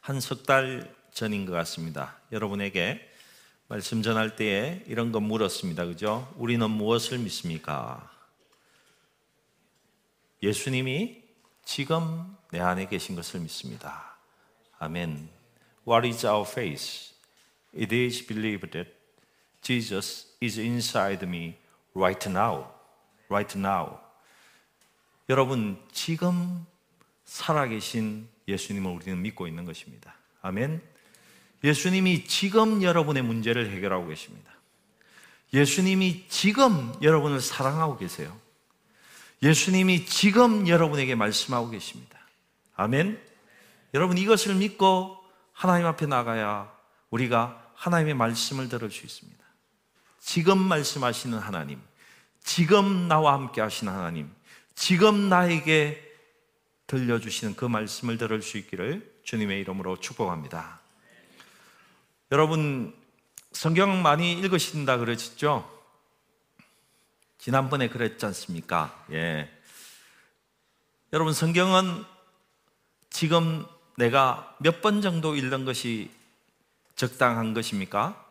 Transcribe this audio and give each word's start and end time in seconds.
한 0.00 0.16
석 0.18 0.44
달 0.44 0.94
전인 1.12 1.44
것 1.44 1.52
같습니다. 1.52 2.16
여러분에게 2.32 3.06
말씀 3.68 4.02
전할 4.02 4.34
때에 4.36 4.82
이런 4.86 5.12
거 5.12 5.20
물었습니다. 5.20 5.84
그죠? 5.84 6.32
우리는 6.36 6.68
무엇을 6.70 7.18
믿습니까? 7.18 8.10
예수님이 10.42 11.22
지금 11.64 12.36
내 12.50 12.60
안에 12.60 12.88
계신 12.88 13.14
것을 13.14 13.40
믿습니다. 13.40 14.16
아멘. 14.78 15.28
What 15.86 16.08
is 16.08 16.24
our 16.26 16.48
faith? 16.48 17.12
It 17.76 17.94
is 17.94 18.26
believed 18.26 18.70
that 18.70 18.90
Jesus 19.62 20.34
is 20.42 20.58
inside 20.58 21.22
me 21.26 21.56
right 21.94 22.28
now. 22.28 22.72
Right 23.28 23.58
now. 23.58 24.00
여러분, 25.28 25.78
지금 25.92 26.66
살아계신 27.24 28.28
예수님을 28.48 28.90
우리는 28.90 29.20
믿고 29.22 29.46
있는 29.46 29.64
것입니다. 29.64 30.14
아멘. 30.42 30.82
예수님이 31.62 32.24
지금 32.26 32.82
여러분의 32.82 33.22
문제를 33.22 33.70
해결하고 33.70 34.08
계십니다. 34.08 34.50
예수님이 35.52 36.26
지금 36.28 36.94
여러분을 37.02 37.40
사랑하고 37.40 37.98
계세요. 37.98 38.36
예수님이 39.42 40.06
지금 40.06 40.68
여러분에게 40.68 41.14
말씀하고 41.14 41.70
계십니다. 41.70 42.18
아멘. 42.76 43.20
여러분 43.94 44.18
이것을 44.18 44.54
믿고 44.54 45.18
하나님 45.52 45.86
앞에 45.86 46.06
나가야 46.06 46.70
우리가 47.10 47.72
하나님의 47.74 48.14
말씀을 48.14 48.68
들을 48.68 48.90
수 48.90 49.04
있습니다. 49.04 49.40
지금 50.20 50.58
말씀하시는 50.58 51.38
하나님, 51.38 51.80
지금 52.42 53.08
나와 53.08 53.32
함께 53.32 53.60
하시는 53.60 53.92
하나님, 53.92 54.30
지금 54.74 55.28
나에게 55.28 56.09
들려주시는 56.90 57.54
그 57.54 57.64
말씀을 57.64 58.18
들을 58.18 58.42
수 58.42 58.58
있기를 58.58 59.20
주님의 59.22 59.60
이름으로 59.60 60.00
축복합니다. 60.00 60.80
여러분, 62.32 62.92
성경 63.52 64.02
많이 64.02 64.32
읽으신다 64.32 64.98
그러셨죠? 64.98 65.70
지난번에 67.38 67.88
그랬지 67.88 68.26
않습니까? 68.26 69.04
예. 69.12 69.48
여러분, 71.12 71.32
성경은 71.32 72.04
지금 73.08 73.64
내가 73.96 74.56
몇 74.58 74.80
번 74.80 75.00
정도 75.00 75.36
읽는 75.36 75.64
것이 75.64 76.10
적당한 76.96 77.54
것입니까? 77.54 78.29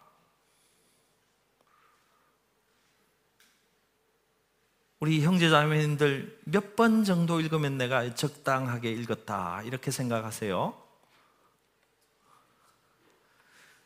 우리 5.00 5.22
형제자매님들 5.24 6.40
몇 6.46 6.76
번 6.76 7.04
정도 7.04 7.40
읽으면 7.40 7.78
내가 7.78 8.14
적당하게 8.16 8.92
읽었다 8.92 9.62
이렇게 9.64 9.92
생각하세요? 9.92 10.74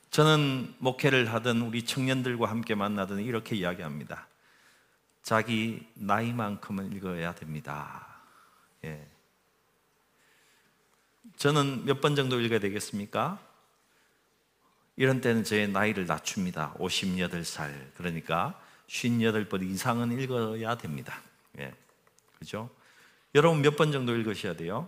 저는 0.09 0.75
목회를 0.80 1.31
하던 1.34 1.61
우리 1.61 1.86
청년들과 1.86 2.50
함께 2.50 2.75
만나던 2.75 3.19
이렇게 3.19 3.56
이야기합니다. 3.56 4.28
자기 5.23 5.88
나이만큼은 5.95 6.94
읽어야 6.94 7.34
됩니다. 7.34 8.08
예. 8.84 9.08
저는 11.38 11.86
몇 11.86 12.02
번 12.02 12.16
정도 12.16 12.39
읽어야 12.39 12.59
되겠습니까? 12.59 13.39
이런 14.95 15.22
때는 15.22 15.44
제 15.44 15.66
나이를 15.66 16.06
낮춥니다. 16.06 16.73
58살. 16.73 17.94
그러니까 17.95 18.59
58번 18.88 19.70
이상은 19.70 20.12
읽어야 20.20 20.76
됩니다. 20.78 21.22
예. 21.59 21.73
그죠? 22.39 22.70
여러분 23.36 23.62
몇 23.62 23.75
번 23.75 23.92
정도 23.92 24.16
읽으셔야 24.16 24.56
돼요? 24.56 24.88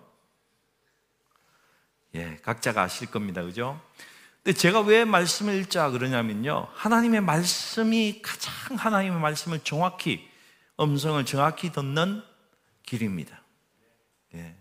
예, 2.13 2.37
각자가 2.43 2.83
아실 2.83 3.09
겁니다. 3.11 3.43
그죠? 3.43 3.81
근데 4.43 4.57
제가 4.57 4.81
왜 4.81 5.05
말씀을 5.05 5.55
읽자 5.55 5.89
그러냐면요. 5.89 6.67
하나님의 6.73 7.21
말씀이 7.21 8.21
가장 8.21 8.53
하나님의 8.77 9.19
말씀을 9.19 9.59
정확히, 9.63 10.29
음성을 10.79 11.23
정확히 11.25 11.71
듣는 11.71 12.23
길입니다. 12.83 13.41
예. 14.35 14.55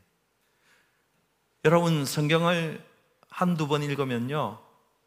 여러분, 1.64 2.04
성경을 2.06 2.82
한두 3.28 3.68
번 3.68 3.82
읽으면요. 3.82 4.58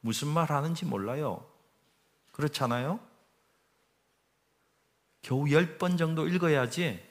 무슨 0.01 0.27
말 0.27 0.51
하는지 0.51 0.85
몰라요. 0.85 1.43
그렇잖아요? 2.31 2.99
겨우 5.27 5.51
열번 5.51 5.97
정도 5.97 6.25
읽어야지 6.25 7.05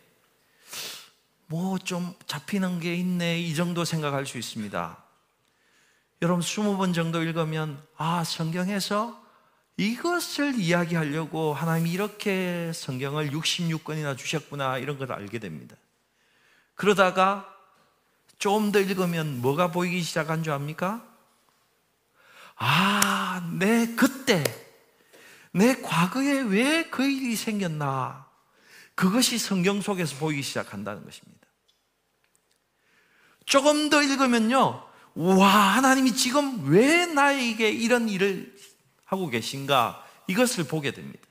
뭐 1.48 1.78
좀 1.78 2.14
잡히는 2.26 2.80
게 2.80 2.94
있네 2.94 3.38
이 3.38 3.54
정도 3.54 3.84
생각할 3.84 4.24
수 4.24 4.38
있습니다. 4.38 4.96
여러분 6.22 6.40
스무 6.40 6.78
번 6.78 6.94
정도 6.94 7.22
읽으면 7.22 7.80
아 7.98 8.24
성경에서 8.24 9.22
이것을 9.76 10.58
이야기하려고 10.58 11.52
하나님이 11.52 11.92
이렇게 11.92 12.72
성경을 12.74 13.30
66권이나 13.32 14.16
주셨구나 14.16 14.78
이런 14.78 14.96
걸 14.96 15.12
알게 15.12 15.38
됩니다. 15.38 15.76
그러다가 16.74 17.54
좀 18.38 18.72
더 18.72 18.80
읽으면 18.80 19.42
뭐가 19.42 19.70
보이기 19.70 20.00
시작한 20.00 20.42
줄 20.42 20.54
압니까? 20.54 21.06
아, 22.56 23.46
내 23.58 23.94
그때 23.94 24.42
내 25.56 25.80
과거에 25.80 26.40
왜 26.42 26.86
그 26.90 27.04
일이 27.04 27.34
생겼나? 27.34 28.26
그것이 28.94 29.38
성경 29.38 29.80
속에서 29.80 30.16
보이기 30.16 30.42
시작한다는 30.42 31.04
것입니다. 31.04 31.46
조금 33.46 33.88
더 33.88 34.02
읽으면요. 34.02 34.86
와, 35.14 35.48
하나님이 35.48 36.14
지금 36.14 36.68
왜 36.70 37.06
나에게 37.06 37.70
이런 37.70 38.08
일을 38.08 38.54
하고 39.04 39.28
계신가? 39.28 40.04
이것을 40.26 40.64
보게 40.64 40.90
됩니다. 40.90 41.26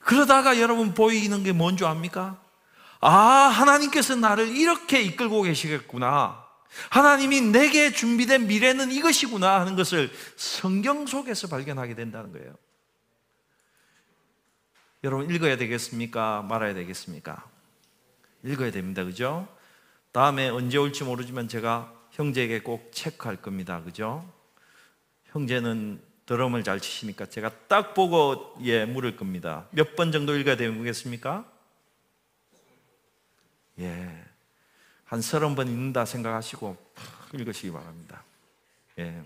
그러다가 0.00 0.60
여러분 0.60 0.92
보이는 0.92 1.42
게 1.44 1.52
뭔지 1.52 1.84
압니까? 1.84 2.42
아, 3.00 3.10
하나님께서 3.10 4.16
나를 4.16 4.54
이렇게 4.54 5.00
이끌고 5.00 5.42
계시겠구나. 5.42 6.43
하나님이 6.90 7.40
내게 7.40 7.92
준비된 7.92 8.46
미래는 8.46 8.90
이것이구나 8.92 9.60
하는 9.60 9.76
것을 9.76 10.10
성경 10.36 11.06
속에서 11.06 11.48
발견하게 11.48 11.94
된다는 11.94 12.32
거예요. 12.32 12.54
여러분 15.02 15.30
읽어야 15.30 15.56
되겠습니까? 15.56 16.42
말아야 16.42 16.74
되겠습니까? 16.74 17.44
읽어야 18.42 18.70
됩니다. 18.70 19.04
그죠? 19.04 19.46
다음에 20.12 20.48
언제 20.48 20.78
올지 20.78 21.04
모르지만 21.04 21.48
제가 21.48 21.92
형제에게 22.12 22.60
꼭 22.62 22.90
체크할 22.92 23.36
겁니다. 23.36 23.82
그죠? 23.82 24.28
형제는 25.26 26.00
드럼을 26.26 26.64
잘 26.64 26.80
치시니까 26.80 27.26
제가 27.26 27.50
딱 27.68 27.92
보고 27.92 28.56
예 28.62 28.86
물을 28.86 29.16
겁니다. 29.16 29.66
몇 29.70 29.94
번 29.96 30.10
정도 30.12 30.36
읽어야 30.36 30.56
되겠습니까? 30.56 31.44
예. 33.80 34.23
한 35.06 35.20
서른 35.20 35.54
번 35.54 35.68
읽는다 35.68 36.04
생각하시고 36.04 36.76
읽으시기 37.34 37.72
바랍니다. 37.72 38.22
예. 38.98 39.22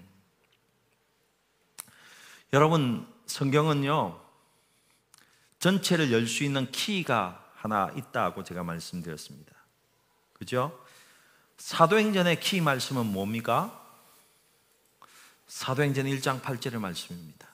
여러분, 2.52 3.06
성경은요, 3.26 4.18
전체를 5.58 6.12
열 6.12 6.26
수 6.26 6.44
있는 6.44 6.70
키가 6.70 7.52
하나 7.54 7.90
있다고 7.96 8.44
제가 8.44 8.62
말씀드렸습니다. 8.62 9.52
그죠? 10.32 10.78
사도행전의 11.58 12.40
키 12.40 12.60
말씀은 12.60 13.06
뭡니까? 13.06 13.74
사도행전 15.48 16.06
1장 16.06 16.40
8절의 16.40 16.78
말씀입니다. 16.78 17.48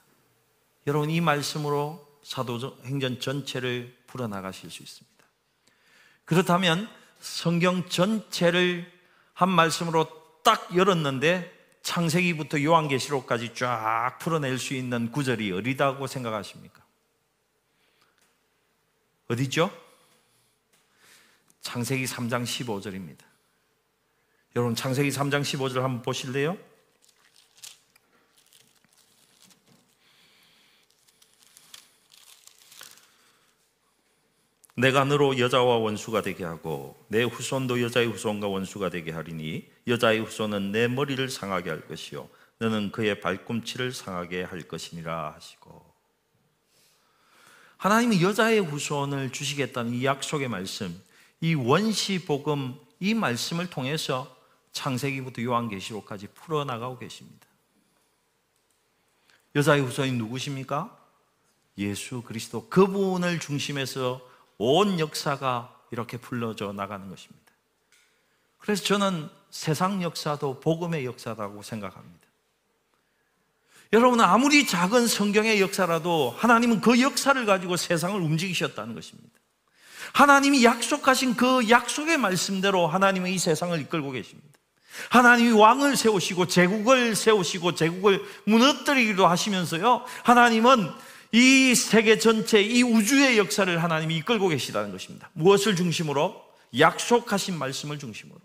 여러분, 0.86 1.10
이 1.10 1.20
말씀으로 1.20 2.06
사도행전 2.22 3.20
전체를 3.20 3.96
풀어나가실 4.06 4.70
수 4.70 4.82
있습니다. 4.82 5.24
그렇다면 6.24 6.88
성경 7.20 7.88
전체를 7.88 8.90
한 9.32 9.48
말씀으로 9.48 10.06
딱 10.42 10.74
열었는데 10.76 11.52
창세기부터 11.82 12.62
요한계시록까지 12.62 13.54
쫙 13.54 14.18
풀어낼 14.20 14.58
수 14.58 14.74
있는 14.74 15.10
구절이 15.10 15.52
어디다고 15.52 16.06
생각하십니까? 16.06 16.82
어디죠? 19.28 19.70
창세기 21.60 22.04
3장 22.04 22.44
15절입니다. 22.44 23.20
여러분 24.56 24.74
창세기 24.74 25.10
3장 25.10 25.42
15절 25.42 25.80
한번 25.80 26.02
보실래요? 26.02 26.56
내가 34.76 35.04
너로 35.04 35.38
여자와 35.38 35.76
원수가 35.78 36.22
되게 36.22 36.44
하고 36.44 36.96
내 37.08 37.22
후손도 37.22 37.80
여자의 37.80 38.08
후손과 38.08 38.48
원수가 38.48 38.90
되게 38.90 39.12
하리니 39.12 39.68
여자의 39.86 40.20
후손은 40.20 40.72
내 40.72 40.88
머리를 40.88 41.28
상하게 41.28 41.70
할 41.70 41.86
것이요 41.86 42.28
너는 42.58 42.90
그의 42.90 43.20
발꿈치를 43.20 43.92
상하게 43.92 44.42
할 44.42 44.62
것이니라 44.62 45.34
하시고 45.34 45.94
하나님이 47.76 48.22
여자의 48.22 48.60
후손을 48.60 49.30
주시겠다는 49.30 49.94
이 49.94 50.04
약속의 50.04 50.48
말씀 50.48 51.00
이 51.40 51.54
원시 51.54 52.24
복음 52.24 52.74
이 52.98 53.14
말씀을 53.14 53.68
통해서 53.70 54.34
창세기부터 54.72 55.42
요한계시록까지 55.42 56.28
풀어나가고 56.34 56.98
계십니다. 56.98 57.46
여자의 59.54 59.82
후손이 59.82 60.12
누구십니까? 60.12 60.98
예수 61.78 62.22
그리스도 62.22 62.68
그분을 62.68 63.38
중심에서 63.38 64.20
온 64.58 64.98
역사가 64.98 65.74
이렇게 65.90 66.16
풀러져 66.16 66.72
나가는 66.72 67.08
것입니다. 67.08 67.44
그래서 68.58 68.84
저는 68.84 69.28
세상 69.50 70.02
역사도 70.02 70.60
복음의 70.60 71.04
역사라고 71.04 71.62
생각합니다. 71.62 72.24
여러분 73.92 74.20
아무리 74.20 74.66
작은 74.66 75.06
성경의 75.06 75.60
역사라도 75.60 76.34
하나님은 76.36 76.80
그 76.80 77.00
역사를 77.00 77.46
가지고 77.46 77.76
세상을 77.76 78.20
움직이셨다는 78.20 78.94
것입니다. 78.94 79.30
하나님이 80.12 80.64
약속하신 80.64 81.36
그 81.36 81.68
약속의 81.68 82.18
말씀대로 82.18 82.86
하나님은 82.86 83.30
이 83.30 83.38
세상을 83.38 83.78
이끌고 83.82 84.10
계십니다. 84.10 84.48
하나님이 85.10 85.52
왕을 85.52 85.96
세우시고 85.96 86.46
제국을 86.46 87.14
세우시고 87.16 87.74
제국을 87.74 88.24
무너뜨리기도 88.44 89.26
하시면서요. 89.26 90.04
하나님은 90.22 90.90
이 91.34 91.74
세계 91.74 92.16
전체, 92.16 92.62
이 92.62 92.84
우주의 92.84 93.38
역사를 93.38 93.82
하나님이 93.82 94.18
이끌고 94.18 94.46
계시다는 94.46 94.92
것입니다. 94.92 95.30
무엇을 95.32 95.74
중심으로? 95.74 96.40
약속하신 96.78 97.58
말씀을 97.58 97.98
중심으로. 97.98 98.38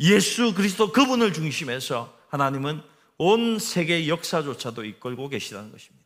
예수 0.00 0.52
그리스도 0.52 0.90
그분을 0.90 1.32
중심해서 1.32 2.12
하나님은 2.30 2.82
온 3.18 3.60
세계 3.60 4.08
역사조차도 4.08 4.84
이끌고 4.84 5.28
계시다는 5.28 5.70
것입니다. 5.70 6.04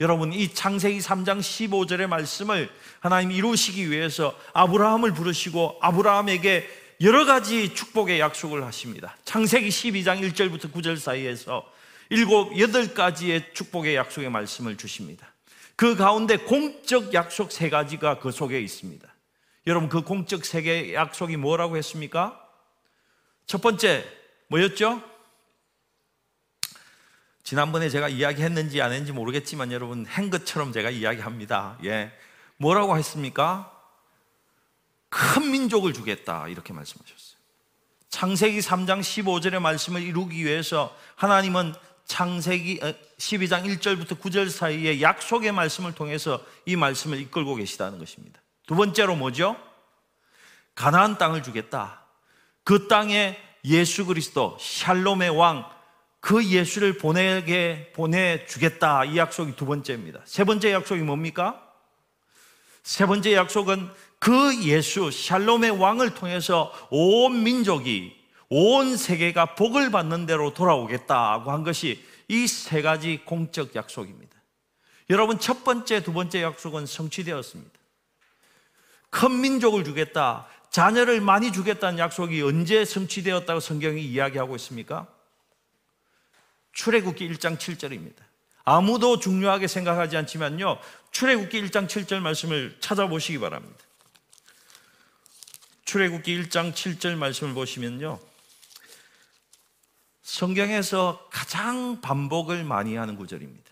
여러분, 0.00 0.32
이 0.32 0.54
창세기 0.54 1.00
3장 1.00 1.40
15절의 1.40 2.06
말씀을 2.06 2.70
하나님 3.00 3.32
이루시기 3.32 3.90
위해서 3.90 4.38
아브라함을 4.52 5.14
부르시고 5.14 5.78
아브라함에게 5.80 6.68
여러 7.00 7.24
가지 7.24 7.74
축복의 7.74 8.20
약속을 8.20 8.64
하십니다. 8.66 9.16
창세기 9.24 9.68
12장 9.68 10.20
1절부터 10.30 10.72
9절 10.72 10.96
사이에서 10.96 11.68
일곱, 12.12 12.58
여덟 12.58 12.92
가지의 12.92 13.54
축복의 13.54 13.96
약속의 13.96 14.28
말씀을 14.28 14.76
주십니다. 14.76 15.32
그 15.76 15.96
가운데 15.96 16.36
공적 16.36 17.14
약속 17.14 17.50
세 17.50 17.70
가지가 17.70 18.18
그 18.18 18.30
속에 18.30 18.60
있습니다. 18.60 19.08
여러분, 19.66 19.88
그 19.88 20.02
공적 20.02 20.44
세 20.44 20.60
개의 20.60 20.92
약속이 20.92 21.38
뭐라고 21.38 21.78
했습니까? 21.78 22.38
첫 23.46 23.62
번째, 23.62 24.04
뭐였죠? 24.48 25.02
지난번에 27.44 27.88
제가 27.88 28.10
이야기했는지 28.10 28.82
안 28.82 28.92
했는지 28.92 29.12
모르겠지만 29.12 29.72
여러분, 29.72 30.04
한 30.04 30.28
것처럼 30.28 30.70
제가 30.70 30.90
이야기합니다. 30.90 31.78
예. 31.84 32.12
뭐라고 32.58 32.98
했습니까? 32.98 33.72
큰 35.08 35.50
민족을 35.50 35.94
주겠다. 35.94 36.46
이렇게 36.48 36.74
말씀하셨어요. 36.74 37.38
창세기 38.10 38.58
3장 38.60 39.00
15절의 39.00 39.60
말씀을 39.60 40.02
이루기 40.02 40.44
위해서 40.44 40.94
하나님은 41.16 41.72
창세기 42.12 42.80
12장 43.18 43.60
어, 43.60 43.62
1절부터 43.64 44.20
9절 44.20 44.50
사이에 44.50 45.00
약속의 45.00 45.52
말씀을 45.52 45.94
통해서 45.94 46.44
이 46.66 46.76
말씀을 46.76 47.18
이끌고 47.20 47.54
계시다는 47.56 47.98
것입니다. 47.98 48.40
두 48.66 48.74
번째로 48.74 49.16
뭐죠? 49.16 49.56
가나안 50.74 51.16
땅을 51.16 51.42
주겠다. 51.42 52.02
그 52.64 52.86
땅에 52.86 53.38
예수 53.64 54.04
그리스도 54.04 54.56
샬롬의 54.60 55.30
왕 55.30 55.82
그 56.22 56.46
예수를 56.46 56.98
보내게 56.98 57.90
보내 57.96 58.46
주겠다. 58.46 59.04
이 59.04 59.16
약속이 59.16 59.56
두 59.56 59.66
번째입니다. 59.66 60.20
세 60.24 60.44
번째 60.44 60.72
약속이 60.72 61.02
뭡니까? 61.02 61.60
세 62.84 63.06
번째 63.06 63.34
약속은 63.34 63.90
그 64.20 64.62
예수 64.62 65.10
샬롬의 65.10 65.72
왕을 65.72 66.14
통해서 66.14 66.72
온 66.90 67.42
민족이 67.42 68.21
온 68.54 68.98
세계가 68.98 69.54
복을 69.54 69.90
받는 69.90 70.26
대로 70.26 70.52
돌아오겠다고 70.52 71.50
한 71.50 71.62
것이 71.62 72.04
이 72.28 72.46
세 72.46 72.82
가지 72.82 73.22
공적 73.24 73.74
약속입니다. 73.74 74.36
여러분 75.08 75.38
첫 75.38 75.64
번째, 75.64 76.02
두 76.02 76.12
번째 76.12 76.42
약속은 76.42 76.84
성취되었습니다. 76.84 77.72
큰 79.08 79.40
민족을 79.40 79.84
주겠다, 79.84 80.46
자녀를 80.70 81.22
많이 81.22 81.50
주겠다는 81.50 81.98
약속이 81.98 82.42
언제 82.42 82.84
성취되었다고 82.84 83.60
성경이 83.60 84.04
이야기하고 84.04 84.56
있습니까? 84.56 85.06
출애굽기 86.72 87.26
1장 87.30 87.56
7절입니다. 87.56 88.16
아무도 88.64 89.18
중요하게 89.18 89.66
생각하지 89.66 90.18
않지만요. 90.18 90.78
출애굽기 91.10 91.62
1장 91.64 91.86
7절 91.88 92.20
말씀을 92.20 92.76
찾아보시기 92.80 93.38
바랍니다. 93.38 93.78
출애굽기 95.86 96.42
1장 96.42 96.74
7절 96.74 97.16
말씀을 97.16 97.54
보시면요. 97.54 98.31
성경에서 100.22 101.28
가장 101.30 102.00
반복을 102.00 102.64
많이 102.64 102.96
하는 102.96 103.16
구절입니다. 103.16 103.70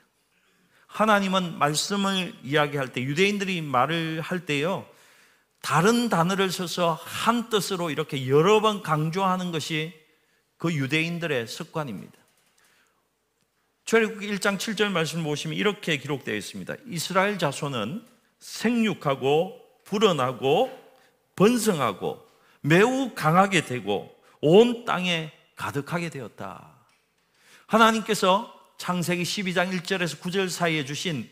하나님은 0.87 1.59
말씀을 1.59 2.35
이야기할 2.43 2.93
때 2.93 3.03
유대인들이 3.03 3.63
말을 3.63 4.21
할 4.21 4.45
때요. 4.45 4.87
다른 5.63 6.09
단어를 6.09 6.51
써서 6.51 6.99
한 7.03 7.49
뜻으로 7.49 7.91
이렇게 7.91 8.29
여러 8.29 8.61
번 8.61 8.83
강조하는 8.83 9.53
것이 9.53 9.93
그 10.57 10.75
유대인들의 10.75 11.47
습관입니다. 11.47 12.19
출애굽기 13.85 14.29
1장 14.37 14.59
7절 14.59 14.91
말씀 14.91 15.23
보시면 15.23 15.57
이렇게 15.57 15.97
기록되어 15.97 16.35
있습니다. 16.35 16.75
이스라엘 16.87 17.39
자손은 17.39 18.05
생육하고 18.39 19.61
불어나고 19.85 20.71
번성하고 21.37 22.27
매우 22.61 23.15
강하게 23.15 23.65
되고 23.65 24.15
온 24.41 24.85
땅에 24.85 25.33
가득하게 25.61 26.09
되었다. 26.09 26.73
하나님께서 27.67 28.59
창세기 28.79 29.25
12장 29.25 29.71
1절에서 29.79 30.19
9절 30.21 30.49
사이에 30.49 30.87
주신 30.87 31.31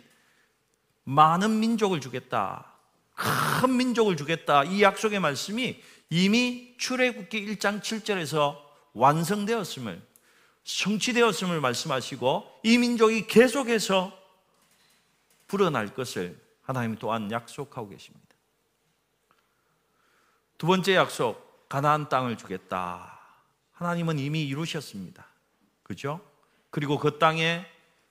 많은 1.04 1.60
민족을 1.60 2.02
주겠다. 2.02 2.66
큰 3.14 3.75
민족을 3.75 4.19
주겠다. 4.19 4.64
이 4.64 4.82
약속의 4.82 5.19
말씀이 5.20 5.82
이미 6.10 6.75
출애굽기 6.76 7.46
1장 7.46 7.80
7절에서 7.80 8.58
완성되었음을 8.92 10.06
성취되었음을 10.62 11.62
말씀하시고 11.62 12.60
이 12.64 12.76
민족이 12.76 13.28
계속해서 13.28 14.12
불어날 15.46 15.94
것을 15.94 16.38
하나님 16.60 16.96
또한 16.96 17.31
약속하고 17.31 17.88
계십니다. 17.88 18.26
두 20.58 20.66
번째 20.66 20.96
약속, 20.96 21.66
가나안 21.70 22.10
땅을 22.10 22.36
주겠다. 22.36 23.18
하나님은 23.78 24.19
이미 24.19 24.42
이루셨습니다. 24.42 25.25
그죠? 25.84 26.20
그리고 26.70 26.98
그 26.98 27.19
땅에 27.20 27.64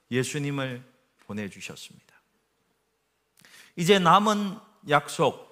예수님을 0.10 0.82
보내주셨습니다. 1.26 2.16
이제 3.76 4.00
남은 4.00 4.58
약속, 4.88 5.46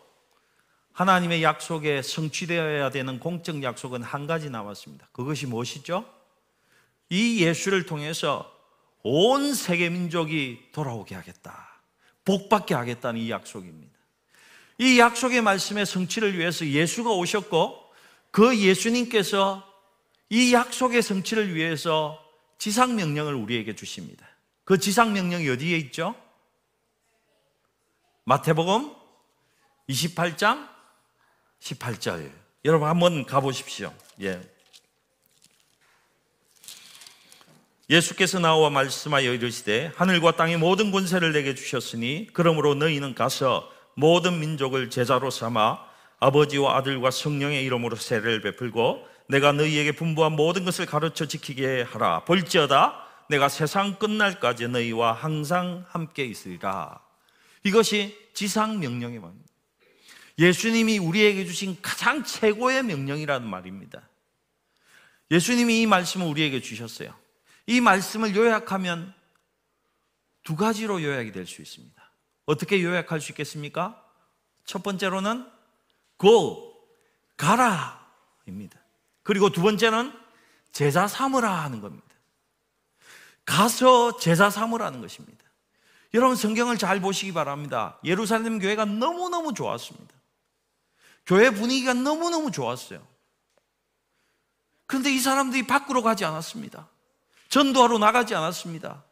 하나님의 0.93 1.43
약속에 1.43 2.01
성취되어야 2.01 2.91
되는 2.91 3.19
공적 3.19 3.61
약속은 3.61 4.03
한 4.03 4.25
가지 4.25 4.49
남았습니다. 4.49 5.09
그것이 5.11 5.47
무엇이죠? 5.47 6.09
이 7.09 7.43
예수를 7.43 7.85
통해서 7.85 8.49
온 9.03 9.53
세계 9.53 9.89
민족이 9.89 10.69
돌아오게 10.71 11.13
하겠다. 11.13 11.81
복받게 12.23 12.73
하겠다는 12.73 13.19
이 13.19 13.29
약속입니다. 13.29 13.93
이 14.77 14.97
약속의 14.97 15.41
말씀의 15.41 15.85
성취를 15.85 16.39
위해서 16.39 16.65
예수가 16.65 17.11
오셨고 17.11 17.91
그 18.31 18.57
예수님께서 18.57 19.74
이 20.29 20.53
약속의 20.53 21.01
성취를 21.01 21.53
위해서 21.53 22.21
지상 22.57 22.95
명령을 22.95 23.33
우리에게 23.33 23.75
주십니다. 23.75 24.27
그 24.63 24.79
지상 24.79 25.13
명령이 25.13 25.47
어디에 25.49 25.77
있죠? 25.77 26.15
마태복음 28.23 28.91
28장 29.89 30.67
18절. 31.59 32.31
여러분 32.65 32.87
한번 32.87 33.25
가보십시오. 33.25 33.93
예. 34.21 34.41
예수께서 37.87 38.39
나와 38.39 38.71
말씀하여 38.71 39.33
이르시되 39.33 39.91
하늘과 39.95 40.35
땅의 40.37 40.57
모든 40.57 40.91
권세를 40.91 41.33
내게 41.33 41.53
주셨으니 41.53 42.29
그러므로 42.33 42.73
너희는 42.73 43.13
가서 43.13 43.71
모든 43.93 44.39
민족을 44.39 44.89
제자로 44.89 45.29
삼아 45.29 45.85
아버지와 46.19 46.77
아들과 46.77 47.11
성령의 47.11 47.63
이름으로 47.65 47.95
세례를 47.95 48.41
베풀고 48.41 49.07
내가 49.27 49.51
너희에게 49.51 49.91
분부한 49.93 50.33
모든 50.33 50.65
것을 50.65 50.85
가르쳐 50.85 51.25
지키게 51.25 51.83
하라. 51.83 52.25
볼지어다 52.25 53.03
내가 53.29 53.49
세상 53.49 53.97
끝날까지 53.97 54.67
너희와 54.67 55.13
항상 55.13 55.85
함께 55.89 56.25
있으리라. 56.25 57.01
이것이 57.63 58.15
지상 58.33 58.79
명령의 58.79 59.19
말입니다. 59.19 59.51
예수님이 60.37 60.99
우리에게 60.99 61.45
주신 61.45 61.77
가장 61.81 62.23
최고의 62.23 62.83
명령이라는 62.83 63.47
말입니다. 63.47 64.07
예수님이 65.31 65.81
이 65.81 65.85
말씀을 65.87 66.27
우리에게 66.27 66.61
주셨어요. 66.61 67.15
이 67.65 67.81
말씀을 67.81 68.35
요약하면 68.35 69.13
두 70.43 70.55
가지로 70.55 71.01
요약이 71.01 71.31
될 71.31 71.47
수 71.47 71.61
있습니다. 71.63 72.11
어떻게 72.45 72.83
요약할 72.83 73.19
수 73.19 73.31
있겠습니까? 73.31 74.03
첫 74.65 74.83
번째로는 74.83 75.49
go, 76.19 76.75
가라 77.37 78.07
입니다. 78.47 78.79
그리고 79.25 79.49
두 79.49 79.61
번째는 79.63 80.13
제자 80.71 81.07
삼으라 81.07 81.51
하는 81.63 81.81
겁니다. 81.81 82.05
가서 83.43 84.17
제자 84.17 84.49
삼으라는 84.51 85.01
것입니다. 85.01 85.43
여러분 86.13 86.35
성경을 86.35 86.77
잘 86.77 87.01
보시기 87.01 87.33
바랍니다. 87.33 87.99
예루살렘 88.05 88.59
교회가 88.59 88.85
너무너무 88.85 89.53
좋았습니다. 89.53 90.13
교회 91.25 91.49
분위기가 91.49 91.95
너무너무 91.95 92.51
좋았어요. 92.51 93.05
그런데 94.85 95.11
이 95.11 95.19
사람들이 95.19 95.65
밖으로 95.65 96.03
가지 96.03 96.23
않았습니다. 96.23 96.87
전도하러 97.49 97.97
나가지 97.97 98.35
않았습니다. 98.35 99.03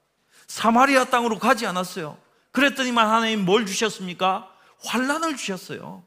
사마리아 0.46 1.06
땅으로 1.06 1.40
가지 1.40 1.66
않았어요. 1.66 2.20
그랬더니만 2.52 3.10
하나님 3.10 3.46
뭘 3.46 3.66
주셨습니까? 3.66 4.48
환란을 4.86 5.38
주셨어요. 5.38 6.04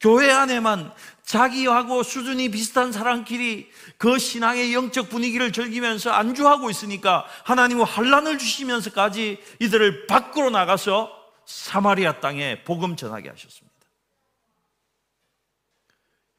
교회 0.00 0.30
안에만 0.30 0.94
자기하고 1.26 2.04
수준이 2.04 2.50
비슷한 2.50 2.92
사람끼리 2.92 3.68
그 3.98 4.18
신앙의 4.18 4.72
영적 4.72 5.10
분위기를 5.10 5.52
즐기면서 5.52 6.12
안주하고 6.12 6.70
있으니까 6.70 7.26
하나님은 7.44 7.84
환란을 7.84 8.38
주시면서까지 8.38 9.42
이들을 9.60 10.06
밖으로 10.06 10.50
나가서 10.50 11.12
사마리아 11.44 12.20
땅에 12.20 12.62
복음 12.62 12.94
전하게 12.94 13.28
하셨습니다. 13.30 13.76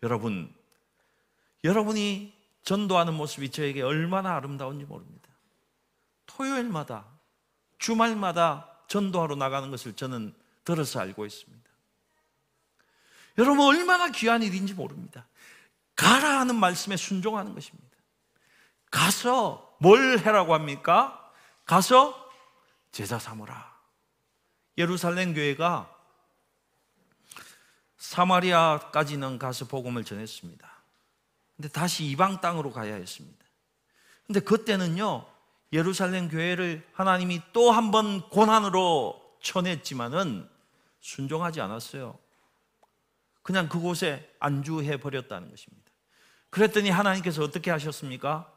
여러분, 0.04 0.54
여러분이 1.66 2.34
전도하는 2.64 3.14
모습이 3.14 3.50
저에게 3.50 3.82
얼마나 3.82 4.36
아름다운지 4.38 4.86
모릅니다. 4.86 5.28
토요일마다, 6.28 7.06
주말마다 7.78 8.70
전도하러 8.88 9.36
나가는 9.36 9.70
것을 9.70 9.94
저는 9.94 10.34
들어서 10.64 11.02
알고 11.02 11.26
있습니다. 11.26 11.67
여러분 13.38 13.66
얼마나 13.66 14.10
귀한 14.10 14.42
일인지 14.44 14.74
모릅니다. 14.74 15.28
가라 15.96 16.40
하는 16.40 16.56
말씀에 16.56 16.98
순종하는 16.98 17.54
것입니다. 17.54 17.88
가서 18.92 19.76
뭘 19.80 20.20
해라고 20.20 20.54
합니까? 20.54 21.32
가서 21.66 22.30
제자 22.92 23.20
삼으라. 23.20 23.76
예루살렘 24.78 25.34
교회가 25.34 25.94
사마리아까지는 27.98 29.40
가서 29.40 29.66
복음을 29.66 30.04
전했습니다. 30.04 30.68
근데 31.56 31.70
다시 31.70 32.06
이방 32.06 32.42
땅으로 32.42 32.72
가야 32.72 32.96
했습니다. 32.96 33.38
근데 34.26 34.40
그때는요, 34.40 35.26
예루살렘 35.74 36.30
교회를 36.30 36.88
하나님이 36.94 37.42
또 37.54 37.72
한 37.72 37.92
번 37.92 38.30
고난으로 38.30 39.38
쳐냈지만은 39.42 40.50
순종하지 41.02 41.62
않았어요. 41.62 42.18
그냥 43.48 43.70
그곳에 43.70 44.30
안주해 44.42 44.98
버렸다는 44.98 45.50
것입니다. 45.50 45.90
그랬더니 46.50 46.90
하나님께서 46.90 47.42
어떻게 47.42 47.72
하셨습니까? 47.72 48.52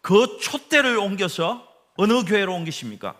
그 0.00 0.38
촛대를 0.40 0.96
옮겨서 0.96 1.70
어느 1.96 2.24
교회로 2.24 2.54
옮기십니까? 2.54 3.14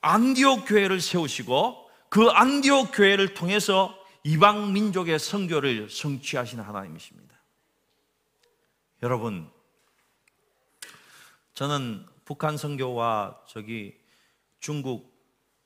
안디옥 0.00 0.68
교회를 0.68 1.00
세우시고 1.00 1.90
그 2.08 2.28
안디옥 2.28 2.92
교회를 2.94 3.34
통해서 3.34 3.92
이방 4.22 4.72
민족의 4.72 5.18
선교를 5.18 5.90
성취하시는 5.90 6.62
하나님이십니다. 6.62 7.34
여러분, 9.02 9.50
저는 11.54 12.06
북한 12.24 12.56
선교와 12.56 13.40
저기 13.48 13.98
중국 14.60 15.12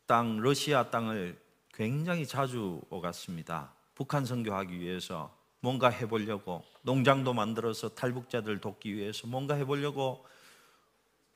땅, 0.07 0.41
러시아 0.41 0.89
땅을 0.89 1.39
굉장히 1.75 2.27
자주 2.27 2.81
오갔습니다. 2.89 3.74
북한 3.95 4.25
선교하기 4.25 4.79
위해서 4.81 5.35
뭔가 5.61 5.89
해보려고 5.89 6.63
농장도 6.83 7.33
만들어서 7.33 7.91
탈북자들 7.91 8.61
돕기 8.61 8.95
위해서 8.95 9.27
뭔가 9.27 9.55
해보려고 9.55 10.27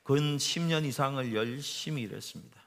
근 0.03 0.37
10년 0.37 0.85
이상을 0.85 1.35
열심히 1.35 2.03
일했습니다. 2.03 2.61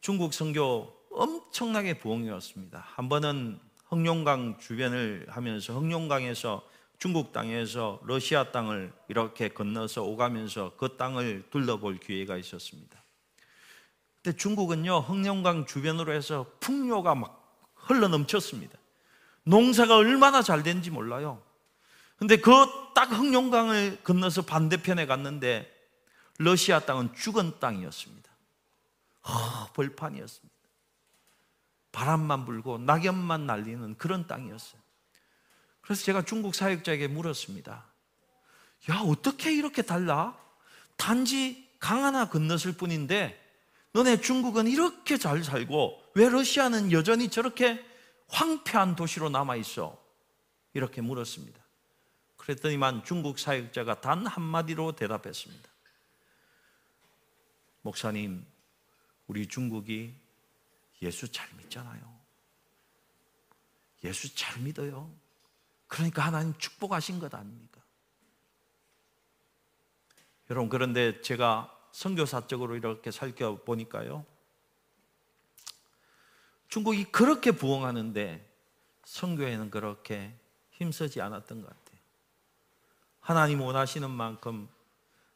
중국 0.00 0.32
선교 0.32 0.94
엄청나게 1.10 1.98
부흥이었습니다. 1.98 2.84
한 2.86 3.08
번은 3.08 3.58
흑룡강 3.88 4.58
주변을 4.60 5.26
하면서 5.28 5.78
흑룡강에서 5.78 6.66
중국 6.98 7.32
땅에서 7.32 8.00
러시아 8.04 8.52
땅을 8.52 8.92
이렇게 9.08 9.48
건너서 9.48 10.04
오가면서 10.04 10.74
그 10.76 10.96
땅을 10.96 11.48
둘러볼 11.50 11.98
기회가 11.98 12.36
있었습니다. 12.36 13.02
근데 14.22 14.36
중국은요, 14.36 14.98
흑룡강 15.00 15.64
주변으로 15.64 16.12
해서 16.12 16.46
풍요가 16.60 17.14
막 17.14 17.39
흘러 17.82 18.08
넘쳤습니다. 18.08 18.78
농사가 19.44 19.96
얼마나 19.96 20.42
잘 20.42 20.62
된지 20.62 20.90
몰라요. 20.90 21.42
근데 22.16 22.36
그 22.36 22.80
딱 23.00 23.12
흑룡강을 23.12 24.00
건너서 24.04 24.42
반대편에 24.42 25.06
갔는데 25.06 25.74
러시아 26.38 26.80
땅은 26.80 27.14
죽은 27.14 27.58
땅이었습니다. 27.60 28.30
허, 29.26 29.72
벌판이었습니다. 29.72 30.54
바람만 31.92 32.44
불고 32.44 32.76
낙엽만 32.76 33.46
날리는 33.46 33.96
그런 33.96 34.26
땅이었어요. 34.26 34.80
그래서 35.80 36.04
제가 36.04 36.26
중국 36.26 36.54
사역자에게 36.54 37.08
물었습니다. 37.08 37.86
야, 38.90 38.96
어떻게 39.06 39.50
이렇게 39.52 39.80
달라? 39.80 40.38
단지 40.98 41.66
강 41.78 42.04
하나 42.04 42.28
건넜을 42.28 42.72
뿐인데 42.76 43.39
너네 43.92 44.20
중국은 44.20 44.66
이렇게 44.66 45.16
잘 45.16 45.42
살고 45.42 46.00
왜 46.14 46.28
러시아는 46.28 46.92
여전히 46.92 47.28
저렇게 47.28 47.84
황폐한 48.28 48.94
도시로 48.94 49.28
남아 49.28 49.56
있어? 49.56 50.00
이렇게 50.74 51.00
물었습니다. 51.00 51.60
그랬더니만 52.36 53.04
중국 53.04 53.38
사역자가 53.38 54.00
단 54.00 54.26
한마디로 54.26 54.92
대답했습니다. 54.92 55.68
목사님, 57.82 58.46
우리 59.26 59.46
중국이 59.46 60.14
예수 61.02 61.30
잘 61.32 61.48
믿잖아요. 61.56 62.20
예수 64.04 64.34
잘 64.34 64.60
믿어요. 64.60 65.12
그러니까 65.86 66.24
하나님 66.24 66.54
축복하신 66.58 67.18
것 67.18 67.34
아닙니까? 67.34 67.80
여러분, 70.48 70.68
그런데 70.68 71.20
제가 71.22 71.76
선교사적으로 71.92 72.76
이렇게 72.76 73.10
살펴보니까요. 73.10 74.24
중국이 76.68 77.04
그렇게 77.04 77.50
부흥하는데 77.50 78.48
선교에는 79.04 79.70
그렇게 79.70 80.32
힘쓰지 80.72 81.20
않았던 81.20 81.62
것 81.62 81.68
같아요. 81.68 82.00
하나님 83.20 83.60
원하시는 83.60 84.08
만큼 84.08 84.68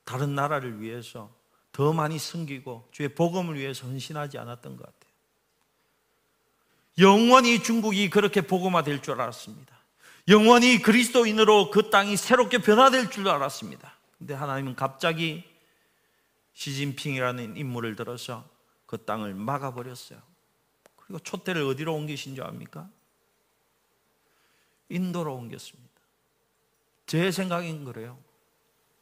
다른 0.04 0.34
나라를 0.34 0.80
위해서 0.80 1.30
더 1.72 1.92
많이 1.92 2.18
섬기고 2.18 2.88
주의 2.92 3.08
복음을 3.08 3.56
위해서 3.56 3.86
헌신하지 3.86 4.38
않았던 4.38 4.76
것 4.76 4.84
같아요. 4.86 5.04
영원히 6.98 7.62
중국이 7.62 8.08
그렇게 8.10 8.40
복음화될 8.40 9.02
줄 9.02 9.20
알았습니다. 9.20 9.74
영원히 10.28 10.80
그리스도인으로 10.80 11.70
그 11.70 11.90
땅이 11.90 12.16
새롭게 12.16 12.58
변화될 12.58 13.10
줄 13.10 13.28
알았습니다. 13.28 13.92
근데 14.18 14.34
하나님은 14.34 14.76
갑자기 14.76 15.44
시진핑이라는 16.54 17.56
인물을 17.56 17.96
들어서 17.96 18.48
그 18.86 19.04
땅을 19.04 19.34
막아버렸어요. 19.34 20.20
그리고 20.96 21.18
촛대를 21.18 21.62
어디로 21.62 21.94
옮기신 21.94 22.34
줄 22.34 22.44
압니까? 22.44 22.88
인도로 24.88 25.34
옮겼습니다. 25.34 25.90
제 27.06 27.30
생각인 27.30 27.84
그래요. 27.84 28.18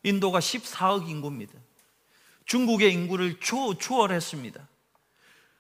인도가 0.02 0.40
14억 0.40 1.08
인구입니다. 1.08 1.52
중국의 2.46 2.92
인구를 2.92 3.38
추, 3.38 3.76
추월했습니다. 3.78 4.68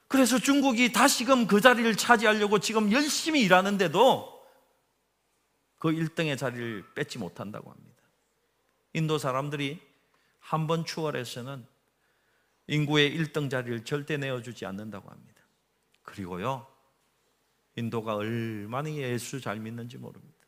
그래서 0.08 0.38
중국이 0.38 0.92
다시금 0.92 1.46
그 1.46 1.60
자리를 1.60 1.94
차지하려고 1.96 2.58
지금 2.58 2.90
열심히 2.92 3.42
일하는데도 3.42 4.42
그 5.78 5.88
1등의 5.88 6.36
자리를 6.36 6.94
뺏지 6.94 7.18
못한다고 7.18 7.70
합니다. 7.70 8.02
인도 8.94 9.18
사람들이 9.18 9.80
한 10.40 10.66
번 10.66 10.84
추월해서는 10.84 11.66
인구의 12.72 13.14
1등 13.18 13.50
자리를 13.50 13.84
절대 13.84 14.16
내어주지 14.16 14.64
않는다고 14.64 15.10
합니다. 15.10 15.42
그리고요, 16.04 16.66
인도가 17.76 18.14
얼마나 18.14 18.90
예수 18.90 19.42
잘 19.42 19.58
믿는지 19.58 19.98
모릅니다. 19.98 20.38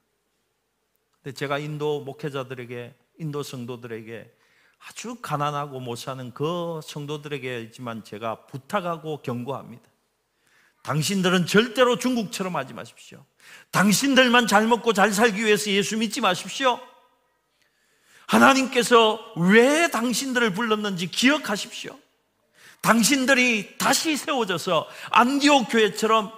근데 1.22 1.34
제가 1.34 1.58
인도 1.58 2.02
목회자들에게, 2.02 2.94
인도 3.18 3.42
성도들에게 3.42 4.34
아주 4.88 5.16
가난하고 5.20 5.80
못 5.80 5.96
사는 5.96 6.32
그 6.32 6.80
성도들에게지만 6.82 8.04
제가 8.04 8.46
부탁하고 8.46 9.20
경고합니다. 9.20 9.84
당신들은 10.82 11.44
절대로 11.44 11.98
중국처럼 11.98 12.56
하지 12.56 12.72
마십시오. 12.72 13.24
당신들만 13.70 14.46
잘 14.46 14.66
먹고 14.66 14.94
잘 14.94 15.12
살기 15.12 15.44
위해서 15.44 15.70
예수 15.70 15.98
믿지 15.98 16.22
마십시오. 16.22 16.80
하나님께서 18.26 19.34
왜 19.36 19.90
당신들을 19.90 20.54
불렀는지 20.54 21.08
기억하십시오. 21.08 21.98
당신들이 22.84 23.78
다시 23.78 24.14
세워져서 24.14 24.86
안디옥 25.10 25.68
교회처럼 25.70 26.30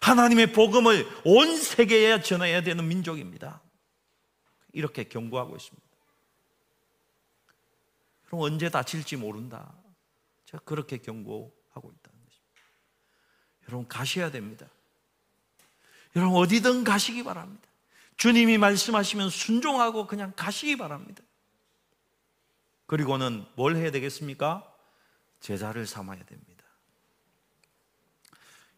하나님의 0.00 0.52
복음을 0.52 1.04
온 1.24 1.56
세계에 1.56 2.22
전해야 2.22 2.62
되는 2.62 2.86
민족입니다. 2.86 3.60
이렇게 4.72 5.02
경고하고 5.02 5.56
있습니다. 5.56 5.82
그럼 8.26 8.42
언제 8.42 8.70
다칠지 8.70 9.16
모른다. 9.16 9.74
제가 10.44 10.62
그렇게 10.64 10.98
경고하고 10.98 11.50
있다는 11.74 12.18
것입니다. 12.26 12.62
여러분 13.68 13.88
가셔야 13.88 14.30
됩니다. 14.30 14.66
여러분 16.14 16.38
어디든 16.38 16.84
가시기 16.84 17.24
바랍니다. 17.24 17.68
주님이 18.18 18.56
말씀하시면 18.56 19.30
순종하고 19.30 20.06
그냥 20.06 20.32
가시기 20.36 20.76
바랍니다. 20.76 21.24
그리고는 22.86 23.44
뭘 23.56 23.74
해야 23.74 23.90
되겠습니까? 23.90 24.71
제자를 25.42 25.86
삼아야 25.86 26.24
됩니다. 26.24 26.64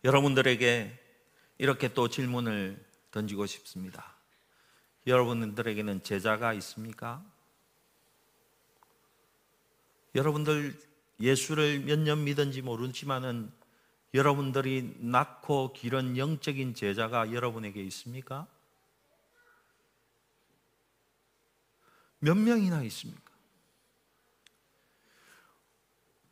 여러분들에게 0.03 0.99
이렇게 1.59 1.93
또 1.93 2.09
질문을 2.09 2.83
던지고 3.11 3.47
싶습니다. 3.47 4.17
여러분들에게는 5.07 6.03
제자가 6.03 6.55
있습니까? 6.55 7.25
여러분들 10.15 10.79
예수를 11.21 11.81
몇 11.81 11.99
년 11.99 12.25
믿은지 12.25 12.63
모르지만은 12.63 13.53
여러분들이 14.15 14.97
낳고 15.01 15.73
기른 15.75 16.17
영적인 16.17 16.75
제자가 16.75 17.33
여러분에게 17.33 17.83
있습니까? 17.85 18.47
몇 22.21 22.37
명이나 22.37 22.83
있습니까? 22.85 23.24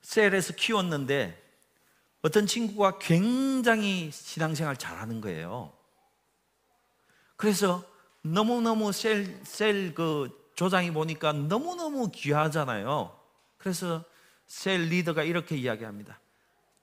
셀에서 0.02 0.52
키웠는데 0.54 1.40
어떤 2.22 2.46
친구가 2.46 2.98
굉장히 2.98 4.10
신앙생활 4.12 4.76
잘하는 4.76 5.20
거예요. 5.20 5.72
그래서 7.36 7.84
너무너무 8.22 8.92
셀, 8.92 9.40
셀 9.44 9.94
그 9.94 10.42
조장이 10.54 10.92
보니까 10.92 11.32
너무너무 11.32 12.10
귀하잖아요. 12.12 13.18
그래서 13.58 14.04
셀 14.46 14.82
리더가 14.82 15.22
이렇게 15.24 15.56
이야기합니다. 15.56 16.20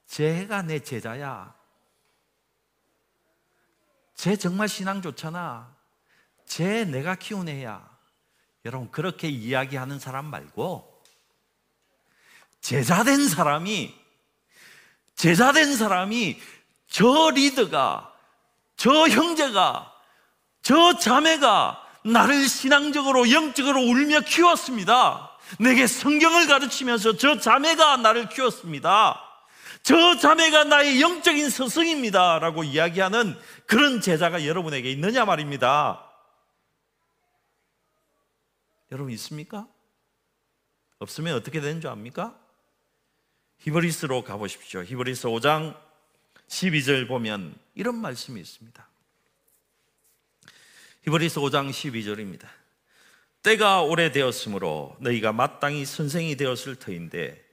쟤가 0.08 0.64
내 0.64 0.80
제자야. 0.80 1.56
쟤 4.16 4.36
정말 4.36 4.68
신앙 4.68 5.02
좋잖아. 5.02 5.76
쟤 6.46 6.84
내가 6.84 7.16
키운 7.16 7.48
애야. 7.48 7.98
여러분, 8.66 8.92
그렇게 8.92 9.30
이야기하는 9.30 10.00
사람 10.00 10.26
말고, 10.26 10.99
제자된 12.62 13.28
사람이, 13.28 13.96
제자된 15.16 15.76
사람이 15.76 16.40
저 16.88 17.32
리더가, 17.32 18.14
저 18.76 19.08
형제가, 19.08 19.94
저 20.62 20.98
자매가 20.98 21.86
나를 22.06 22.48
신앙적으로, 22.48 23.32
영적으로 23.32 23.82
울며 23.82 24.22
키웠습니다. 24.22 25.38
내게 25.60 25.88
성경을 25.88 26.48
가르치면서 26.48 27.18
저 27.18 27.40
자매가 27.40 27.98
나를 27.98 28.30
키웠습니다. 28.30 29.26
저 29.82 30.18
자매가 30.18 30.66
나의 30.66 31.02
영적인 31.02 31.50
스승입니다. 31.50 32.40
라고 32.40 32.64
이야기하는 32.64 33.38
그런 33.66 34.02
제자가 34.02 34.46
여러분에게 34.46 34.92
있느냐 34.92 35.26
말입니다. 35.26 36.06
여러분 38.92 39.12
있습니까? 39.14 39.68
없으면 41.00 41.36
어떻게 41.36 41.62
되는 41.62 41.80
줄 41.82 41.90
압니까? 41.90 42.39
히브리서로 43.60 44.24
가보십시오. 44.24 44.84
히브리서 44.84 45.28
5장 45.28 45.76
12절 46.48 47.08
보면 47.08 47.56
이런 47.76 47.96
말씀이 47.96 48.40
있습니다. 48.40 48.88
히브리서 51.04 51.40
5장 51.40 51.70
12절입니다. 51.70 52.48
때가 53.44 53.84
오래되었으므로 53.84 54.96
너희가 55.00 55.34
마땅히 55.34 55.86
선생이 55.86 56.36
되었을 56.36 56.76
터인데 56.78 57.44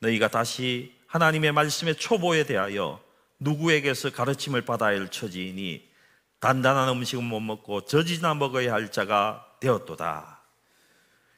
너희가 0.00 0.28
다시 0.28 0.94
하나님의 1.06 1.52
말씀의 1.52 1.96
초보에 1.96 2.44
대하여 2.44 3.02
누구에게서 3.40 4.10
가르침을 4.10 4.62
받아야 4.62 4.98
할 4.98 5.10
처지이니 5.10 5.88
단단한 6.40 6.88
음식은 6.90 7.24
못 7.24 7.40
먹고 7.40 7.86
저지나 7.86 8.34
먹어야 8.34 8.72
할 8.72 8.92
자가 8.92 9.46
되었도다. 9.60 10.33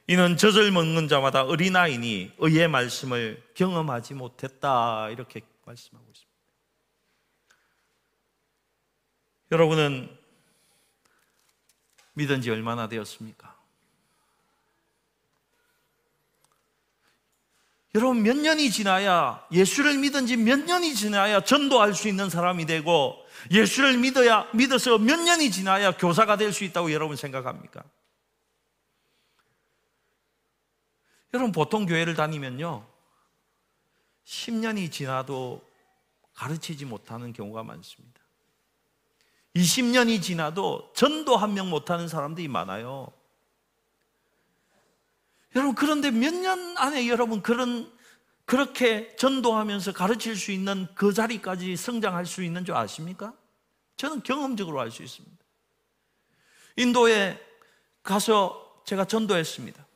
이는 0.07 0.37
젖을 0.37 0.71
먹는 0.71 1.07
자마다 1.09 1.43
어린아이니 1.43 2.33
의의 2.37 2.69
말씀을 2.69 3.43
경험하지 3.55 4.13
못했다. 4.13 5.09
이렇게 5.09 5.41
말씀하고 5.65 6.05
있습니다. 6.09 6.37
여러분은 9.51 10.17
믿은 12.13 12.41
지 12.41 12.49
얼마나 12.49 12.87
되었습니까? 12.87 13.55
여러분 17.95 18.21
몇 18.21 18.37
년이 18.37 18.69
지나야 18.71 19.45
예수를 19.51 19.97
믿은 19.97 20.27
지 20.27 20.37
몇 20.37 20.59
년이 20.59 20.93
지나야 20.93 21.41
전도할 21.41 21.93
수 21.95 22.07
있는 22.07 22.29
사람이 22.29 22.65
되고 22.65 23.15
예수를 23.51 23.97
믿어야 23.97 24.47
믿어서 24.53 24.97
몇 24.99 25.19
년이 25.19 25.51
지나야 25.51 25.97
교사가 25.97 26.37
될 26.37 26.53
수 26.53 26.63
있다고 26.63 26.91
여러분 26.93 27.15
생각합니까? 27.15 27.83
여러분 31.37 31.51
보통 31.51 31.85
교회를 31.85 32.15
다니면요 32.15 32.83
10년이 34.25 34.91
지나도 34.91 35.61
가르치지 36.33 36.85
못하는 36.85 37.31
경우가 37.31 37.61
많습니다 37.63 38.19
20년이 39.55 40.21
지나도 40.21 40.91
전도 40.95 41.37
한 41.37 41.53
명 41.53 41.69
못하는 41.69 42.07
사람들이 42.07 42.47
많아요 42.47 43.11
여러분 45.55 45.75
그런데 45.75 46.09
몇 46.11 46.33
년 46.33 46.75
안에 46.77 47.07
여러분 47.07 47.41
그런 47.43 47.91
그렇게 48.45 49.15
전도하면서 49.17 49.93
가르칠 49.93 50.35
수 50.35 50.51
있는 50.51 50.87
그 50.95 51.13
자리까지 51.13 51.75
성장할 51.75 52.25
수 52.25 52.43
있는 52.43 52.63
줄 52.65 52.75
아십니까? 52.75 53.33
저는 53.97 54.23
경험적으로 54.23 54.79
알 54.79 54.89
수 54.89 55.03
있습니다. 55.03 55.37
인도에 56.77 57.37
가서 58.03 58.81
제가 58.85 59.03
전도했습니다. 59.05 59.86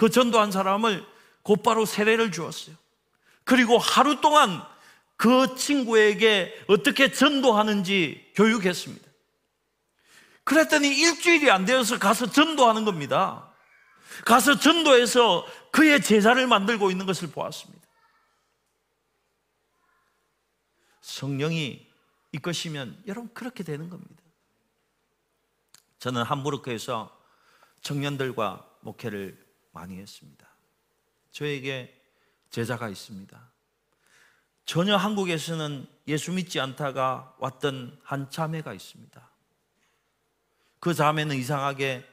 그 0.00 0.08
전도한 0.08 0.50
사람을 0.50 1.06
곧바로 1.42 1.84
세례를 1.84 2.32
주었어요. 2.32 2.74
그리고 3.44 3.76
하루 3.76 4.22
동안 4.22 4.66
그 5.18 5.54
친구에게 5.56 6.58
어떻게 6.68 7.12
전도하는지 7.12 8.32
교육했습니다. 8.34 9.06
그랬더니 10.44 10.88
일주일이 10.88 11.50
안 11.50 11.66
되어서 11.66 11.98
가서 11.98 12.30
전도하는 12.30 12.86
겁니다. 12.86 13.52
가서 14.24 14.58
전도해서 14.58 15.46
그의 15.70 16.00
제자를 16.00 16.46
만들고 16.46 16.90
있는 16.90 17.04
것을 17.04 17.30
보았습니다. 17.30 17.86
성령이 21.02 21.86
이것이면 22.32 23.02
여러분 23.06 23.28
그렇게 23.34 23.62
되는 23.62 23.90
겁니다. 23.90 24.22
저는 25.98 26.22
함부르크에서 26.22 27.14
청년들과 27.82 28.66
목회를 28.80 29.49
많이 29.72 29.98
했습니다. 29.98 30.48
저에게 31.30 31.96
제자가 32.50 32.88
있습니다. 32.88 33.50
전혀 34.64 34.96
한국에서는 34.96 35.86
예수 36.08 36.32
믿지 36.32 36.60
않다가 36.60 37.34
왔던 37.38 38.00
한 38.02 38.30
자매가 38.30 38.72
있습니다. 38.72 39.30
그 40.78 40.94
자매는 40.94 41.36
이상하게 41.36 42.04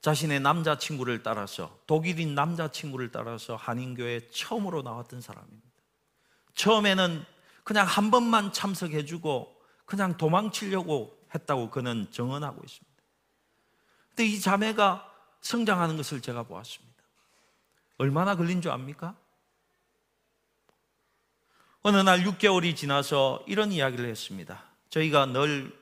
자신의 0.00 0.40
남자친구를 0.40 1.22
따라서 1.22 1.78
독일인 1.86 2.34
남자친구를 2.34 3.12
따라서 3.12 3.54
한인교회 3.54 4.28
처음으로 4.30 4.82
나왔던 4.82 5.20
사람입니다. 5.20 5.68
처음에는 6.54 7.24
그냥 7.64 7.86
한 7.86 8.10
번만 8.10 8.52
참석해주고 8.52 9.62
그냥 9.84 10.16
도망치려고 10.16 11.16
했다고 11.34 11.70
그는 11.70 12.08
정언하고 12.10 12.62
있습니다. 12.64 13.02
근데 14.08 14.26
이 14.26 14.40
자매가 14.40 15.11
성장하는 15.42 15.96
것을 15.96 16.20
제가 16.20 16.44
보았습니다. 16.44 16.92
얼마나 17.98 18.34
걸린 18.36 18.62
줄 18.62 18.70
압니까? 18.70 19.14
어느 21.82 21.96
날 21.96 22.24
6개월이 22.24 22.76
지나서 22.76 23.44
이런 23.46 23.72
이야기를 23.72 24.08
했습니다. 24.08 24.64
저희가 24.88 25.26
늘 25.26 25.76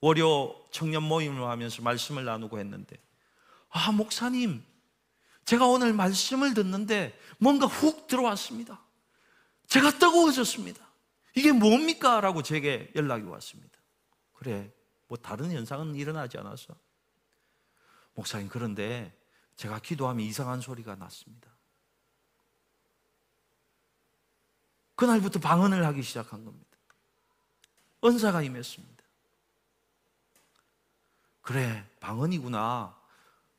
월요 0.00 0.54
청년 0.70 1.02
모임을 1.02 1.48
하면서 1.48 1.82
말씀을 1.82 2.24
나누고 2.24 2.58
했는데 2.58 2.96
아, 3.70 3.92
목사님, 3.92 4.64
제가 5.44 5.66
오늘 5.66 5.92
말씀을 5.92 6.54
듣는데 6.54 7.18
뭔가 7.38 7.66
훅 7.66 8.06
들어왔습니다. 8.06 8.80
제가 9.66 9.90
뜨거워졌습니다. 9.98 10.84
이게 11.34 11.52
뭡니까? 11.52 12.20
라고 12.20 12.42
제게 12.42 12.90
연락이 12.94 13.24
왔습니다. 13.24 13.78
그래, 14.32 14.72
뭐 15.08 15.18
다른 15.18 15.52
현상은 15.52 15.94
일어나지 15.94 16.38
않아서. 16.38 16.74
목사님, 18.16 18.48
그런데 18.48 19.16
제가 19.56 19.78
기도하면 19.78 20.24
이상한 20.26 20.60
소리가 20.60 20.96
났습니다. 20.96 21.48
그날부터 24.96 25.38
방언을 25.38 25.84
하기 25.86 26.02
시작한 26.02 26.44
겁니다. 26.44 26.66
은사가 28.04 28.42
임했습니다. 28.42 29.04
그래, 31.42 31.84
방언이구나. 32.00 32.98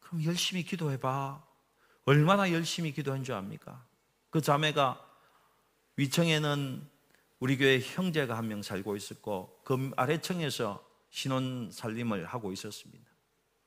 그럼 0.02 0.24
열심히 0.26 0.64
기도해봐. 0.64 1.46
얼마나 2.06 2.52
열심히 2.52 2.92
기도한 2.92 3.24
줄 3.24 3.36
압니까? 3.36 3.86
그 4.30 4.42
자매가 4.42 5.04
위층에는 5.96 6.90
우리 7.40 7.58
교회 7.58 7.80
형제가 7.80 8.36
한 8.36 8.48
명 8.48 8.64
살고 8.64 8.96
있었고 8.96 9.62
그 9.64 9.92
아래층에서 9.96 10.84
신혼 11.12 11.70
살림을 11.72 12.26
하고 12.26 12.52
있었습니다. 12.52 13.06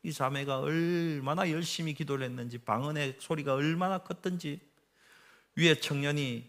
이 0.02 0.12
자매가 0.12 0.60
얼마나 0.60 1.50
열심히 1.50 1.94
기도를 1.94 2.24
했는지 2.24 2.58
방언의 2.58 3.16
소리가 3.20 3.54
얼마나 3.54 3.98
컸던지 3.98 4.60
위에 5.56 5.78
청년이 5.80 6.48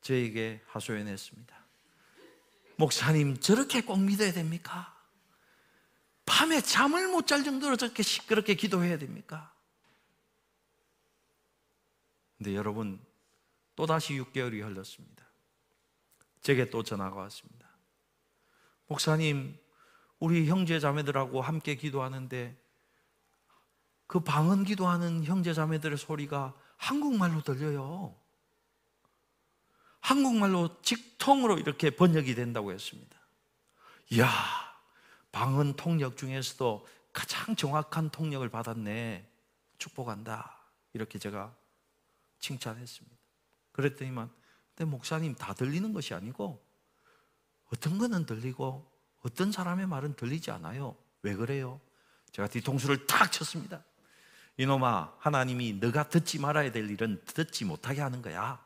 저에게 0.00 0.62
하소연했습니다. 0.66 1.56
목사님 2.76 3.38
저렇게 3.40 3.82
꼭 3.82 3.98
믿어야 3.98 4.32
됩니까? 4.32 4.94
밤에 6.24 6.60
잠을 6.60 7.08
못 7.08 7.26
잘 7.26 7.44
정도로 7.44 7.76
저렇게 7.76 8.02
시끄럽게 8.02 8.54
기도해야 8.54 8.98
됩니까? 8.98 9.52
근데 12.38 12.54
여러분 12.54 13.00
또다시 13.74 14.14
6개월이 14.14 14.62
흘렀습니다. 14.62 15.24
제게 16.40 16.70
또 16.70 16.82
전화가 16.82 17.16
왔습니다. 17.16 17.66
목사님, 18.86 19.58
우리 20.18 20.46
형제 20.46 20.78
자매들하고 20.78 21.40
함께 21.42 21.74
기도하는데 21.74 22.56
그 24.06 24.20
방언 24.20 24.64
기도하는 24.64 25.24
형제 25.24 25.52
자매들의 25.52 25.98
소리가 25.98 26.54
한국말로 26.76 27.42
들려요. 27.42 28.14
한국말로 30.00 30.80
직통으로 30.82 31.58
이렇게 31.58 31.90
번역이 31.90 32.34
된다고 32.34 32.72
했습니다. 32.72 33.18
이야, 34.12 34.30
방언 35.32 35.74
통역 35.74 36.16
중에서도 36.16 36.86
가장 37.12 37.56
정확한 37.56 38.10
통역을 38.10 38.48
받았네. 38.48 39.28
축복한다. 39.78 40.56
이렇게 40.92 41.18
제가 41.18 41.54
칭찬했습니다. 42.38 43.16
그랬더니만, 43.72 44.30
근데 44.74 44.88
목사님 44.88 45.34
다 45.34 45.54
들리는 45.54 45.92
것이 45.92 46.14
아니고, 46.14 46.64
어떤 47.72 47.98
거는 47.98 48.26
들리고, 48.26 48.88
어떤 49.22 49.50
사람의 49.50 49.88
말은 49.88 50.14
들리지 50.14 50.52
않아요. 50.52 50.96
왜 51.22 51.34
그래요? 51.34 51.80
제가 52.30 52.48
뒤통수를 52.48 53.06
탁 53.06 53.32
쳤습니다. 53.32 53.82
이놈아, 54.58 55.16
하나님이 55.18 55.74
너가 55.74 56.08
듣지 56.08 56.38
말아야 56.38 56.72
될 56.72 56.90
일은 56.90 57.22
듣지 57.26 57.64
못하게 57.64 58.00
하는 58.00 58.22
거야. 58.22 58.64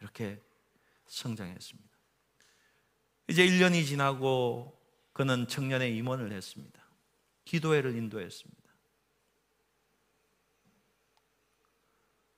이렇게 0.00 0.40
성장했습니다. 1.06 1.90
이제 3.28 3.46
1년이 3.46 3.86
지나고 3.86 4.80
그는 5.12 5.48
청년의 5.48 5.96
임원을 5.96 6.32
했습니다. 6.32 6.80
기도회를 7.44 7.96
인도했습니다. 7.96 8.60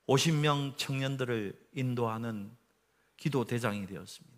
50명 0.07 0.77
청년들을 0.77 1.69
인도하는 1.73 2.55
기도 3.15 3.45
대장이 3.45 3.87
되었습니다. 3.87 4.33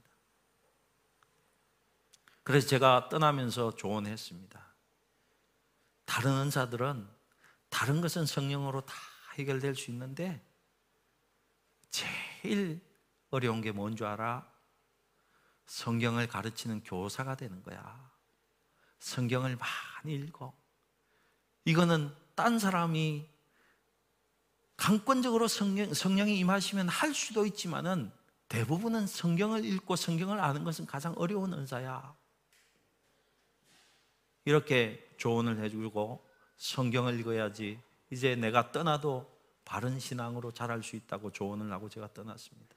그래서 2.44 2.68
제가 2.68 3.10
떠나면서 3.10 3.76
조언했습니다. 3.76 4.64
다른 6.06 6.32
은사들은 6.34 7.15
다른 7.76 8.00
것은 8.00 8.26
성령으로 8.26 8.80
다 8.86 8.96
해결될 9.34 9.76
수 9.76 9.92
있는데 9.92 10.42
제일 11.90 12.80
어려운 13.32 13.60
게 13.60 13.74
뭔 13.74 13.98
줄 13.98 14.08
알아? 14.08 14.50
성경을 15.66 16.28
가르치는 16.28 16.86
교사가 16.86 17.36
되는 17.36 17.62
거야. 17.64 18.10
성경을 19.00 19.58
많이 19.58 20.16
읽어. 20.16 20.56
이거는 21.66 22.16
딴 22.34 22.60
사람이 22.60 23.28
강권적으로 24.78 25.50
성령, 25.50 25.94
성령이 25.94 26.40
임하시면 26.40 26.88
할 26.88 27.14
수도 27.14 27.46
있지만은 27.46 28.10
대부분은 28.48 29.06
성경을 29.06 29.66
읽고 29.66 29.98
성경을 29.98 30.40
아는 30.40 30.64
것은 30.64 30.86
가장 30.86 31.14
어려운 31.18 31.52
은사야. 31.52 32.16
이렇게 34.46 35.14
조언을 35.18 35.62
해주고 35.62 36.25
성경을 36.58 37.20
읽어야지 37.20 37.80
이제 38.12 38.36
내가 38.36 38.72
떠나도 38.72 39.34
바른 39.66 40.00
신앙으로 40.00 40.52
자랄 40.52 40.84
수 40.84 40.96
있다고 40.96 41.32
조언을 41.32 41.72
하고 41.72 41.90
제가 41.90 42.14
떠났습니다. 42.14 42.76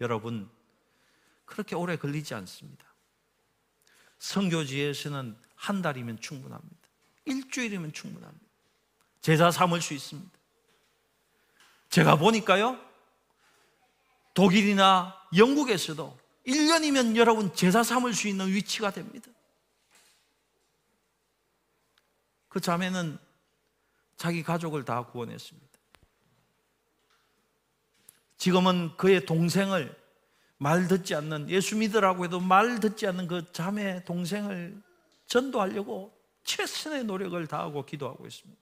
여러분, 0.00 0.50
그렇게 1.44 1.74
오래 1.74 1.96
걸리지 1.96 2.34
않습니다. 2.34 2.84
성교지에서는 4.18 5.36
한 5.54 5.82
달이면 5.82 6.20
충분합니다. 6.20 6.76
일주일이면 7.24 7.92
충분합니다. 7.92 8.46
제자 9.20 9.50
삼을 9.50 9.80
수 9.80 9.94
있습니다. 9.94 10.30
제가 11.90 12.16
보니까요, 12.16 12.78
독일이나 14.34 15.20
영국에서도 15.36 16.18
1년이면 16.46 17.16
여러분 17.16 17.52
제사 17.54 17.82
삼을 17.82 18.14
수 18.14 18.28
있는 18.28 18.48
위치가 18.48 18.90
됩니다. 18.90 19.30
그 22.48 22.60
자매는 22.60 23.18
자기 24.16 24.42
가족을 24.42 24.84
다 24.84 25.06
구원했습니다. 25.06 25.68
지금은 28.36 28.96
그의 28.96 29.26
동생을 29.26 29.96
말 30.58 30.88
듣지 30.88 31.14
않는 31.14 31.50
예수 31.50 31.76
믿으라고 31.76 32.24
해도 32.24 32.40
말 32.40 32.80
듣지 32.80 33.06
않는 33.06 33.28
그 33.28 33.52
자매 33.52 34.04
동생을 34.04 34.80
전도하려고 35.26 36.16
최선의 36.42 37.04
노력을 37.04 37.46
다하고 37.46 37.84
기도하고 37.84 38.26
있습니다. 38.26 38.60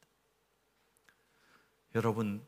여러분 1.95 2.45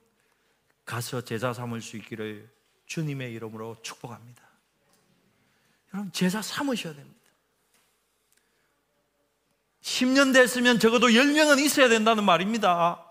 가서 0.85 1.23
제자 1.23 1.53
삼을 1.53 1.81
수 1.81 1.97
있기를 1.97 2.51
주님의 2.87 3.33
이름으로 3.35 3.77
축복합니다. 3.83 4.43
여러분 5.93 6.13
제자 6.13 6.43
삼으셔야 6.43 6.95
됩니다. 6.95 7.18
10년 9.89 10.35
됐으면 10.35 10.79
적어도 10.79 11.09
10명은 11.09 11.59
있어야 11.61 11.89
된다는 11.89 12.25
말입니다. 12.25 13.05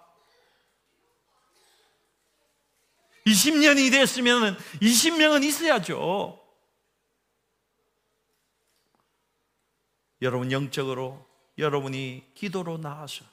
20년이 3.25 3.91
됐으면 3.91 4.57
20명은 4.81 5.43
있어야죠. 5.43 6.39
여러분 10.21 10.51
영적으로 10.51 11.27
여러분이 11.57 12.31
기도로 12.33 12.77
나와서 12.77 13.25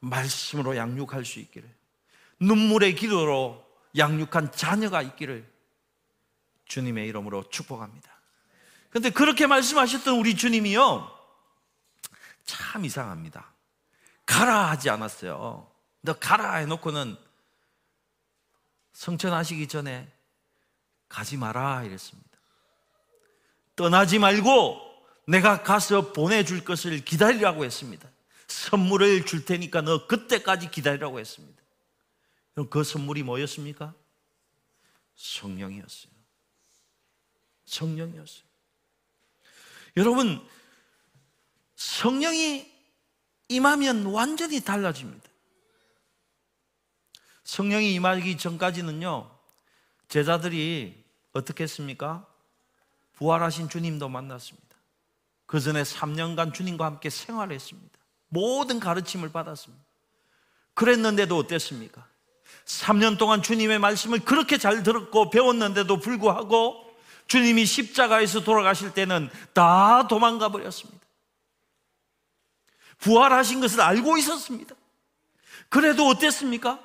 말씀으로 0.00 0.76
양육할 0.76 1.24
수 1.24 1.40
있기를 1.40 1.68
눈물의 2.40 2.94
기도로 2.94 3.64
양육한 3.96 4.52
자녀가 4.52 5.02
있기를 5.02 5.46
주님의 6.66 7.06
이름으로 7.08 7.50
축복합니다. 7.50 8.10
근데 8.88 9.10
그렇게 9.10 9.46
말씀하셨던 9.46 10.16
우리 10.16 10.36
주님이요. 10.36 11.19
참 12.50 12.84
이상합니다. 12.84 13.54
가라 14.26 14.70
하지 14.70 14.90
않았어요. 14.90 15.70
너 16.00 16.12
가라 16.14 16.56
해놓고는 16.56 17.16
성천하시기 18.92 19.68
전에 19.68 20.12
가지 21.08 21.36
마라 21.36 21.84
이랬습니다. 21.84 22.28
떠나지 23.76 24.18
말고 24.18 24.80
내가 25.28 25.62
가서 25.62 26.12
보내줄 26.12 26.64
것을 26.64 27.04
기다리라고 27.04 27.64
했습니다. 27.64 28.08
선물을 28.48 29.26
줄 29.26 29.44
테니까 29.44 29.82
너 29.82 30.08
그때까지 30.08 30.72
기다리라고 30.72 31.20
했습니다. 31.20 31.62
그럼 32.54 32.68
그 32.68 32.82
선물이 32.82 33.22
뭐였습니까? 33.22 33.94
성령이었어요. 35.14 36.12
성령이었어요. 37.64 38.44
여러분, 39.96 40.44
성령이 41.80 42.70
임하면 43.48 44.04
완전히 44.04 44.60
달라집니다. 44.60 45.26
성령이 47.44 47.94
임하기 47.94 48.36
전까지는요, 48.36 49.30
제자들이 50.08 51.02
어떻게 51.32 51.62
했습니까? 51.64 52.26
부활하신 53.14 53.70
주님도 53.70 54.10
만났습니다. 54.10 54.68
그 55.46 55.58
전에 55.58 55.82
3년간 55.82 56.52
주님과 56.52 56.84
함께 56.84 57.08
생활했습니다. 57.08 57.98
모든 58.28 58.78
가르침을 58.78 59.32
받았습니다. 59.32 59.82
그랬는데도 60.74 61.34
어땠습니까? 61.38 62.06
3년 62.66 63.16
동안 63.16 63.42
주님의 63.42 63.78
말씀을 63.78 64.18
그렇게 64.20 64.58
잘 64.58 64.82
들었고 64.82 65.30
배웠는데도 65.30 65.98
불구하고 65.98 66.94
주님이 67.26 67.64
십자가에서 67.64 68.44
돌아가실 68.44 68.92
때는 68.92 69.30
다 69.54 70.06
도망가 70.08 70.50
버렸습니다. 70.50 70.99
부활하신 73.00 73.60
것을 73.60 73.80
알고 73.80 74.16
있었습니다. 74.18 74.74
그래도 75.68 76.06
어땠습니까? 76.06 76.80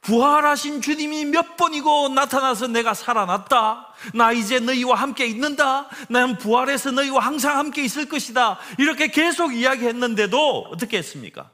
부활하신 0.00 0.82
주님이 0.82 1.24
몇 1.24 1.56
번이고 1.56 2.10
나타나서 2.10 2.66
내가 2.66 2.92
살아났다. 2.92 3.94
나 4.14 4.32
이제 4.32 4.60
너희와 4.60 4.96
함께 4.96 5.26
있는다. 5.26 5.88
나는 6.10 6.36
부활해서 6.36 6.90
너희와 6.90 7.20
항상 7.20 7.58
함께 7.58 7.82
있을 7.82 8.06
것이다. 8.06 8.58
이렇게 8.78 9.08
계속 9.08 9.54
이야기했는데도 9.54 10.68
어떻게 10.70 10.98
했습니까? 10.98 11.50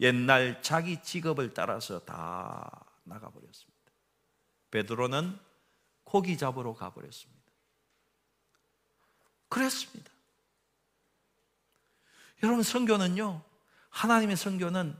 옛날 0.00 0.60
자기 0.62 1.00
직업을 1.02 1.54
따라서 1.54 2.00
다 2.00 2.68
나가버렸습니다. 3.04 3.72
베드로는 4.70 5.38
고기 6.04 6.36
잡으러 6.36 6.74
가버렸습니다. 6.74 7.40
그랬습니다. 9.48 10.10
여러분, 12.42 12.62
성교는요, 12.62 13.42
하나님의 13.90 14.36
성교는 14.36 14.96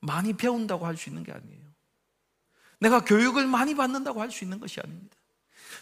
많이 0.00 0.34
배운다고 0.34 0.86
할 0.86 0.96
수 0.96 1.08
있는 1.08 1.24
게 1.24 1.32
아니에요. 1.32 1.66
내가 2.78 3.00
교육을 3.04 3.46
많이 3.46 3.74
받는다고 3.74 4.20
할 4.20 4.30
수 4.30 4.44
있는 4.44 4.60
것이 4.60 4.80
아닙니다. 4.80 5.16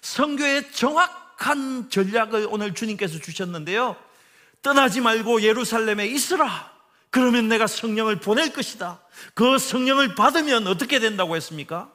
성교의 0.01 0.73
정확한 0.73 1.91
전략을 1.91 2.47
오늘 2.51 2.75
주님께서 2.75 3.19
주셨는데요. 3.19 3.97
떠나지 4.63 5.01
말고 5.01 5.43
예루살렘에 5.43 6.07
있으라. 6.07 6.73
그러면 7.11 7.49
내가 7.49 7.67
성령을 7.67 8.21
보낼 8.21 8.53
것이다. 8.53 9.01
그 9.35 9.59
성령을 9.59 10.15
받으면 10.15 10.67
어떻게 10.67 10.99
된다고 10.99 11.37
했습니까? 11.37 11.93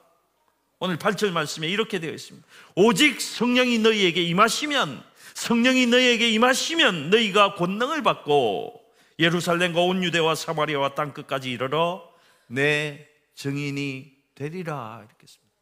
오늘 0.78 0.98
8절 0.98 1.30
말씀에 1.32 1.68
이렇게 1.68 1.98
되어 1.98 2.12
있습니다. 2.12 2.46
오직 2.74 3.20
성령이 3.20 3.80
너희에게 3.80 4.22
임하시면 4.22 5.02
성령이 5.34 5.86
너희에게 5.86 6.30
임하시면 6.30 7.10
너희가 7.10 7.54
권능을 7.56 8.02
받고 8.02 8.79
예루살렘과 9.20 9.82
온 9.82 10.02
유대와 10.02 10.34
사마리아와 10.34 10.94
땅 10.94 11.12
끝까지 11.12 11.50
이르러 11.50 12.10
내 12.46 13.06
증인이 13.34 14.16
되리라 14.34 15.04
이렇게 15.06 15.22
했습니다. 15.22 15.54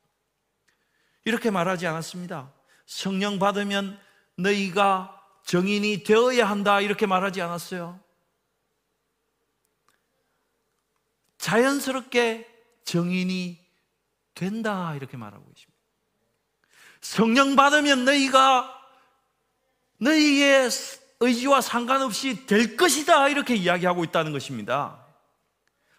이렇게 1.25 1.51
말하지 1.51 1.89
않았습니다. 1.89 2.55
성령 2.87 3.41
받으면 3.41 4.01
너희가 4.37 5.15
정인이 5.45 6.05
되어야 6.05 6.49
한다 6.49 6.81
이렇게 6.81 7.07
말하지 7.07 7.43
않았어요. 7.43 8.01
자연스럽게 11.39 12.49
정인이 12.85 13.67
된다 14.35 14.95
이렇게 14.95 15.17
말하고 15.17 15.45
계십니다. 15.53 15.79
성령 17.01 17.57
받으면 17.57 18.05
너희가 18.05 18.73
너희의 19.99 20.71
의지와 21.21 21.61
상관없이 21.61 22.47
될 22.47 22.77
것이다 22.77 23.29
이렇게 23.29 23.55
이야기하고 23.55 24.05
있다는 24.05 24.33
것입니다. 24.33 25.05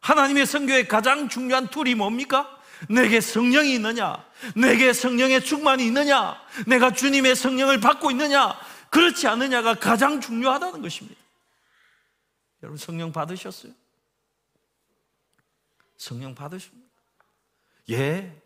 하나님의 0.01 0.45
성교의 0.45 0.87
가장 0.87 1.27
중요한 1.27 1.67
툴이 1.67 1.95
뭡니까? 1.95 2.57
내게 2.89 3.19
성령이 3.19 3.73
있느냐? 3.75 4.25
내게 4.55 4.93
성령의 4.93 5.43
충만이 5.43 5.85
있느냐? 5.87 6.39
내가 6.65 6.93
주님의 6.93 7.35
성령을 7.35 7.81
받고 7.81 8.11
있느냐? 8.11 8.57
그렇지 8.89 9.27
않느냐가 9.27 9.75
가장 9.75 10.21
중요하다는 10.21 10.81
것입니다. 10.81 11.19
여러분 12.63 12.77
성령 12.77 13.11
받으셨어요? 13.11 13.73
성령 15.97 16.33
받으십니까? 16.33 16.89
예. 17.91 18.41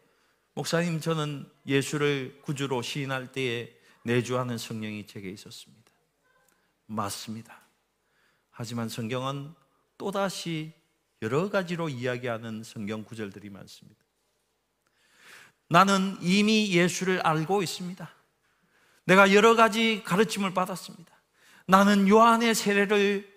목사님 0.55 0.99
저는 0.99 1.49
예수를 1.65 2.39
구주로 2.43 2.81
시인할 2.81 3.31
때에 3.31 3.71
내주하는 4.03 4.57
성령이 4.57 5.07
제게 5.07 5.29
있었습니다. 5.29 5.82
맞습니다. 6.85 7.61
하지만 8.51 8.89
성경은 8.89 9.53
또다시 9.97 10.73
여러 11.21 11.49
가지로 11.49 11.89
이야기하는 11.89 12.63
성경 12.63 13.03
구절들이 13.03 13.49
많습니다. 13.49 14.03
나는 15.69 16.17
이미 16.21 16.71
예수를 16.71 17.21
알고 17.21 17.63
있습니다. 17.63 18.09
내가 19.05 19.33
여러 19.33 19.55
가지 19.55 20.03
가르침을 20.03 20.53
받았습니다. 20.53 21.13
나는 21.65 22.07
요한의 22.07 22.55
세례를 22.55 23.31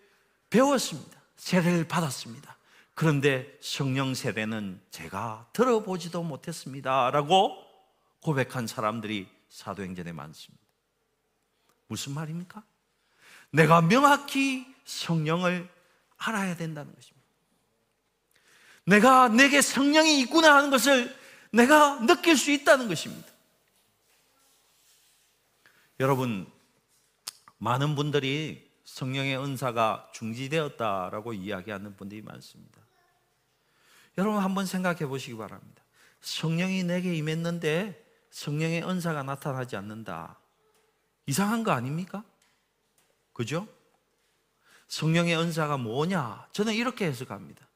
배웠습니다. 0.50 1.20
세례를 1.36 1.86
받았습니다. 1.88 2.56
그런데 2.94 3.56
성령 3.60 4.14
세례는 4.14 4.80
제가 4.90 5.48
들어보지도 5.52 6.22
못했습니다. 6.22 7.10
라고 7.10 7.56
고백한 8.20 8.66
사람들이 8.66 9.28
사도행전에 9.48 10.12
많습니다. 10.12 10.64
무슨 11.88 12.14
말입니까? 12.14 12.64
내가 13.50 13.80
명확히 13.80 14.66
성령을 14.84 15.68
알아야 16.16 16.56
된다는 16.56 16.94
것입니다. 16.94 17.26
내가 18.84 19.28
내게 19.28 19.60
성령이 19.60 20.20
있구나 20.20 20.56
하는 20.56 20.70
것을 20.70 21.14
내가 21.52 22.00
느낄 22.06 22.36
수 22.36 22.50
있다는 22.50 22.88
것입니다. 22.88 23.28
여러분, 25.98 26.50
많은 27.58 27.94
분들이 27.94 28.70
성령의 28.84 29.38
은사가 29.38 30.10
중지되었다라고 30.12 31.32
이야기하는 31.32 31.96
분들이 31.96 32.22
많습니다. 32.22 32.80
여러분 34.18 34.42
한번 34.42 34.64
생각해 34.66 35.06
보시기 35.06 35.36
바랍니다. 35.36 35.82
성령이 36.20 36.84
내게 36.84 37.14
임했는데 37.14 38.04
성령의 38.30 38.88
은사가 38.88 39.22
나타나지 39.22 39.76
않는다. 39.76 40.38
이상한 41.26 41.64
거 41.64 41.72
아닙니까? 41.72 42.24
그죠? 43.36 43.68
성령의 44.88 45.36
은사가 45.36 45.76
뭐냐? 45.76 46.46
저는 46.52 46.72
이렇게 46.72 47.04
해석합니다. 47.04 47.66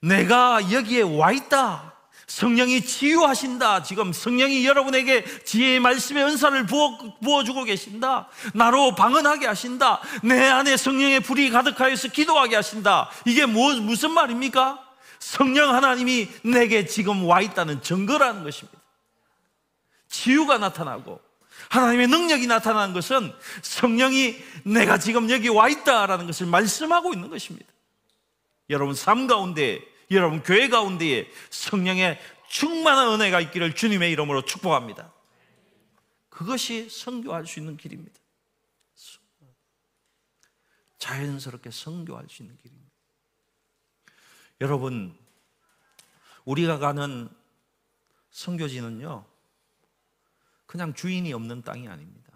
내가 0.00 0.72
여기에 0.72 1.02
와 1.02 1.30
있다. 1.30 1.94
성령이 2.26 2.80
치유하신다. 2.80 3.84
지금 3.84 4.12
성령이 4.12 4.66
여러분에게 4.66 5.44
지혜의 5.44 5.78
말씀의 5.78 6.24
은사를 6.24 6.66
부어, 6.66 6.98
부어 7.22 7.44
주고 7.44 7.62
계신다. 7.62 8.28
나로 8.52 8.96
방언하게 8.96 9.46
하신다. 9.46 10.00
내 10.24 10.48
안에 10.48 10.76
성령의 10.76 11.20
불이 11.20 11.50
가득하여서 11.50 12.08
기도하게 12.08 12.56
하신다. 12.56 13.08
이게 13.26 13.46
뭐, 13.46 13.74
무슨 13.74 14.10
말입니까? 14.10 14.84
성령 15.20 15.72
하나님이 15.72 16.28
내게 16.42 16.84
지금 16.84 17.24
와 17.26 17.40
있다는 17.40 17.80
증거라는 17.80 18.42
것입니다. 18.42 18.80
치유가 20.08 20.58
나타나고 20.58 21.25
하나님의 21.70 22.08
능력이 22.08 22.46
나타나는 22.46 22.94
것은 22.94 23.32
성령이 23.62 24.36
내가 24.64 24.98
지금 24.98 25.30
여기 25.30 25.48
와 25.48 25.68
있다라는 25.68 26.26
것을 26.26 26.46
말씀하고 26.46 27.12
있는 27.12 27.28
것입니다. 27.28 27.66
여러분 28.70 28.94
삶 28.94 29.26
가운데 29.26 29.80
여러분 30.10 30.42
교회 30.42 30.68
가운데에 30.68 31.28
성령의 31.50 32.20
충만한 32.48 33.08
은혜가 33.14 33.40
있기를 33.40 33.74
주님의 33.74 34.12
이름으로 34.12 34.44
축복합니다. 34.44 35.12
그것이 36.28 36.88
성교할 36.88 37.46
수 37.46 37.58
있는 37.58 37.76
길입니다. 37.76 38.20
자연스럽게 40.98 41.70
성교할 41.70 42.26
수 42.28 42.42
있는 42.42 42.56
길입니다. 42.58 42.90
여러분, 44.60 45.16
우리가 46.44 46.78
가는 46.78 47.28
성교지는요, 48.30 49.24
그냥 50.76 50.92
주인이 50.92 51.32
없는 51.32 51.62
땅이 51.62 51.88
아닙니다. 51.88 52.30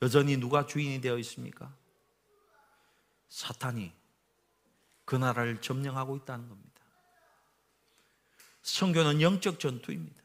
여전히 0.00 0.38
누가 0.38 0.64
주인이 0.64 1.02
되어 1.02 1.18
있습니까? 1.18 1.70
사탄이 3.28 3.92
그 5.04 5.16
나라를 5.16 5.60
점령하고 5.60 6.16
있다는 6.16 6.48
겁니다. 6.48 6.80
성교는 8.62 9.20
영적 9.20 9.60
전투입니다. 9.60 10.22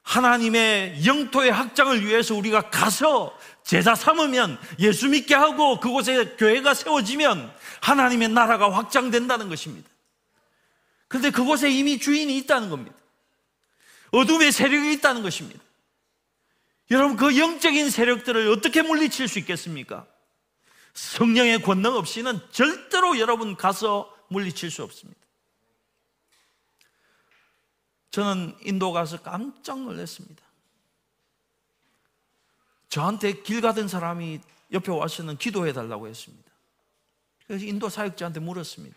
하나님의 0.00 1.04
영토의 1.04 1.52
확장을 1.52 2.02
위해서 2.06 2.34
우리가 2.34 2.70
가서 2.70 3.38
제자 3.62 3.94
삼으면 3.94 4.58
예수 4.78 5.10
믿게 5.10 5.34
하고 5.34 5.78
그곳에 5.78 6.36
교회가 6.36 6.72
세워지면 6.72 7.54
하나님의 7.82 8.30
나라가 8.30 8.72
확장된다는 8.72 9.50
것입니다. 9.50 9.90
그런데 11.08 11.30
그곳에 11.30 11.70
이미 11.70 11.98
주인이 11.98 12.34
있다는 12.38 12.70
겁니다. 12.70 13.01
어둠의 14.12 14.52
세력이 14.52 14.92
있다는 14.94 15.22
것입니다. 15.22 15.62
여러분, 16.90 17.16
그 17.16 17.38
영적인 17.38 17.90
세력들을 17.90 18.50
어떻게 18.50 18.82
물리칠 18.82 19.26
수 19.26 19.38
있겠습니까? 19.40 20.06
성령의 20.94 21.62
권능 21.62 21.94
없이는 21.94 22.38
절대로 22.50 23.18
여러분 23.18 23.56
가서 23.56 24.14
물리칠 24.28 24.70
수 24.70 24.82
없습니다. 24.82 25.20
저는 28.10 28.54
인도 28.62 28.92
가서 28.92 29.22
깜짝 29.22 29.80
놀랐습니다. 29.80 30.42
저한테 32.90 33.42
길 33.42 33.62
가던 33.62 33.88
사람이 33.88 34.40
옆에 34.72 34.92
와서는 34.92 35.38
기도해 35.38 35.72
달라고 35.72 36.08
했습니다. 36.08 36.52
그래서 37.46 37.64
인도 37.64 37.88
사역자한테 37.88 38.40
물었습니다. 38.40 38.96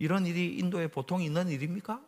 이런 0.00 0.26
일이 0.26 0.58
인도에 0.58 0.88
보통 0.88 1.22
있는 1.22 1.48
일입니까? 1.48 2.00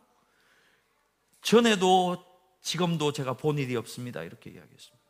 전에도 1.41 2.32
지금도 2.63 3.11
제가 3.11 3.33
본 3.33 3.59
일이 3.59 3.75
없습니다. 3.75 4.23
이렇게 4.23 4.49
이야기했습니다. 4.49 5.03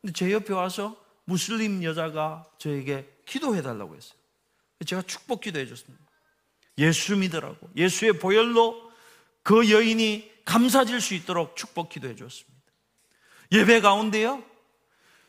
근데 0.00 0.12
제 0.12 0.30
옆에 0.32 0.52
와서 0.52 1.02
무슬림 1.24 1.82
여자가 1.84 2.44
저에게 2.58 3.08
기도해 3.26 3.62
달라고 3.62 3.94
했어요. 3.96 4.18
제가 4.84 5.02
축복 5.02 5.42
기도해 5.42 5.66
줬습니다. 5.66 6.04
예수 6.78 7.16
믿으라고. 7.16 7.70
예수의 7.76 8.18
보혈로 8.18 8.90
그 9.42 9.70
여인이 9.70 10.30
감사질 10.44 11.00
수 11.00 11.14
있도록 11.14 11.56
축복 11.56 11.90
기도해 11.90 12.16
줬습니다. 12.16 12.50
예배 13.52 13.80
가운데요. 13.80 14.42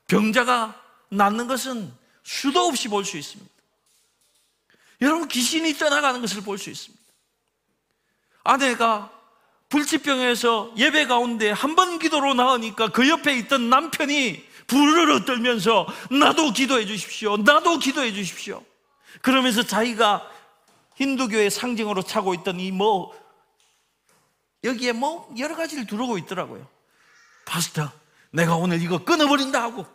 병자가 0.08 0.82
낫는 1.10 1.48
것은 1.48 1.94
수도 2.24 2.62
없이 2.62 2.88
볼 2.88 3.04
수 3.06 3.18
있습니다. 3.18 3.52
여러분 5.02 5.28
귀신이 5.28 5.74
떠나가는 5.74 6.22
것을 6.22 6.42
볼 6.42 6.58
수 6.58 6.70
있습니다. 6.70 7.04
아내가 8.44 9.12
불치병에서 9.72 10.74
예배 10.78 11.08
가운데 11.08 11.50
한 11.50 11.76
번 11.76 11.98
기도로 11.98 12.34
나으니까 12.34 12.90
그 12.90 13.08
옆에 13.10 13.36
있던 13.38 13.70
남편이 13.70 14.46
부르르 14.68 15.26
떨면서 15.26 15.88
나도 16.12 16.52
기도해 16.52 16.86
주십시오. 16.86 17.38
나도 17.38 17.80
기도해 17.80 18.14
주십시오. 18.14 18.64
그러면서 19.22 19.64
자기가 19.64 20.30
힌두교의 20.96 21.50
상징으로 21.50 22.04
차고 22.04 22.34
있던 22.36 22.60
이 22.60 22.72
뭐 22.72 23.20
여기에 24.64 24.92
뭐 24.92 25.34
여러 25.40 25.56
가지를 25.56 25.88
두르고 25.88 26.18
있더라고요. 26.20 26.68
파스터, 27.46 27.92
내가 28.32 28.56
오늘 28.58 28.80
이거 28.82 29.04
끊어버린다 29.04 29.62
하고 29.62 29.88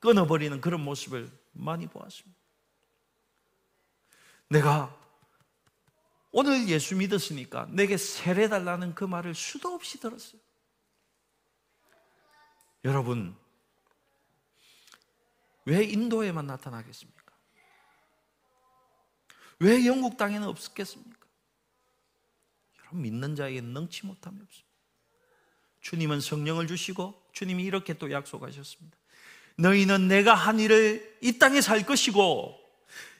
끊어버리는 0.00 0.60
그런 0.60 0.82
모습을 0.84 1.30
많이 1.52 1.86
보았습니다. 1.86 2.38
내가 4.48 4.94
오늘 6.32 6.68
예수 6.68 6.96
믿었으니까 6.96 7.68
내게 7.70 7.98
세례 7.98 8.48
달라는 8.48 8.94
그 8.94 9.04
말을 9.04 9.34
수도 9.34 9.74
없이 9.74 10.00
들었어요. 10.00 10.40
여러분, 12.84 13.36
왜 15.66 15.84
인도에만 15.84 16.46
나타나겠습니까? 16.46 17.22
왜 19.60 19.86
영국 19.86 20.16
땅에는 20.16 20.48
없었겠습니까? 20.48 21.26
여러분, 22.80 23.02
믿는 23.02 23.36
자에게 23.36 23.60
능치 23.60 24.06
못함이 24.06 24.40
없습니다. 24.42 24.72
주님은 25.82 26.20
성령을 26.20 26.66
주시고 26.66 27.30
주님이 27.32 27.64
이렇게 27.64 27.94
또 27.94 28.10
약속하셨습니다. 28.10 28.96
너희는 29.58 30.08
내가 30.08 30.34
한 30.34 30.58
일을 30.58 31.18
이 31.20 31.38
땅에 31.38 31.60
살 31.60 31.84
것이고 31.84 32.61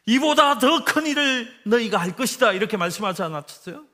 이보다 0.06 0.58
더 0.58 0.84
큰 0.84 1.06
일을 1.06 1.62
너희가 1.64 1.98
할 1.98 2.16
것이다. 2.16 2.52
이렇게 2.52 2.76
말씀하지 2.76 3.22
않았어요? 3.22 3.84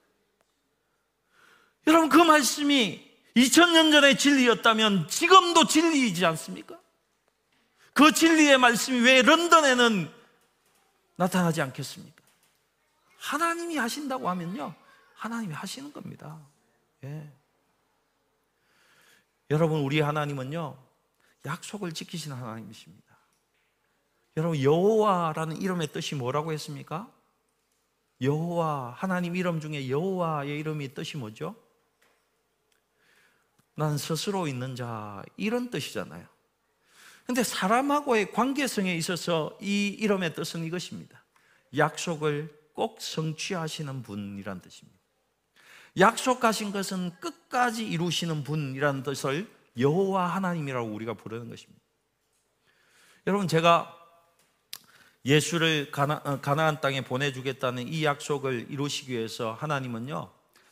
여러분, 1.86 2.08
그 2.08 2.16
말씀이 2.18 3.06
2000년 3.36 3.92
전에 3.92 4.16
진리였다면 4.16 5.08
지금도 5.08 5.66
진리이지 5.66 6.24
않습니까? 6.26 6.78
그 7.92 8.12
진리의 8.12 8.58
말씀이 8.58 9.00
왜 9.00 9.22
런던에는 9.22 10.12
나타나지 11.16 11.60
않겠습니까? 11.62 12.22
하나님이 13.18 13.76
하신다고 13.76 14.28
하면요. 14.28 14.74
하나님이 15.14 15.52
하시는 15.52 15.92
겁니다. 15.92 16.38
예. 17.04 17.30
여러분, 19.50 19.80
우리 19.80 20.00
하나님은요, 20.00 20.76
약속을 21.44 21.92
지키시는 21.92 22.36
하나님이십니다. 22.36 23.07
여러분 24.38 24.62
여호와라는 24.62 25.60
이름의 25.60 25.88
뜻이 25.88 26.14
뭐라고 26.14 26.52
했습니까? 26.52 27.12
여호와 28.20 28.94
하나님 28.96 29.34
이름 29.34 29.60
중에 29.60 29.90
여호와의 29.90 30.60
이름이 30.60 30.94
뜻이 30.94 31.16
뭐죠? 31.16 31.56
난 33.74 33.98
스스로 33.98 34.46
있는 34.46 34.76
자 34.76 35.24
이런 35.36 35.70
뜻이잖아요. 35.70 36.24
근데 37.26 37.42
사람하고의 37.42 38.30
관계성에 38.30 38.94
있어서 38.94 39.58
이 39.60 39.88
이름의 39.88 40.36
뜻은 40.36 40.64
이것입니다. 40.64 41.20
약속을 41.76 42.70
꼭 42.74 43.00
성취하시는 43.00 44.04
분이란 44.04 44.62
뜻입니다. 44.62 45.00
약속하신 45.98 46.70
것은 46.70 47.10
끝까지 47.18 47.84
이루시는 47.88 48.44
분이라는 48.44 49.02
뜻을 49.02 49.50
여호와 49.76 50.28
하나님이라고 50.28 50.88
우리가 50.88 51.14
부르는 51.14 51.48
것입니다. 51.48 51.82
여러분 53.26 53.48
제가 53.48 53.97
예수를 55.24 55.90
가나, 55.90 56.22
어, 56.24 56.40
가나안 56.40 56.80
땅에 56.80 57.00
보내주겠다는 57.00 57.88
이 57.88 58.04
약속을 58.04 58.66
이루시기 58.70 59.12
위해서 59.12 59.52
하나님은요 59.52 60.30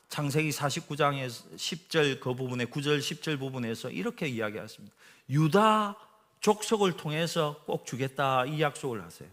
창세기 0.08 0.50
49장의 0.50 1.28
10절 1.56 2.20
그 2.20 2.34
부분에 2.34 2.66
9절 2.66 2.98
10절 3.00 3.38
부분에서 3.38 3.90
이렇게 3.90 4.28
이야기하십니다. 4.28 4.94
유다 5.28 5.96
족속을 6.40 6.96
통해서 6.96 7.60
꼭 7.66 7.86
주겠다 7.86 8.46
이 8.46 8.60
약속을 8.60 9.02
하세요. 9.02 9.28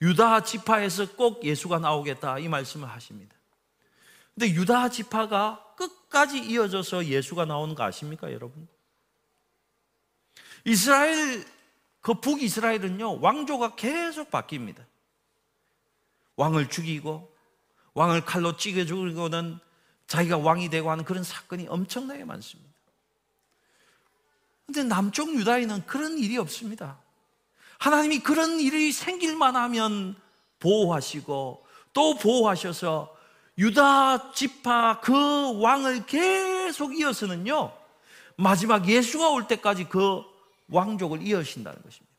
유다 0.00 0.44
지파에서 0.44 1.12
꼭 1.12 1.44
예수가 1.44 1.78
나오겠다 1.78 2.38
이 2.38 2.48
말씀을 2.48 2.88
하십니다. 2.88 3.34
근데 4.34 4.50
유다 4.50 4.88
지파가 4.88 5.74
끝까지 5.76 6.38
이어져서 6.38 7.06
예수가 7.06 7.44
나오는 7.44 7.74
거 7.74 7.84
아십니까 7.84 8.32
여러분? 8.32 8.66
이스라엘 10.64 11.44
그 12.04 12.12
북이스라엘은요, 12.12 13.20
왕조가 13.22 13.76
계속 13.76 14.30
바뀝니다. 14.30 14.84
왕을 16.36 16.68
죽이고, 16.68 17.34
왕을 17.94 18.26
칼로 18.26 18.58
찌개 18.58 18.84
죽이고는 18.84 19.58
자기가 20.06 20.36
왕이 20.36 20.68
되고 20.68 20.90
하는 20.90 21.06
그런 21.06 21.24
사건이 21.24 21.66
엄청나게 21.66 22.26
많습니다. 22.26 22.70
근데 24.66 24.82
남쪽 24.82 25.34
유다에는 25.34 25.86
그런 25.86 26.18
일이 26.18 26.36
없습니다. 26.36 26.98
하나님이 27.78 28.18
그런 28.18 28.60
일이 28.60 28.92
생길만 28.92 29.56
하면 29.56 30.14
보호하시고, 30.60 31.66
또 31.94 32.14
보호하셔서 32.16 33.16
유다 33.56 34.32
지파 34.32 35.00
그 35.00 35.58
왕을 35.58 36.04
계속 36.04 36.98
이어서는요, 36.98 37.72
마지막 38.36 38.86
예수가 38.86 39.30
올 39.30 39.48
때까지 39.48 39.84
그 39.84 40.33
왕족을 40.68 41.22
이어신다는 41.22 41.82
것입니다. 41.82 42.14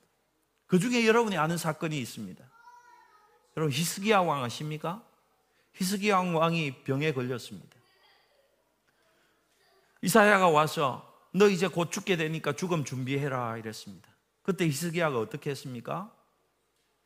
그 0.68 0.80
중에 0.80 1.06
여러분이 1.08 1.38
아는 1.38 1.58
사건이 1.58 1.98
있습니다. 2.00 2.44
여러분 3.58 3.72
히스기야 3.72 4.20
왕 4.20 4.44
아십니까? 4.44 5.04
히스기야 5.74 6.18
왕이 6.20 6.84
병에 6.84 7.14
걸렸습니다. 7.14 7.76
이사야가 10.02 10.50
와서 10.50 11.14
너 11.32 11.50
이제 11.50 11.68
곧 11.68 11.92
죽게 11.92 12.16
되니까 12.16 12.54
죽음 12.54 12.86
준비해라 12.86 13.58
이랬습니다. 13.58 14.10
그때 14.44 14.66
히스기야가 14.66 15.20
어떻게 15.20 15.50
했습니까? 15.50 16.14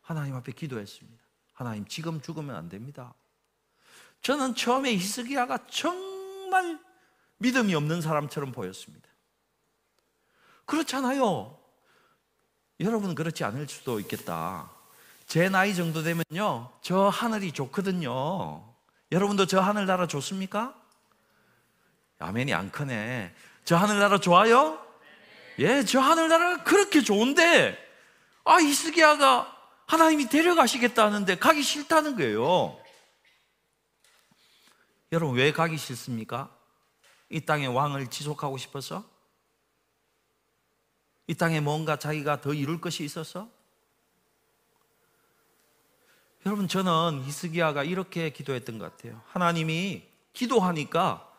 하나님 0.01 0.35
앞에 0.35 0.51
기도했습니다. 0.51 1.23
하나님 1.53 1.85
지금 1.87 2.21
죽으면 2.21 2.55
안 2.55 2.69
됩니다. 2.69 3.13
저는 4.21 4.55
처음에 4.55 4.93
히스기야가 4.93 5.67
정말 5.67 6.79
믿음이 7.37 7.73
없는 7.73 8.01
사람처럼 8.01 8.51
보였습니다. 8.51 9.08
그렇잖아요. 10.69 11.57
여러분은 12.79 13.15
그렇지 13.15 13.43
않을 13.43 13.67
수도 13.67 13.99
있겠다. 13.99 14.71
제 15.25 15.49
나이 15.49 15.75
정도 15.75 16.01
되면요, 16.01 16.71
저 16.81 17.09
하늘이 17.09 17.51
좋거든요. 17.51 18.63
여러분도 19.11 19.47
저 19.47 19.59
하늘나라 19.59 20.07
좋습니까? 20.07 20.73
아멘이 22.19 22.53
안 22.53 22.71
크네. 22.71 23.33
저 23.65 23.75
하늘나라 23.75 24.19
좋아요? 24.19 24.85
예, 25.59 25.83
저 25.83 25.99
하늘나라가 25.99 26.63
그렇게 26.63 27.01
좋은데, 27.01 27.77
아, 28.45 28.59
이스기야가 28.59 29.55
하나님이 29.87 30.29
데려가시겠다 30.29 31.05
하는데 31.05 31.37
가기 31.37 31.63
싫다는 31.63 32.15
거예요. 32.15 32.79
여러분, 35.11 35.35
왜 35.35 35.51
가기 35.51 35.77
싫습니까? 35.77 36.49
이 37.29 37.41
땅의 37.41 37.67
왕을 37.67 38.07
지속하고 38.09 38.57
싶어서? 38.57 39.03
이 41.29 41.35
땅에 41.35 41.59
뭔가 41.59 41.95
자기가 41.95 42.41
더 42.41 42.55
이룰 42.55 42.81
것이 42.81 43.03
있어서? 43.03 43.47
여러분, 46.43 46.67
저는 46.67 47.21
히스기야가 47.23 47.83
이렇게 47.83 48.31
기도했던 48.31 48.79
것 48.79 48.97
같아요. 48.97 49.21
하나님이 49.27 50.01
기도하니까 50.33 51.31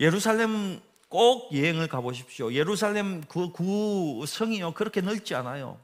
예루살렘 0.00 0.80
꼭 1.10 1.54
여행을 1.54 1.86
가보십시오. 1.86 2.50
예루살렘 2.54 3.24
그 3.24 3.50
구성이요. 3.52 4.72
그렇게 4.72 5.02
넓지 5.02 5.34
않아요. 5.34 5.78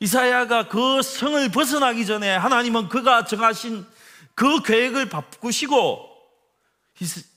이사야가 0.00 0.68
그 0.68 1.00
성을 1.00 1.50
벗어나기 1.52 2.04
전에 2.04 2.36
하나님은 2.36 2.90
그가 2.90 3.24
정하신 3.24 3.86
그 4.34 4.60
계획을 4.60 5.08
바꾸시고 5.08 6.06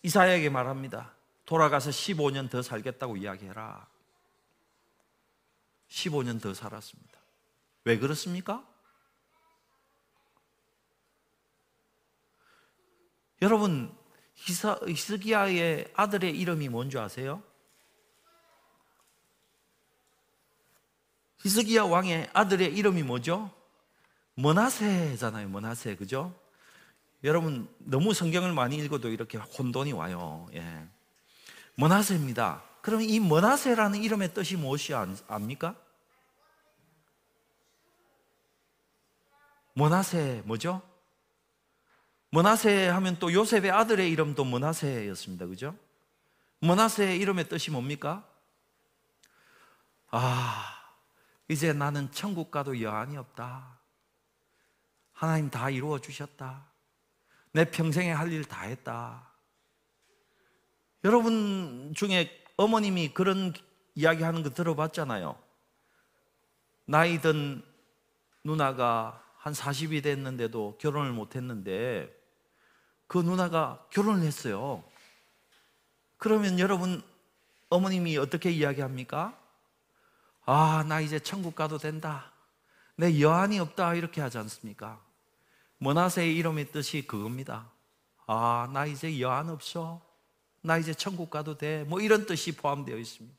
이사야에게 0.03 0.49
말합니다. 0.49 1.13
돌아가서 1.45 1.91
15년 1.91 2.49
더 2.49 2.61
살겠다고 2.61 3.15
이야기해라. 3.15 3.94
15년 5.89 6.41
더 6.41 6.53
살았습니다. 6.53 7.19
왜 7.83 7.97
그렇습니까? 7.97 8.65
여러분, 13.41 13.95
히사, 14.35 14.79
히스기야의 14.87 15.91
아들의 15.95 16.37
이름이 16.37 16.69
뭔지 16.69 16.97
아세요? 16.97 17.43
히스기야 21.43 21.83
왕의 21.83 22.29
아들의 22.33 22.75
이름이 22.75 23.03
뭐죠? 23.03 23.51
머나세잖아요, 24.35 25.47
머나세. 25.49 25.95
그죠? 25.95 26.33
여러분, 27.23 27.67
너무 27.77 28.13
성경을 28.13 28.53
많이 28.53 28.77
읽어도 28.77 29.09
이렇게 29.09 29.37
혼돈이 29.37 29.93
와요. 29.93 30.47
예. 30.53 30.87
머나세입니다. 31.75 32.63
그럼 32.85 33.01
이 33.01 33.19
머나세라는 33.19 34.03
이름의 34.03 34.35
뜻이 34.35 34.55
무엇이 34.55 34.93
압니까? 34.93 35.75
모나세 39.73 40.43
뭐죠? 40.45 40.83
모나세 42.29 42.87
하면 42.89 43.17
또 43.17 43.33
요셉의 43.33 43.71
아들의 43.71 44.11
이름도 44.11 44.45
모나세였습니다. 44.45 45.47
그죠? 45.47 45.75
모나세의 46.59 47.17
이름의 47.21 47.49
뜻이 47.49 47.71
뭡니까? 47.71 48.23
아, 50.11 50.93
이제 51.47 51.73
나는 51.73 52.11
천국 52.11 52.51
가도 52.51 52.79
여한이 52.79 53.17
없다. 53.17 53.79
하나님 55.11 55.49
다 55.49 55.71
이루어 55.71 55.97
주셨다. 55.97 56.67
내 57.51 57.65
평생에 57.65 58.11
할 58.11 58.31
일 58.31 58.43
다 58.43 58.61
했다. 58.61 59.31
여러분 61.03 61.91
중에 61.95 62.44
어머님이 62.57 63.13
그런 63.13 63.53
이야기 63.95 64.23
하는 64.23 64.43
거 64.43 64.49
들어봤잖아요. 64.49 65.37
나이 66.85 67.19
든 67.21 67.63
누나가 68.43 69.21
한 69.37 69.53
40이 69.53 70.03
됐는데도 70.03 70.77
결혼을 70.79 71.11
못 71.11 71.35
했는데 71.35 72.13
그 73.07 73.17
누나가 73.17 73.85
결혼을 73.91 74.23
했어요. 74.23 74.83
그러면 76.17 76.59
여러분 76.59 77.03
어머님이 77.69 78.17
어떻게 78.17 78.51
이야기합니까? 78.51 79.37
아, 80.45 80.85
나 80.87 81.01
이제 81.01 81.19
천국 81.19 81.55
가도 81.55 81.77
된다. 81.77 82.31
내 82.95 83.19
여한이 83.19 83.59
없다. 83.59 83.95
이렇게 83.95 84.21
하지 84.21 84.37
않습니까? 84.37 85.01
머나세의 85.79 86.35
이름의 86.37 86.71
뜻이 86.71 87.05
그겁니다. 87.05 87.69
아, 88.27 88.69
나 88.71 88.85
이제 88.85 89.19
여한 89.19 89.49
없어. 89.49 90.04
나 90.65 90.77
이제 90.79 90.93
천국 90.93 91.29
가도 91.29 91.57
돼. 91.57 91.83
뭐 91.87 92.01
이런 92.01 92.25
뜻이 92.25 92.51
포함되어 92.53 92.97
있습니다. 92.97 93.35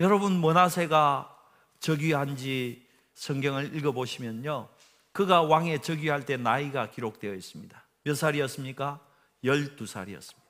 여러분, 0.00 0.40
머나세가 0.40 1.36
즉위한 1.80 2.36
지 2.36 2.86
성경을 3.14 3.76
읽어보시면요. 3.76 4.68
그가 5.12 5.42
왕에 5.42 5.78
즉위할 5.78 6.24
때 6.24 6.38
나이가 6.38 6.90
기록되어 6.90 7.34
있습니다. 7.34 7.84
몇 8.04 8.14
살이었습니까? 8.14 9.00
12살이었습니다. 9.44 10.42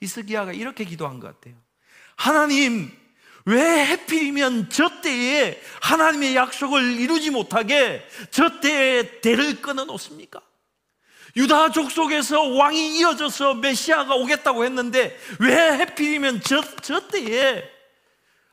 히스기야가 0.00 0.52
이렇게 0.54 0.84
기도한 0.84 1.20
것 1.20 1.26
같아요. 1.26 1.54
하나님, 2.16 2.90
왜 3.44 3.84
해필이면 3.84 4.70
저 4.70 5.02
때에 5.02 5.60
하나님의 5.82 6.34
약속을 6.34 6.98
이루지 7.00 7.30
못하게 7.30 8.02
저 8.30 8.60
때에 8.60 9.20
대를 9.20 9.60
끊어 9.60 9.84
놓습니까? 9.84 10.40
유다 11.36 11.70
족 11.72 11.90
속에서 11.90 12.42
왕이 12.42 12.98
이어져서 12.98 13.54
메시아가 13.54 14.14
오겠다고 14.14 14.64
했는데 14.64 15.18
왜 15.40 15.78
해필이면 15.78 16.40
저, 16.42 16.62
저 16.82 17.08
때에 17.08 17.64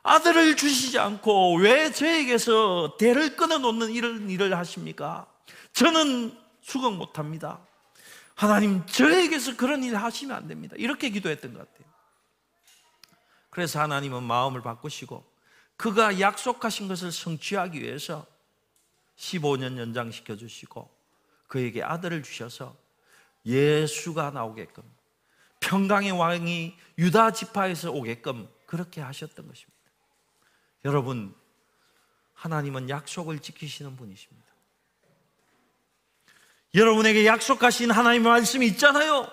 아들을 0.03 0.55
주시지 0.55 0.97
않고 0.97 1.57
왜 1.57 1.91
저에게서 1.91 2.97
대를 2.97 3.35
끊어 3.35 3.59
놓는 3.59 3.91
이런 3.91 4.29
일을 4.29 4.57
하십니까? 4.57 5.27
저는 5.73 6.35
수긍 6.61 6.93
못 6.93 7.19
합니다. 7.19 7.59
하나님, 8.33 8.83
저에게서 8.87 9.55
그런 9.55 9.83
일을 9.83 10.01
하시면 10.01 10.35
안 10.35 10.47
됩니다. 10.47 10.75
이렇게 10.79 11.09
기도했던 11.11 11.53
것 11.53 11.59
같아요. 11.59 11.91
그래서 13.51 13.79
하나님은 13.79 14.23
마음을 14.23 14.61
바꾸시고 14.61 15.23
그가 15.77 16.19
약속하신 16.19 16.87
것을 16.87 17.11
성취하기 17.11 17.81
위해서 17.81 18.25
15년 19.17 19.77
연장시켜 19.77 20.35
주시고 20.35 20.89
그에게 21.51 21.83
아들을 21.83 22.23
주셔서 22.23 22.77
예수가 23.45 24.31
나오게끔 24.31 24.83
평강의 25.59 26.11
왕이 26.11 26.77
유다 26.97 27.33
지파에서 27.33 27.91
오게끔 27.91 28.47
그렇게 28.65 29.01
하셨던 29.01 29.49
것입니다. 29.49 29.77
여러분, 30.85 31.35
하나님은 32.35 32.89
약속을 32.89 33.39
지키시는 33.39 33.97
분이십니다. 33.97 34.47
여러분에게 36.73 37.25
약속하신 37.25 37.91
하나님의 37.91 38.31
말씀이 38.31 38.65
있잖아요. 38.67 39.29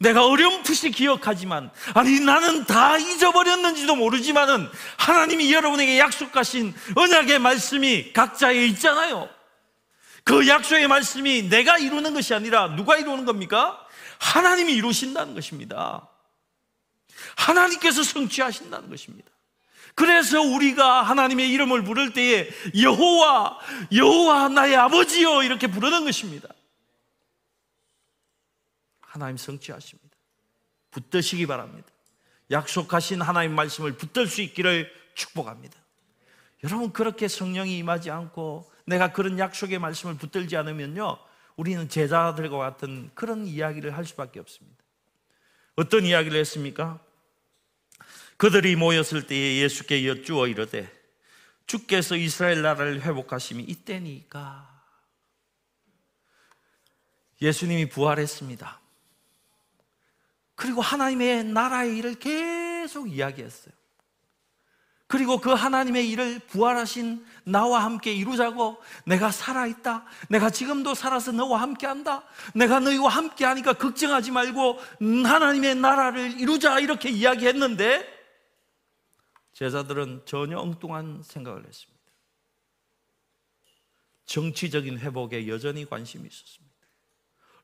내가 0.00 0.26
어렴풋이 0.26 0.90
기억하지만, 0.90 1.70
아니, 1.94 2.18
나는 2.18 2.64
다 2.64 2.98
잊어버렸는지도 2.98 3.94
모르지만은, 3.94 4.68
하나님이 4.98 5.52
여러분에게 5.52 6.00
약속하신 6.00 6.74
언약의 6.96 7.38
말씀이 7.38 8.12
각자에 8.12 8.66
있잖아요. 8.66 9.41
그 10.24 10.46
약속의 10.46 10.88
말씀이 10.88 11.48
내가 11.48 11.78
이루는 11.78 12.14
것이 12.14 12.34
아니라 12.34 12.76
누가 12.76 12.96
이루는 12.96 13.24
겁니까? 13.24 13.84
하나님이 14.18 14.74
이루신다는 14.74 15.34
것입니다. 15.34 16.08
하나님께서 17.36 18.02
성취하신다는 18.02 18.88
것입니다. 18.88 19.30
그래서 19.94 20.40
우리가 20.40 21.02
하나님의 21.02 21.50
이름을 21.50 21.84
부를 21.84 22.12
때에 22.12 22.48
여호와, 22.80 23.58
여호와 23.92 24.48
나의 24.48 24.76
아버지요 24.76 25.42
이렇게 25.42 25.66
부르는 25.66 26.04
것입니다. 26.04 26.48
하나님 29.00 29.36
성취하십니다. 29.36 30.16
붙드시기 30.90 31.46
바랍니다. 31.46 31.88
약속하신 32.50 33.20
하나님 33.20 33.54
말씀을 33.54 33.96
붙들 33.96 34.26
수 34.26 34.40
있기를 34.40 34.90
축복합니다. 35.14 35.76
여러분 36.64 36.92
그렇게 36.92 37.28
성령이 37.28 37.76
임하지 37.78 38.10
않고 38.10 38.71
내가 38.92 39.12
그런 39.12 39.38
약속의 39.38 39.78
말씀을 39.78 40.16
붙들지 40.16 40.56
않으면요 40.56 41.18
우리는 41.56 41.88
제자들과 41.88 42.56
같은 42.58 43.10
그런 43.14 43.46
이야기를 43.46 43.96
할 43.96 44.04
수밖에 44.04 44.40
없습니다. 44.40 44.82
어떤 45.76 46.04
이야기를 46.04 46.38
했습니까? 46.40 47.00
그들이 48.36 48.76
모였을 48.76 49.26
때에 49.26 49.62
예수께 49.62 50.06
여쭈어 50.06 50.46
이르되 50.48 50.90
주께서 51.66 52.16
이스라엘 52.16 52.62
나라를 52.62 53.02
회복하심이 53.02 53.62
이때니까 53.62 54.68
예수님이 57.40 57.88
부활했습니다. 57.88 58.80
그리고 60.54 60.80
하나님의 60.80 61.44
나라의 61.44 61.96
일을 61.98 62.14
계속 62.16 63.10
이야기했어요. 63.10 63.74
그리고 65.12 65.36
그 65.36 65.50
하나님의 65.50 66.08
일을 66.08 66.38
부활하신 66.38 67.22
나와 67.44 67.84
함께 67.84 68.14
이루자고 68.14 68.82
내가 69.04 69.30
살아있다. 69.30 70.06
내가 70.30 70.48
지금도 70.48 70.94
살아서 70.94 71.32
너와 71.32 71.60
함께 71.60 71.86
한다. 71.86 72.24
내가 72.54 72.80
너희와 72.80 73.10
함께 73.10 73.44
하니까 73.44 73.74
걱정하지 73.74 74.30
말고 74.30 74.78
하나님의 75.00 75.74
나라를 75.74 76.40
이루자. 76.40 76.80
이렇게 76.80 77.10
이야기했는데 77.10 78.08
제자들은 79.52 80.22
전혀 80.24 80.58
엉뚱한 80.58 81.22
생각을 81.22 81.66
했습니다. 81.66 82.02
정치적인 84.24 84.98
회복에 84.98 85.46
여전히 85.46 85.84
관심이 85.84 86.26
있었습니다. 86.26 86.74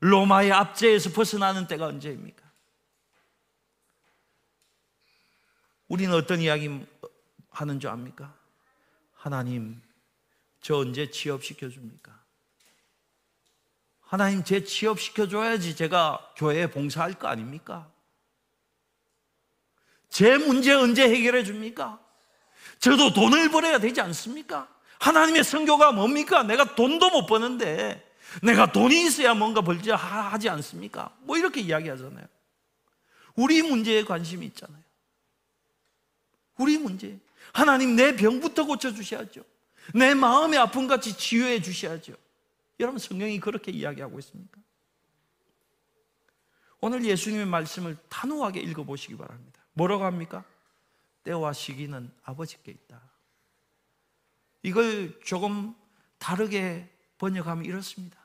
로마의 0.01 0.51
압제에서 0.51 1.09
벗어나는 1.13 1.65
때가 1.65 1.87
언제입니까? 1.87 2.47
우리는 5.87 6.13
어떤 6.13 6.41
이야기 6.41 6.85
하는 7.49 7.79
줄 7.79 7.89
압니까? 7.89 8.33
하나님, 9.13 9.81
저 10.61 10.77
언제 10.77 11.09
취업시켜 11.09 11.69
줍니까? 11.69 12.17
하나님, 14.01 14.43
제 14.43 14.63
취업시켜 14.63 15.27
줘야지 15.27 15.75
제가 15.75 16.33
교회에 16.35 16.71
봉사할 16.71 17.13
거 17.13 17.27
아닙니까? 17.27 17.91
제 20.09 20.37
문제 20.37 20.73
언제 20.73 21.03
해결해 21.03 21.43
줍니까? 21.43 21.99
저도 22.79 23.13
돈을 23.13 23.49
벌어야 23.49 23.79
되지 23.79 24.01
않습니까? 24.01 24.67
하나님의 24.99 25.43
성교가 25.43 25.91
뭡니까? 25.91 26.43
내가 26.43 26.75
돈도 26.75 27.09
못 27.11 27.25
버는데 27.25 28.05
내가 28.43 28.71
돈이 28.71 29.05
있어야 29.05 29.33
뭔가 29.33 29.61
벌지 29.61 29.91
하지 29.91 30.49
않습니까? 30.49 31.15
뭐 31.21 31.37
이렇게 31.37 31.61
이야기하잖아요. 31.61 32.25
우리 33.35 33.61
문제에 33.61 34.03
관심이 34.03 34.45
있잖아요. 34.47 34.83
우리 36.57 36.77
문제. 36.77 37.17
하나님 37.53 37.95
내 37.95 38.15
병부터 38.15 38.65
고쳐주셔야죠. 38.65 39.43
내 39.93 40.13
마음의 40.13 40.59
아픔 40.59 40.87
같이 40.87 41.17
치유해 41.17 41.61
주셔야죠. 41.61 42.13
여러분 42.79 42.99
성경이 42.99 43.39
그렇게 43.39 43.71
이야기하고 43.71 44.19
있습니까? 44.19 44.59
오늘 46.81 47.03
예수님의 47.03 47.45
말씀을 47.45 47.97
단호하게 48.07 48.61
읽어보시기 48.61 49.17
바랍니다. 49.17 49.61
뭐라고 49.73 50.05
합니까? 50.05 50.43
때와 51.23 51.53
시기는 51.53 52.11
아버지께 52.23 52.71
있다. 52.71 53.01
이걸 54.63 55.19
조금 55.23 55.75
다르게 56.17 56.89
번역하면 57.17 57.65
이렇습니다. 57.65 58.17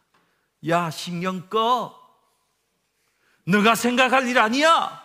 야, 0.68 0.90
신경 0.90 1.48
꺼. 1.48 2.00
너가 3.44 3.74
생각할 3.74 4.26
일 4.28 4.38
아니야. 4.38 5.03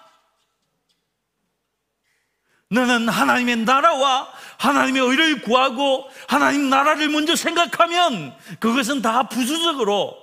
너는 2.69 3.09
하나님의 3.09 3.57
나라와 3.65 4.31
하나님의 4.59 5.01
의를 5.01 5.41
구하고 5.41 6.07
하나님 6.27 6.69
나라를 6.69 7.09
먼저 7.09 7.35
생각하면 7.35 8.35
그것은 8.59 9.01
다 9.01 9.27
부수적으로 9.27 10.15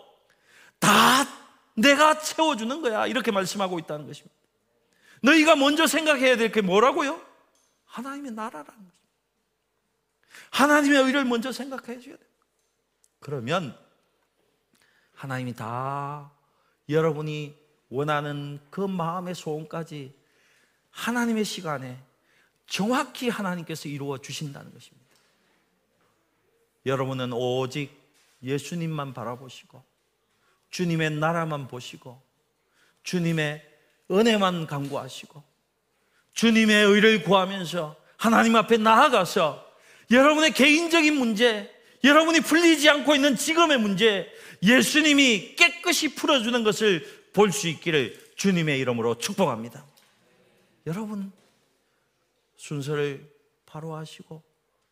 다 0.78 1.26
내가 1.74 2.18
채워주는 2.20 2.80
거야. 2.82 3.07
이렇게 3.07 3.30
말씀하고 3.32 3.78
있다는 3.80 4.07
것입니다. 4.07 4.34
너희가 5.22 5.57
먼저 5.57 5.86
생각해야 5.86 6.36
될 6.36 6.53
게 6.53 6.61
뭐라고요? 6.61 7.20
하나님의 7.86 8.32
나라라는 8.32 8.64
거죠. 8.66 8.97
하나님의 10.51 11.03
의를 11.05 11.24
먼저 11.24 11.51
생각해 11.51 12.01
줘야 12.01 12.16
돼. 12.16 12.22
그러면 13.20 13.76
하나님이 15.14 15.57
다 15.57 16.30
여러분이 16.88 17.57
원하는 17.88 18.61
그 18.70 18.80
마음의 18.82 19.34
소원까지 19.34 20.14
하나님의 20.90 21.44
시간에 21.44 21.99
정확히 22.66 23.28
하나님께서 23.28 23.88
이루어 23.88 24.18
주신다는 24.18 24.72
것입니다. 24.72 25.06
여러분은 26.84 27.32
오직 27.32 27.90
예수님만 28.42 29.14
바라보시고 29.14 29.82
주님의 30.70 31.10
나라만 31.12 31.68
보시고 31.68 32.20
주님의 33.02 33.62
은혜만 34.10 34.66
강구하시고 34.66 35.42
주님의 36.34 36.84
의를 36.86 37.22
구하면서 37.22 37.96
하나님 38.16 38.56
앞에 38.56 38.76
나아가서 38.76 39.64
여러분의 40.10 40.52
개인적인 40.52 41.16
문제, 41.16 41.72
여러분이 42.04 42.40
풀리지 42.40 42.88
않고 42.88 43.14
있는 43.14 43.36
지금의 43.36 43.78
문제, 43.78 44.30
예수님이 44.62 45.56
깨끗이 45.56 46.14
풀어주는 46.14 46.62
것을 46.62 47.30
볼 47.32 47.52
수 47.52 47.68
있기를 47.68 48.32
주님의 48.36 48.78
이름으로 48.80 49.18
축복합니다. 49.18 49.84
여러분, 50.86 51.32
순서를 52.57 53.34
바로 53.64 53.94
하시고 53.94 54.42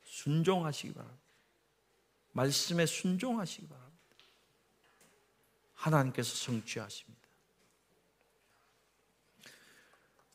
순종하시기 0.03 0.95
바랍니다. 0.95 1.23
말씀에 2.33 2.87
순종하시기 2.87 3.69
바랍니다. 3.69 3.95
하나님께서 5.75 6.35
성취하십니다. 6.35 7.23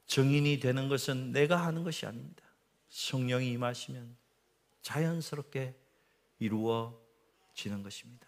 정인이 0.06 0.60
되는 0.60 0.90
것은 0.90 1.32
내가 1.32 1.66
하는 1.66 1.84
것이 1.84 2.06
아닙니다. 2.06 2.44
성령이 2.90 3.52
임하시면 3.52 4.18
자연스럽게 4.82 5.76
이루어지는 6.40 7.84
것입니다. 7.84 8.28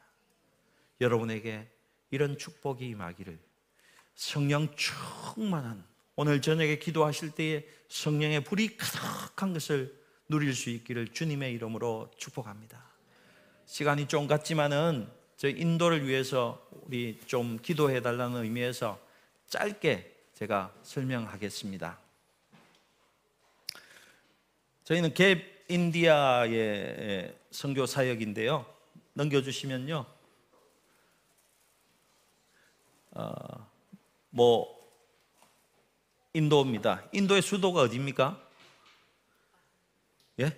여러분에게 1.00 1.72
이런 2.12 2.38
축복이 2.38 2.88
임하기를 2.90 3.40
성령 4.14 4.76
충만한 4.76 5.91
오늘 6.24 6.40
저녁에 6.40 6.78
기도하실 6.78 7.32
때에 7.32 7.66
성령의 7.90 8.44
불이 8.44 8.78
가득한 8.78 9.54
것을 9.54 10.00
누릴 10.30 10.54
수 10.54 10.70
있기를 10.70 11.08
주님의 11.08 11.52
이름으로 11.54 12.12
축복합니다. 12.16 12.80
시간이 13.66 14.08
좀 14.08 14.28
갔지만은 14.28 15.10
저 15.36 15.50
인도를 15.50 16.08
위해서 16.08 16.64
우리 16.84 17.20
좀 17.26 17.58
기도해 17.60 18.04
달라는 18.04 18.44
의미에서 18.44 19.00
짧게 19.48 20.16
제가 20.36 20.72
설명하겠습니다. 20.84 21.98
저희는 24.84 25.16
갭 25.16 25.44
인디아의 25.70 27.36
선교 27.50 27.88
사역인데요. 27.88 28.72
넘겨주시면요. 29.14 30.06
어, 33.10 33.70
뭐 34.30 34.81
인도입니다. 36.34 37.04
인도의 37.12 37.42
수도가 37.42 37.82
어디입니까? 37.82 38.42
예? 40.40 40.58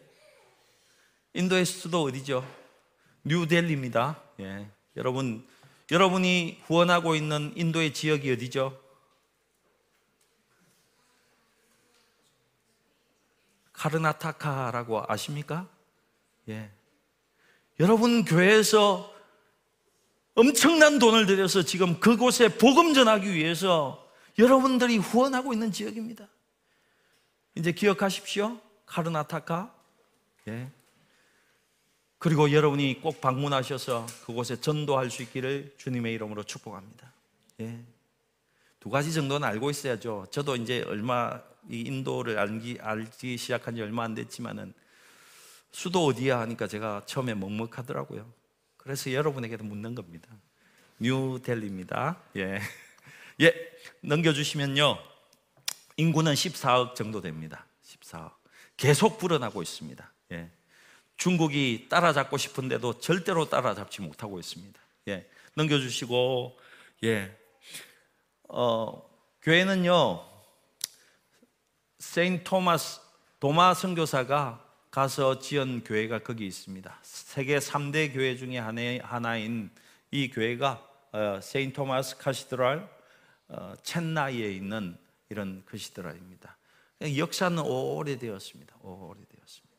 인도의 1.34 1.66
수도 1.66 2.04
어디죠? 2.04 2.46
뉴델리입니다. 3.24 4.22
예. 4.42 4.70
여러분, 4.96 5.48
여러분이 5.92 6.62
후원하고 6.66 7.16
있는 7.16 7.54
인도의 7.56 7.94
지역이 7.94 8.32
어디죠? 8.32 8.80
카르나타카라고 13.74 15.04
아십니까? 15.08 15.68
예. 16.50 16.72
여러분 17.80 18.24
교회에서 18.24 19.12
엄청난 20.36 21.00
돈을 21.00 21.26
들여서 21.26 21.64
지금 21.64 22.00
그곳에 22.00 22.58
복음 22.58 22.94
전하기 22.94 23.34
위해서 23.34 24.03
여러분들이 24.38 24.98
후원하고 24.98 25.54
있는 25.54 25.72
지역입니다. 25.72 26.28
이제 27.56 27.72
기억하십시오. 27.72 28.60
카르나타카. 28.86 29.74
예. 30.48 30.70
그리고 32.18 32.52
여러분이 32.52 33.02
꼭 33.02 33.22
방문하셔서 33.22 34.06
그곳에 34.26 34.60
전도할 34.60 35.12
수 35.12 35.24
있기를 35.24 35.74
주님의 35.78 36.14
이름으로 36.14 36.44
축복합니다. 36.44 37.12
예. 37.62 37.84
두 38.80 38.90
가지 38.90 39.14
정도는 39.14 39.48
알고 39.48 39.70
있어야죠. 39.70 40.28
저도 40.32 40.56
이제 40.56 40.84
얼마 40.88 41.42
이 41.70 41.82
인도를 41.82 42.38
알기, 42.40 42.78
알기 42.82 43.38
시작한 43.38 43.76
지 43.76 43.82
얼마 43.82 44.04
안 44.04 44.16
됐지만은 44.16 44.74
수도 45.72 46.06
어디야 46.06 46.40
하니까 46.42 46.68
제가 46.68 47.04
처음에 47.06 47.34
먹먹하더라고요. 47.34 48.32
그래서 48.78 49.12
여러분에게도 49.14 49.64
묻는 49.64 49.96
겁니다. 49.96 50.28
뉴델리입니다. 51.00 52.22
예. 52.38 52.60
예. 53.42 53.54
넘겨주시면요. 54.02 54.98
인구는 55.98 56.34
14억 56.34 56.96
정도 56.96 57.22
됩니다. 57.22 57.66
14억. 57.86 58.32
계속 58.78 59.18
불어나고 59.18 59.62
있습니다. 59.62 60.14
예. 60.32 60.50
중국이 61.18 61.88
따라잡고 61.90 62.38
싶은데도 62.38 63.00
절대로 63.00 63.50
따라잡지 63.50 64.02
못하고 64.02 64.40
있습니다. 64.40 64.80
예. 65.10 65.30
넘겨주시고, 65.56 66.60
예. 67.04 67.38
어, 68.50 69.10
교회는요, 69.42 70.26
세인 72.00 72.44
토마스, 72.44 73.02
도마 73.40 73.74
선교사가 73.74 74.64
가서 74.92 75.40
지은 75.40 75.84
교회가 75.84 76.20
거기 76.20 76.46
있습니다. 76.46 77.00
세계 77.02 77.58
3대 77.58 78.14
교회 78.14 78.36
중에 78.36 78.60
하나인 78.60 79.72
이 80.12 80.30
교회가 80.30 80.88
어, 81.12 81.40
세인 81.42 81.74
토마스 81.74 82.18
카시드랄 82.18 82.88
어, 83.54 83.74
첸나이에 83.84 84.52
있는 84.52 84.98
이런 85.30 85.64
카시드랄입니다. 85.66 86.58
역사는 87.18 87.60
오래되었습니다. 87.60 88.76
오래되었습니다. 88.82 89.74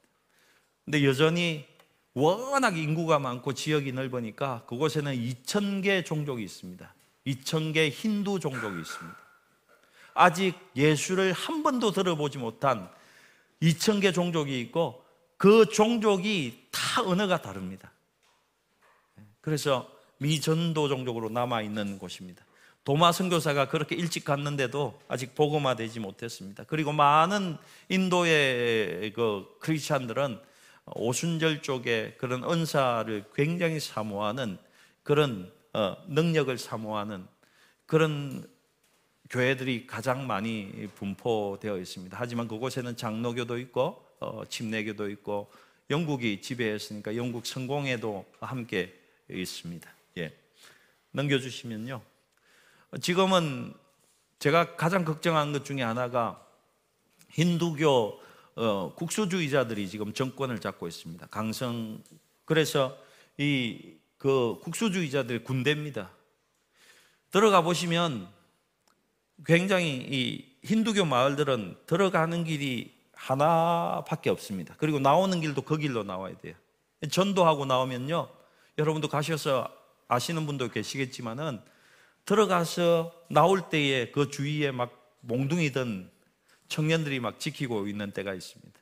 근데 0.85 1.05
여전히 1.05 1.67
워낙 2.13 2.77
인구가 2.77 3.19
많고 3.19 3.55
지역이 3.55 3.93
넓으니까 3.93 4.65
그곳에는 4.67 5.15
2,000개 5.15 6.05
종족이 6.05 6.43
있습니다. 6.45 6.95
2,000개 7.27 7.91
힌두 7.91 8.39
종족이 8.39 8.81
있습니다. 8.81 9.19
아직 10.15 10.55
예수를 10.77 11.33
한 11.33 11.63
번도 11.63 11.91
들어보지 11.91 12.39
못한 12.39 12.89
2,000개 13.63 14.15
종족이 14.15 14.61
있고 14.61 15.05
그 15.37 15.67
종족이 15.67 16.69
다 16.71 17.03
언어가 17.03 17.43
다릅니다. 17.43 17.91
그래서 19.41 19.91
미전도 20.19 20.89
종족으로 20.89 21.31
남아 21.31 21.63
있는 21.63 21.99
곳입니다. 21.99 22.44
도마 22.85 23.13
선교사가 23.13 23.69
그렇게 23.69 23.95
일찍 23.95 24.25
갔는데도 24.25 25.01
아직 25.09 25.35
복음화되지 25.35 26.01
못했습니다. 26.01 26.65
그리고 26.65 26.93
많은 26.93 27.57
인도의 27.89 29.13
그 29.15 29.47
크리스천들은 29.61 30.39
오순절 30.95 31.63
쪽에 31.63 32.15
그런 32.19 32.45
은사를 32.45 33.25
굉장히 33.35 33.81
사모하는 33.81 34.59
그런 35.03 35.51
어, 35.73 35.97
능력을 36.09 36.57
사모하는 36.59 37.27
그런 37.87 38.47
교회들이 39.31 39.87
가장 39.87 40.27
많이 40.27 40.89
분포되어 40.95 41.79
있습니다. 41.79 42.17
하지만 42.21 42.47
그곳에는 42.49 42.97
장로교도 42.97 43.59
있고 43.61 44.07
어, 44.21 44.43
침례교도 44.47 45.09
있고 45.11 45.51
영국이 45.91 46.43
지배했으니까 46.43 47.17
영국 47.17 47.47
성공회도 47.47 48.27
함께 48.41 48.95
있습니다. 49.31 49.91
예. 50.19 50.37
넘겨주시면요. 51.13 52.14
지금은 53.01 53.75
제가 54.39 54.77
가장 54.77 55.05
걱정한 55.05 55.53
것 55.53 55.65
중에 55.65 55.83
하나가 55.83 56.45
힌두교 57.31 58.21
어, 58.57 58.93
국수주의자들이 58.95 59.89
지금 59.89 60.13
정권을 60.13 60.61
잡고 60.61 60.87
있습니다. 60.87 61.27
강성 61.27 62.03
그래서 62.45 62.97
이 63.39 63.95
그 64.25 64.59
국수주의자들 64.63 65.45
군대입니다. 65.45 66.11
들어가 67.31 67.61
보시면 67.61 68.27
굉장히 69.45 69.97
이 69.97 70.57
힌두교 70.63 71.05
마을들은 71.05 71.77
들어가는 71.85 72.45
길이 72.45 72.95
하나밖에 73.13 74.31
없습니다. 74.31 74.77
그리고 74.79 74.99
나오는 74.99 75.39
길도 75.43 75.61
그 75.61 75.77
길로 75.77 76.05
나와야 76.05 76.39
돼요. 76.39 76.55
전도하고 77.11 77.67
나오면요. 77.67 78.31
여러분도 78.79 79.09
가셔서 79.09 79.69
아시는 80.09 80.47
분도 80.47 80.71
계시겠지만은 80.71 81.61
들어가서 82.25 83.13
나올 83.31 83.69
때에 83.69 84.11
그 84.11 84.31
주위에 84.31 84.71
막 84.71 85.19
몽둥이든 85.21 86.11
청년들이 86.69 87.21
막 87.21 87.39
지키고 87.39 87.87
있는 87.87 88.13
때가 88.13 88.35
있습니다. 88.35 88.81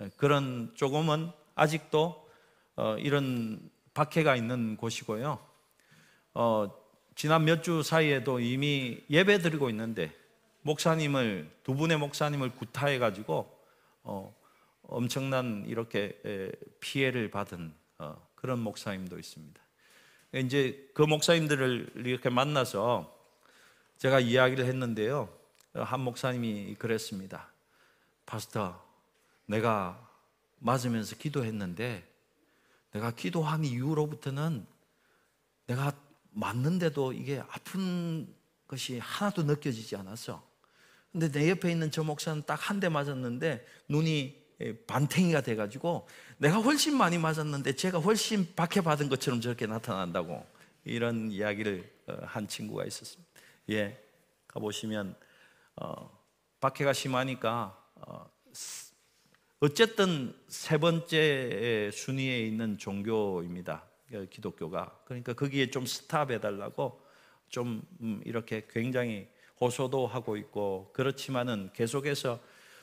예, 0.00 0.10
그런 0.16 0.72
조금은 0.74 1.30
아직도 1.54 2.28
어, 2.76 2.96
이런 2.98 3.70
박해가 3.94 4.36
있는 4.36 4.76
곳이고요. 4.76 5.38
어, 6.34 6.78
지난 7.16 7.44
몇 7.44 7.62
주 7.62 7.82
사이에도 7.82 8.38
이미 8.38 9.02
예배 9.10 9.38
드리고 9.38 9.70
있는데 9.70 10.14
목사님을 10.62 11.50
두 11.64 11.74
분의 11.74 11.98
목사님을 11.98 12.54
구타해 12.54 12.98
가지고 13.00 13.58
어, 14.04 14.34
엄청난 14.82 15.64
이렇게 15.66 16.20
피해를 16.80 17.30
받은 17.30 17.74
어, 17.98 18.28
그런 18.36 18.60
목사님도 18.60 19.18
있습니다. 19.18 19.60
이제 20.34 20.90
그 20.94 21.02
목사님들을 21.02 21.92
이렇게 21.96 22.28
만나서 22.28 23.16
제가 23.96 24.20
이야기를 24.20 24.64
했는데요. 24.66 25.28
한 25.74 26.00
목사님이 26.00 26.74
그랬습니다. 26.74 27.50
파스터, 28.26 28.84
내가 29.46 30.06
맞으면서 30.58 31.16
기도했는데 31.16 32.06
내가 32.92 33.10
기도한 33.12 33.64
이후로부터는 33.64 34.66
내가 35.66 35.92
맞는데도 36.30 37.12
이게 37.12 37.42
아픈 37.48 38.34
것이 38.66 38.98
하나도 38.98 39.44
느껴지지 39.44 39.96
않았어. 39.96 40.46
근데 41.10 41.30
내 41.30 41.48
옆에 41.50 41.70
있는 41.70 41.90
저 41.90 42.04
목사는 42.04 42.42
딱 42.44 42.68
한 42.68 42.80
대 42.80 42.88
맞았는데 42.88 43.66
눈이 43.88 44.36
반탱이가 44.86 45.40
돼가지고 45.40 46.06
내가 46.38 46.58
훨씬 46.58 46.96
많이 46.96 47.18
맞았는데 47.18 47.74
제가 47.74 47.98
훨씬 47.98 48.54
박해받은 48.54 49.08
것처럼 49.08 49.40
저렇게 49.40 49.66
나타난다고 49.66 50.46
이런 50.84 51.30
이야기를 51.32 51.90
어, 52.06 52.18
한 52.22 52.46
친구가 52.46 52.84
있었습니다. 52.84 53.28
예, 53.70 54.00
가보시면 54.46 55.16
어, 55.76 56.18
박해가 56.60 56.92
심하니까 56.92 57.76
어, 57.96 58.30
어쨌든 59.60 60.32
세 60.46 60.78
번째 60.78 61.90
순위에 61.92 62.46
있는 62.46 62.78
종교입니다. 62.78 63.84
그 64.08 64.28
기독교가 64.30 64.96
그러니까 65.06 65.32
거기에 65.34 65.70
좀 65.70 65.86
스탑해 65.86 66.40
달라고 66.40 67.02
좀 67.48 67.82
음, 68.00 68.22
이렇게 68.24 68.66
굉장히 68.70 69.28
호소도 69.60 70.06
하고 70.06 70.36
있고 70.36 70.90
그렇지만은 70.92 71.70
계속해서 71.74 72.38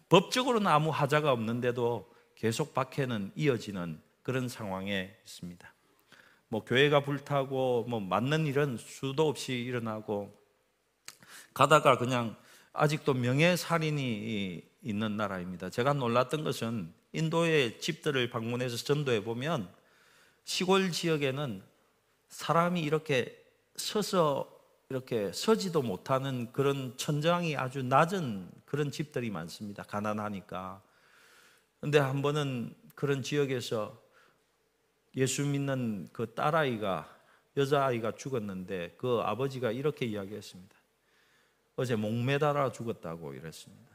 법적으로는 0.09 0.67
아무 0.67 0.89
하자가 0.89 1.31
없는데도 1.31 2.13
계속 2.35 2.73
박해는 2.73 3.31
이어지는 3.35 4.01
그런 4.23 4.49
상황에 4.49 5.15
있습니다. 5.25 5.73
뭐 6.49 6.63
교회가 6.63 7.01
불타고 7.03 7.85
뭐 7.87 7.99
맞는 7.99 8.45
일은 8.45 8.77
수도 8.77 9.27
없이 9.27 9.53
일어나고 9.53 10.33
가다가 11.53 11.97
그냥 11.97 12.35
아직도 12.73 13.13
명예 13.13 13.55
살인이 13.55 14.63
있는 14.81 15.17
나라입니다. 15.17 15.69
제가 15.69 15.93
놀랐던 15.93 16.43
것은 16.43 16.93
인도의 17.13 17.79
집들을 17.79 18.29
방문해서 18.29 18.77
전도해 18.77 19.23
보면 19.23 19.69
시골 20.43 20.91
지역에는 20.91 21.63
사람이 22.29 22.81
이렇게 22.81 23.41
서서 23.77 24.51
이렇게 24.89 25.31
서지도 25.33 25.81
못하는 25.81 26.51
그런 26.51 26.95
천장이 26.97 27.57
아주 27.57 27.81
낮은 27.81 28.49
그런 28.65 28.91
집들이 28.91 29.31
많습니다. 29.31 29.83
가난하니까. 29.83 30.81
근데 31.85 31.99
한 31.99 32.23
번은 32.23 32.73
그런 32.95 33.21
지역에서 33.21 33.95
예수 35.17 35.45
믿는 35.45 36.09
그 36.11 36.33
딸아이가 36.33 37.07
여자아이가 37.55 38.15
죽었는데 38.15 38.95
그 38.97 39.19
아버지가 39.23 39.71
이렇게 39.71 40.07
이야기했습니다. 40.07 40.75
어제 41.75 41.95
목매달아 41.95 42.71
죽었다고 42.71 43.35
이랬습니다. 43.35 43.91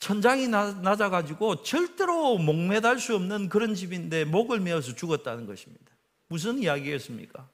천장이 0.00 0.48
낮아가지고 0.48 1.62
절대로 1.62 2.38
목매달 2.38 2.98
수 2.98 3.14
없는 3.14 3.48
그런 3.48 3.76
집인데 3.76 4.24
목을 4.24 4.58
메어서 4.58 4.96
죽었다는 4.96 5.46
것입니다. 5.46 5.92
무슨 6.26 6.58
이야기였습니까? 6.58 7.48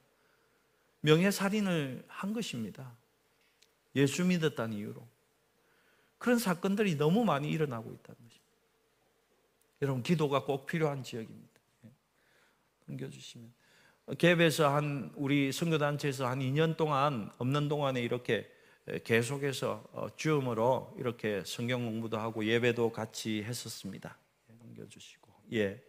명예살인을 1.01 2.05
한 2.07 2.33
것입니다. 2.33 2.91
예수 3.95 4.25
믿었다는 4.25 4.75
이유로. 4.75 5.07
그런 6.17 6.39
사건들이 6.39 6.95
너무 6.95 7.23
많이 7.23 7.51
일어나고 7.51 7.93
있다는 7.93 8.15
것입니다. 8.23 8.38
여러분, 9.81 10.03
기도가 10.03 10.43
꼭 10.43 10.65
필요한 10.65 11.03
지역입니다. 11.03 11.61
예. 11.85 11.89
넘겨주시면. 12.85 13.53
갭에서 14.07 14.69
한, 14.69 15.11
우리 15.15 15.51
선교단체에서 15.51 16.27
한 16.27 16.39
2년 16.39 16.75
동안, 16.75 17.31
없는 17.37 17.69
동안에 17.69 18.01
이렇게 18.01 18.49
계속해서 19.03 19.83
어, 19.93 20.07
줌으로 20.15 20.95
이렇게 20.97 21.43
성경 21.45 21.85
공부도 21.85 22.17
하고 22.17 22.43
예배도 22.43 22.91
같이 22.91 23.43
했었습니다. 23.43 24.17
예, 24.49 24.53
넘겨주시고. 24.59 25.31
예. 25.53 25.81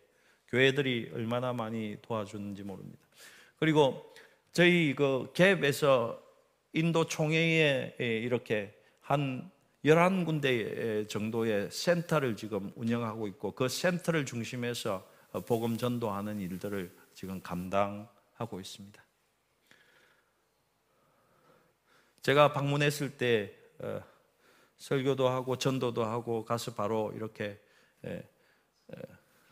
교회들이 0.48 1.10
얼마나 1.14 1.52
많이 1.52 1.96
도와주는지 2.02 2.62
모릅니다. 2.62 3.00
그리고 3.58 4.12
저희 4.52 4.94
그 4.94 5.32
갭에서 5.32 6.20
인도 6.72 7.06
총회에 7.06 7.96
이렇게 7.98 8.74
한 9.00 9.50
11군데 9.84 11.08
정도의 11.08 11.70
센터를 11.70 12.36
지금 12.36 12.72
운영하고 12.76 13.26
있고 13.28 13.52
그 13.52 13.68
센터를 13.68 14.26
중심해서 14.26 15.06
복음 15.46 15.78
전도하는 15.78 16.40
일들을 16.40 16.94
지금 17.14 17.40
감당하고 17.40 18.60
있습니다. 18.60 19.02
제가 22.22 22.52
방문했을 22.52 23.16
때 23.16 23.56
어, 23.78 24.02
설교도 24.76 25.28
하고 25.28 25.56
전도도 25.56 26.04
하고 26.04 26.44
가서 26.44 26.74
바로 26.74 27.12
이렇게 27.14 27.60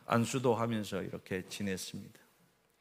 안수도 0.07 0.55
하면서 0.55 1.03
이렇게 1.03 1.47
지냈습니다. 1.49 2.19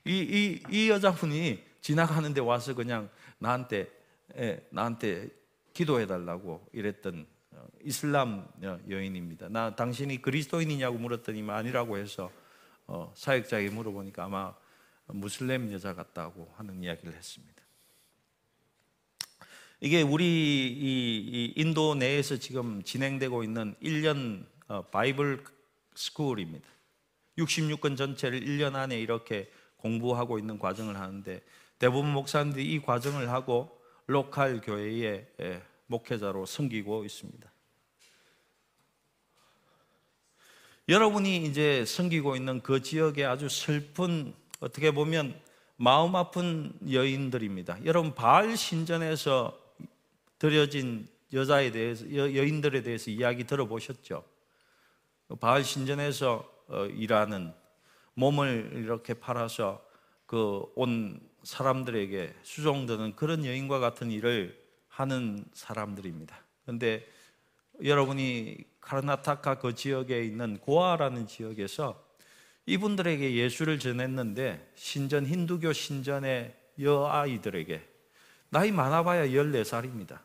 이, 0.06 0.12
이, 0.12 0.64
이 0.72 0.90
여자분이 0.90 1.64
지나가는데 1.82 2.42
와서 2.42 2.74
그냥 2.74 3.10
나한테 3.38 3.92
예, 4.38 4.66
나한테 4.72 5.30
기도해 5.74 6.08
달라고 6.08 6.68
이랬던 6.74 7.26
어, 7.26 7.37
이슬람 7.84 8.48
여인입니다. 8.62 9.50
나 9.50 9.76
당신이 9.76 10.22
그리스도인이냐고 10.22 10.98
물었더니 10.98 11.50
아니라고 11.50 11.98
해서 11.98 12.32
어, 12.88 13.12
사역자에게 13.16 13.70
물어보니까 13.72 14.26
아마 14.26 14.54
무슬림 15.08 15.72
여자 15.72 15.94
같다고 15.94 16.54
하는 16.58 16.84
이야기를 16.84 17.14
했습니다. 17.14 17.56
이게 19.80 20.02
우리 20.02 20.26
이, 20.26 21.54
인도 21.56 21.96
내에서 21.96 22.38
지금 22.38 22.82
진행되고 22.84 23.44
있는 23.44 23.76
1년 23.82 24.46
어, 24.68 24.82
Bible 24.84 25.44
school입니다. 25.96 26.68
66권 27.38 27.96
전체를 27.96 28.42
1년 28.42 28.76
안에 28.76 29.00
이렇게 29.00 29.52
공부하고 29.78 30.40
있는 30.40 30.58
과정을 30.58 30.98
하는데 30.98 31.42
대부분 31.78 32.12
목사님들이 32.12 32.74
이 32.74 32.82
과정을 32.82 33.30
하고 33.30 33.80
local 34.08 34.62
교회의 34.62 35.28
목회자로 35.88 36.46
섬기고 36.46 37.06
있습니다. 37.06 37.52
여러분이 40.90 41.46
이제 41.46 41.84
섬기고 41.86 42.36
있는 42.36 42.62
그 42.62 42.82
지역에 42.82 43.26
아주 43.26 43.50
슬픈 43.50 44.34
어떻게 44.60 44.92
보면 44.92 45.40
마음 45.76 46.16
아픈 46.16 46.72
여인들입니다. 46.90 47.84
여러분 47.86 48.16
바알 48.16 48.56
신전에서 48.56 49.58
드려진 50.40 51.08
여자에 51.34 51.72
대해서 51.72 52.06
여 52.16 52.28
인들에 52.28 52.84
대해서 52.84 53.12
이야기 53.12 53.44
들어보셨죠? 53.44 54.24
바알 55.42 55.64
신전에서 55.64 56.54
어, 56.70 56.86
일하는 56.86 57.54
몸을 58.14 58.72
이렇게 58.76 59.14
팔아서 59.14 59.86
그 60.26 60.64
온 60.76 61.20
사람들에게 61.48 62.36
수종드는 62.44 63.16
그런 63.16 63.46
여인과 63.46 63.80
같은 63.80 64.12
일을 64.12 64.62
하는 64.98 65.46
사람들입니다. 65.54 66.36
그런데 66.64 67.08
여러분이 67.84 68.58
카르나타카 68.82 69.60
그 69.60 69.76
지역에 69.76 70.24
있는 70.24 70.58
고아라는 70.58 71.28
지역에서 71.28 72.04
이분들에게 72.66 73.36
예수를 73.36 73.78
전했는데 73.78 74.72
신전 74.74 75.28
힌두교 75.28 75.72
신전의 75.72 76.56
여아이들에게 76.80 77.88
나이 78.50 78.72
많아봐야 78.72 79.28
14살입니다. 79.28 80.20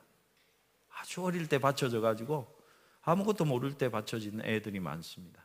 아주 0.88 1.22
어릴 1.22 1.48
때 1.48 1.58
받쳐져 1.58 2.00
가지고 2.00 2.46
아무것도 3.02 3.44
모를 3.44 3.74
때 3.74 3.90
받쳐진 3.90 4.40
애들이 4.42 4.80
많습니다. 4.80 5.44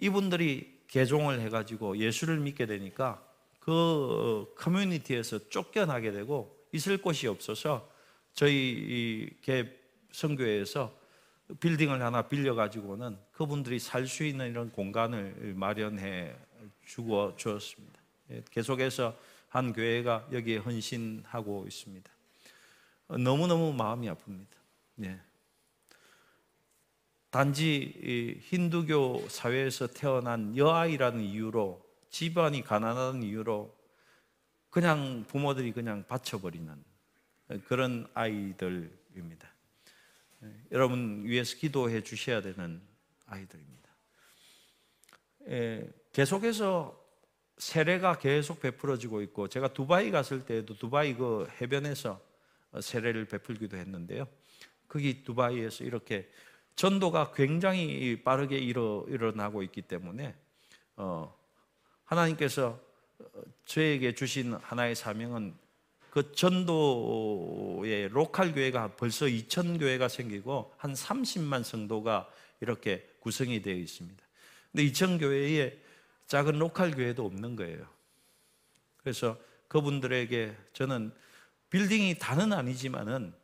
이분들이 0.00 0.80
개종을 0.88 1.40
해 1.40 1.48
가지고 1.48 1.96
예수를 1.96 2.40
믿게 2.40 2.66
되니까 2.66 3.24
그 3.60 4.52
커뮤니티에서 4.56 5.48
쫓겨나게 5.48 6.10
되고 6.10 6.53
있을 6.74 6.98
곳이 6.98 7.28
없어서 7.28 7.88
저희 8.32 9.30
개 9.42 9.64
성교회에서 10.10 10.92
빌딩을 11.60 12.02
하나 12.02 12.22
빌려 12.22 12.56
가지고는 12.56 13.16
그분들이 13.32 13.78
살 13.78 14.08
수 14.08 14.24
있는 14.24 14.50
이런 14.50 14.72
공간을 14.72 15.54
마련해 15.54 16.34
주어 16.84 17.34
주었습니다. 17.36 18.00
예, 18.30 18.42
계속해서 18.50 19.16
한 19.48 19.72
교회가 19.72 20.28
여기에 20.32 20.56
헌신하고 20.58 21.64
있습니다. 21.68 22.10
너무너무 23.20 23.72
마음이 23.72 24.08
아픕니다. 24.08 24.48
예. 25.04 25.20
단지 27.30 28.40
힌두교 28.42 29.28
사회에서 29.28 29.86
태어난 29.88 30.56
여아이라는 30.56 31.20
이유로 31.20 31.84
집안이 32.10 32.62
가난한 32.62 33.22
이유로 33.22 33.73
그냥 34.74 35.24
부모들이 35.28 35.70
그냥 35.70 36.04
바쳐버리는 36.08 36.84
그런 37.68 38.08
아이들입니다. 38.12 39.48
여러분 40.72 41.22
위해서 41.24 41.56
기도해 41.56 42.02
주셔야 42.02 42.42
되는 42.42 42.82
아이들입니다. 43.26 43.88
계속해서 46.10 47.00
세례가 47.56 48.18
계속 48.18 48.58
베풀어지고 48.58 49.22
있고 49.22 49.46
제가 49.46 49.72
두바이 49.72 50.10
갔을 50.10 50.44
때에도 50.44 50.74
두바이 50.74 51.14
그 51.14 51.48
해변에서 51.60 52.20
세례를 52.80 53.26
베풀기도 53.26 53.76
했는데요. 53.76 54.26
거기 54.88 55.22
두바이에서 55.22 55.84
이렇게 55.84 56.28
전도가 56.74 57.32
굉장히 57.32 58.20
빠르게 58.24 58.58
일어, 58.58 59.04
일어나고 59.06 59.62
있기 59.62 59.82
때문에 59.82 60.34
어, 60.96 61.32
하나님께서 62.06 62.93
저에게 63.66 64.14
주신 64.14 64.54
하나의 64.54 64.94
사명은 64.94 65.54
그 66.10 66.32
전도의 66.32 68.08
local 68.10 68.52
교회가 68.52 68.96
벌써 68.96 69.26
2천 69.26 69.78
교회가 69.78 70.08
생기고 70.08 70.72
한 70.76 70.92
30만 70.92 71.64
성도가 71.64 72.28
이렇게 72.60 73.08
구성이 73.20 73.60
되어 73.62 73.74
있습니다. 73.74 74.22
근데 74.70 74.84
2천 74.86 75.18
교회에 75.18 75.76
작은 76.26 76.58
local 76.58 76.92
교회도 76.92 77.24
없는 77.24 77.56
거예요. 77.56 77.86
그래서 78.98 79.36
그분들에게 79.68 80.56
저는 80.72 81.12
빌딩이 81.70 82.18
다는 82.18 82.52
아니지만은 82.52 83.34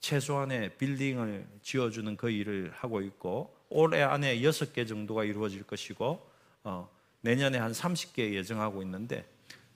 최소한의 0.00 0.76
빌딩을 0.76 1.46
지어주는 1.62 2.16
그 2.16 2.30
일을 2.30 2.72
하고 2.74 3.00
있고 3.02 3.56
올해 3.68 4.02
안에 4.02 4.40
6개 4.40 4.88
정도가 4.88 5.24
이루어질 5.24 5.62
것이고 5.64 6.30
어, 6.64 6.90
내년에 7.24 7.56
한 7.56 7.72
30개 7.72 8.34
예정하고 8.34 8.82
있는데 8.82 9.24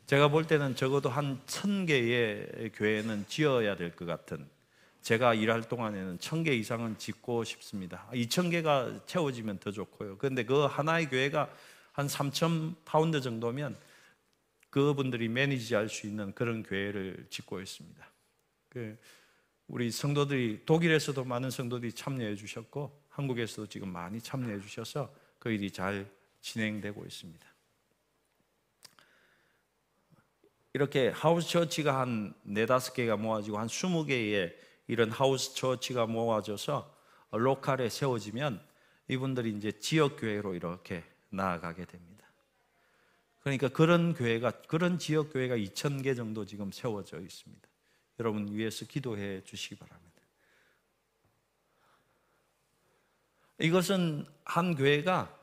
제가 0.05 0.28
볼 0.28 0.46
때는 0.46 0.76
적어도 0.76 1.09
한 1.09 1.40
1000개의 1.46 2.70
교회는 2.74 3.24
지어야 3.26 3.74
될 3.74 3.96
것 3.96 4.05
같은 4.05 4.46
제가 5.01 5.32
일할 5.32 5.62
동안에는 5.62 6.18
1000개 6.18 6.49
이상은 6.49 6.99
짓고 6.99 7.44
싶습니다. 7.44 8.07
2000개가 8.12 9.07
채워지면 9.07 9.61
더 9.61 9.70
좋고요. 9.70 10.18
그런데 10.18 10.44
그 10.44 10.66
하나의 10.66 11.09
교회가 11.09 11.49
한 11.92 12.07
3천 12.07 12.74
파운드 12.84 13.22
정도면 13.22 13.74
그분들이 14.68 15.28
manage할 15.28 15.88
수 15.88 16.07
있는 16.07 16.34
그런 16.34 16.62
교회를 16.62 17.28
짓고 17.30 17.62
있습니다. 17.62 18.11
그 18.68 18.99
우리 19.68 19.90
성도들이 19.90 20.64
독일에서도 20.66 21.24
많은 21.24 21.51
성도들이 21.51 21.92
참여해 21.94 22.36
주셨고 22.36 23.05
한국에서도 23.09 23.66
지금 23.68 23.88
많이 23.88 24.20
참여해 24.20 24.61
주셔서 24.61 25.11
그 25.38 25.51
일이 25.51 25.70
잘 25.70 26.07
진행되고 26.41 27.05
있습니다. 27.05 27.47
이렇게 30.74 31.09
하우스 31.09 31.49
처치가 31.49 32.01
한 32.01 32.34
네다섯 32.43 32.95
개가 32.95 33.16
모아지고 33.16 33.59
한 33.59 33.68
스무 33.68 34.05
개의 34.05 34.57
이런 34.86 35.11
하우스 35.11 35.55
처치가 35.55 36.07
모아져서 36.07 36.95
로컬에 37.30 37.89
세워지면 37.89 38.61
이분들이 39.09 39.51
이제 39.51 39.72
지역 39.72 40.16
교회로 40.20 40.55
이렇게 40.55 41.05
나아가게 41.30 41.84
됩니다. 41.84 42.18
그러니까 43.41 43.68
그런 43.68 44.14
교회가 44.14 44.51
그런 44.62 44.99
지역 44.99 45.32
교회가 45.32 45.57
2천 45.57 46.03
개 46.03 46.14
정도 46.14 46.45
지금 46.45 46.70
세워져 46.70 47.20
있습니다. 47.20 47.68
여러분 48.20 48.53
위해서 48.53 48.84
기도해 48.84 49.43
주시기 49.45 49.76
바랍니다. 49.76 50.09
이것은 53.59 54.26
한 54.45 54.74
교회가 54.74 55.38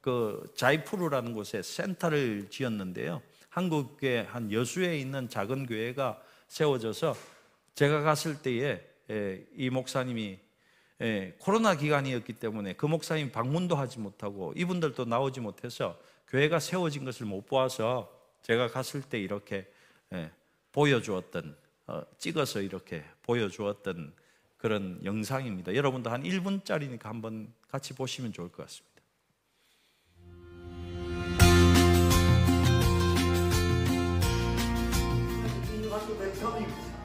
그 0.00 0.52
자이푸르라는 0.56 1.34
곳에 1.34 1.62
센터를 1.62 2.48
지었는데요. 2.50 3.22
한국의 3.48 4.24
한 4.24 4.52
여수에 4.52 4.98
있는 4.98 5.28
작은 5.28 5.66
교회가 5.66 6.22
세워져서 6.48 7.16
제가 7.74 8.02
갔을 8.02 8.40
때에 8.42 8.80
이 9.56 9.70
목사님이 9.70 10.38
코로나 11.38 11.74
기간이었기 11.74 12.34
때문에 12.34 12.74
그 12.74 12.86
목사님 12.86 13.32
방문도 13.32 13.76
하지 13.76 13.98
못하고 13.98 14.52
이분들도 14.56 15.04
나오지 15.04 15.40
못해서 15.40 15.98
교회가 16.28 16.60
세워진 16.60 17.04
것을 17.04 17.26
못 17.26 17.46
보아서 17.46 18.10
제가 18.42 18.68
갔을 18.68 19.02
때 19.02 19.18
이렇게 19.18 19.70
보여주었던 20.72 21.56
어, 21.88 22.02
찍어서 22.18 22.60
이렇게 22.60 23.04
보여주었던 23.22 24.12
그런 24.58 25.00
영상입니다. 25.04 25.74
여러분도 25.74 26.10
한 26.10 26.22
1분짜리니까 26.22 27.04
한번 27.04 27.52
같이 27.68 27.94
보시면 27.94 28.32
좋을 28.32 28.48
것 28.48 28.64
같습니다. 28.64 28.89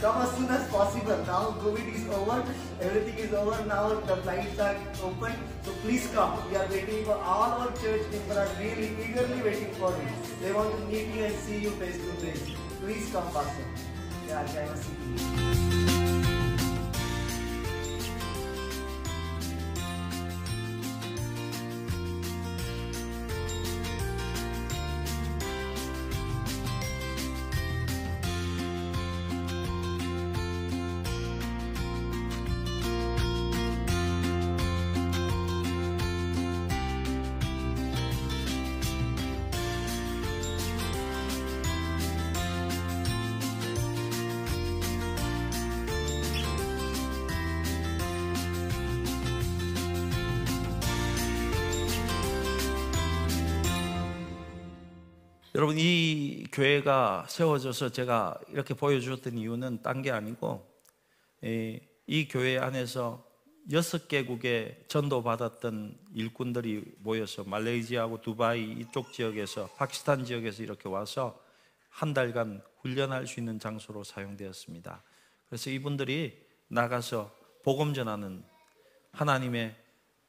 Come 0.05 0.21
as 0.21 0.37
soon 0.37 0.49
as 0.51 0.67
possible. 0.69 1.17
Now 1.25 1.55
COVID 1.61 1.87
is 1.91 2.07
over, 2.09 2.45
everything 2.79 3.17
is 3.17 3.33
over. 3.33 3.65
Now 3.65 3.89
the 4.01 4.17
flights 4.17 4.59
are 4.59 4.75
open. 5.01 5.33
So 5.63 5.71
please 5.81 6.05
come. 6.13 6.37
We 6.47 6.57
are 6.57 6.67
waiting 6.67 7.03
for 7.05 7.15
all 7.15 7.57
our 7.61 7.71
church 7.81 8.05
people 8.11 8.37
are 8.37 8.47
really 8.59 8.91
eagerly 9.03 9.41
waiting 9.41 9.73
for 9.81 9.89
you. 9.89 10.13
They 10.43 10.53
want 10.53 10.77
to 10.77 10.85
meet 10.85 11.07
you 11.07 11.23
and 11.23 11.35
see 11.47 11.57
you 11.57 11.71
face 11.81 11.97
to 11.97 12.13
face. 12.21 12.47
Please 12.81 13.11
come, 13.11 13.33
Pastor. 13.33 13.65
Yeah, 14.27 14.45
China 14.45 14.77
City. 14.77 15.94
여러분 55.55 55.77
이 55.79 56.43
교회가 56.51 57.27
세워져서 57.29 57.87
제가 57.93 58.37
이렇게 58.49 58.73
보여주었던 58.73 59.37
이유는 59.37 59.83
딴 59.83 60.01
게 60.01 60.11
아니고 60.11 60.69
이, 61.41 61.79
이 62.07 62.27
교회 62.27 62.57
안에서 62.57 63.25
여섯 63.71 64.09
개국에 64.09 64.83
전도 64.89 65.23
받았던 65.23 65.97
일꾼들이 66.13 66.95
모여서 66.97 67.45
말레이시아하고 67.45 68.19
두바이 68.19 68.69
이쪽 68.81 69.13
지역에서 69.13 69.67
파키스탄 69.77 70.25
지역에서 70.25 70.61
이렇게 70.61 70.89
와서 70.89 71.41
한 71.87 72.13
달간 72.13 72.61
훈련할 72.81 73.25
수 73.25 73.39
있는 73.39 73.57
장소로 73.57 74.03
사용되었습니다. 74.03 75.03
그래서 75.47 75.69
이분들이 75.69 76.37
나가서 76.67 77.33
복음 77.63 77.93
전하는 77.93 78.43
하나님의 79.13 79.73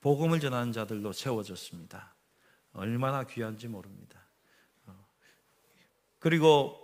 복음을 0.02 0.38
전하는 0.38 0.70
자들로 0.70 1.12
세워졌습니다. 1.12 2.14
얼마나 2.74 3.24
귀한지 3.24 3.66
모릅니다. 3.66 4.15
그리고 6.26 6.76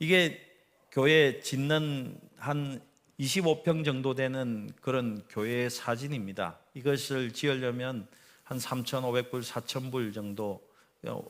이게 0.00 0.44
교회 0.90 1.38
짓는 1.38 2.20
한 2.36 2.82
25평 3.20 3.84
정도 3.84 4.16
되는 4.16 4.68
그런 4.80 5.22
교회 5.28 5.68
사진입니다. 5.68 6.58
이것을 6.74 7.32
지으려면 7.32 8.08
한 8.42 8.58
3,500불, 8.58 9.44
4,000불 9.44 10.12
정도, 10.12 10.68
어, 11.06 11.22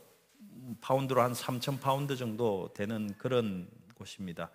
파운드로 0.80 1.20
한 1.20 1.34
3,000 1.34 1.78
파운드 1.78 2.16
정도 2.16 2.72
되는 2.74 3.12
그런 3.18 3.68
곳입니다. 3.96 4.50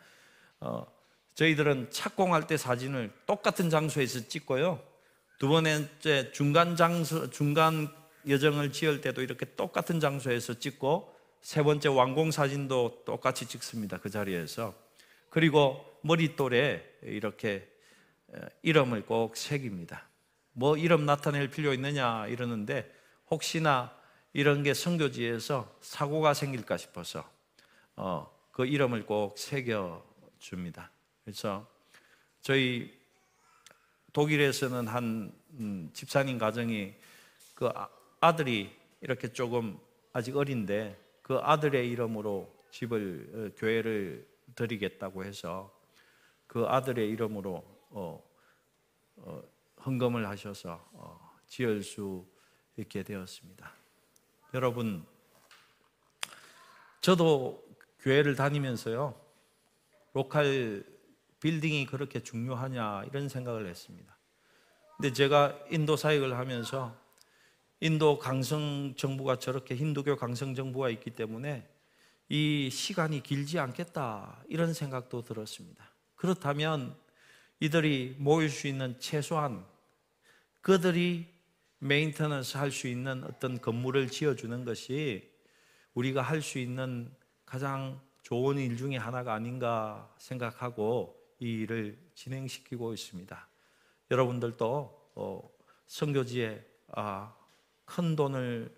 어, 0.59 0.83
저희들은 1.35 1.91
착공할 1.91 2.47
때 2.47 2.57
사진을 2.57 3.11
똑같은 3.27 3.69
장소에서 3.69 4.27
찍고요. 4.27 4.81
두 5.37 5.49
번째 5.49 6.31
중간 6.31 6.75
장소, 6.75 7.29
중간 7.29 7.93
여정을 8.27 8.71
지을 8.71 9.01
때도 9.01 9.21
이렇게 9.21 9.45
똑같은 9.55 9.99
장소에서 9.99 10.55
찍고 10.55 11.15
세 11.41 11.63
번째 11.63 11.89
완공 11.89 12.31
사진도 12.31 13.03
똑같이 13.05 13.45
찍습니다. 13.45 13.97
그 13.97 14.09
자리에서. 14.09 14.73
그리고 15.29 15.99
머릿돌에 16.01 16.99
이렇게 17.03 17.67
이름을 18.61 19.05
꼭 19.05 19.37
새깁니다. 19.37 20.07
뭐 20.53 20.77
이름 20.77 21.05
나타낼 21.05 21.49
필요 21.49 21.73
있느냐 21.73 22.27
이러는데 22.27 22.91
혹시나 23.29 23.95
이런 24.33 24.63
게 24.63 24.73
선교지에서 24.73 25.77
사고가 25.81 26.33
생길까 26.33 26.77
싶어서 26.77 27.29
어, 27.95 28.31
그 28.51 28.65
이름을 28.65 29.05
꼭 29.05 29.37
새겨 29.37 30.03
줍니다. 30.39 30.91
그래서 31.23 31.67
저희 32.41 32.95
독일에서는 34.13 34.87
한 34.87 35.31
음, 35.59 35.89
집사님 35.93 36.37
가정이 36.37 36.93
그 37.53 37.69
아들이 38.19 38.75
이렇게 39.01 39.31
조금 39.31 39.79
아직 40.13 40.35
어린데 40.35 40.97
그 41.27 41.37
아들의 41.39 41.89
이름으로 41.89 42.49
집을 42.71 43.31
어, 43.33 43.59
교회를 43.59 44.25
드리겠다고 44.55 45.25
해서 45.25 45.77
그 46.47 46.65
아들의 46.65 47.09
이름으로 47.09 47.65
어, 47.89 48.23
어, 49.17 49.43
헌금을 49.85 50.25
하셔서 50.25 50.81
어, 50.93 51.37
지을 51.47 51.83
수 51.83 52.25
있게 52.77 53.03
되었습니다. 53.03 53.73
여러분 54.53 55.05
저도 57.01 57.61
교회를 57.99 58.35
다니면서요. 58.37 59.19
local 60.13 60.85
빌딩이 61.41 61.87
그렇게 61.87 62.23
중요하냐 62.23 63.03
이런 63.03 63.27
생각을 63.27 63.67
했습니다. 63.67 64.17
근데 64.95 65.11
제가 65.11 65.59
인도 65.71 65.97
사역을 65.97 66.37
하면서 66.37 66.97
인도 67.79 68.17
강성 68.17 68.95
정부가 68.95 69.37
저렇게 69.37 69.75
힌두교 69.75 70.15
강성 70.15 70.55
정부가 70.55 70.89
있기 70.89 71.11
때문에 71.11 71.67
이 72.29 72.69
시간이 72.71 73.21
길지 73.21 73.59
않겠다 73.59 74.43
이런 74.49 74.73
생각도 74.73 75.23
들었습니다. 75.23 75.93
그렇다면 76.15 76.97
이들이 77.59 78.15
모일 78.17 78.49
수 78.49 78.67
있는 78.67 78.99
최소한 78.99 79.65
그들이 80.61 81.27
maintenance 81.79 82.57
할 82.57 82.71
수 82.71 82.87
있는 82.87 83.23
어떤 83.23 83.61
건물을 83.61 84.09
지어주는 84.09 84.65
것이 84.65 85.31
우리가 85.93 86.21
할 86.21 86.41
수 86.41 86.57
있는 86.59 87.13
가장 87.45 88.01
좋은 88.23 88.57
일 88.57 88.75
중에 88.75 88.97
하나가 88.97 89.33
아닌가 89.33 90.13
생각하고 90.17 91.15
이 91.39 91.61
일을 91.61 91.97
진행시키고 92.15 92.93
있습니다. 92.93 93.47
여러분들도 94.09 95.11
어, 95.15 95.49
선교지에 95.85 96.65
아, 96.89 97.33
큰 97.87 98.15
돈을 98.15 98.69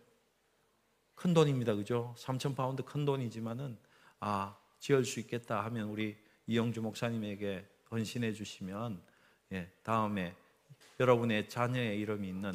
큰 1.15 1.33
돈입니다, 1.33 1.75
그죠? 1.75 2.15
3천 2.17 2.55
파운드 2.55 2.83
큰 2.83 3.03
돈이지만은 3.03 3.77
아 4.21 4.57
지을 4.79 5.03
수 5.03 5.19
있겠다 5.19 5.65
하면 5.65 5.89
우리 5.89 6.15
이영주 6.47 6.81
목사님에게 6.81 7.67
헌신해 7.91 8.31
주시면 8.31 9.01
예, 9.51 9.69
다음에 9.83 10.33
여러분의 10.99 11.49
자녀의 11.49 11.99
이름이 11.99 12.29
있는 12.29 12.53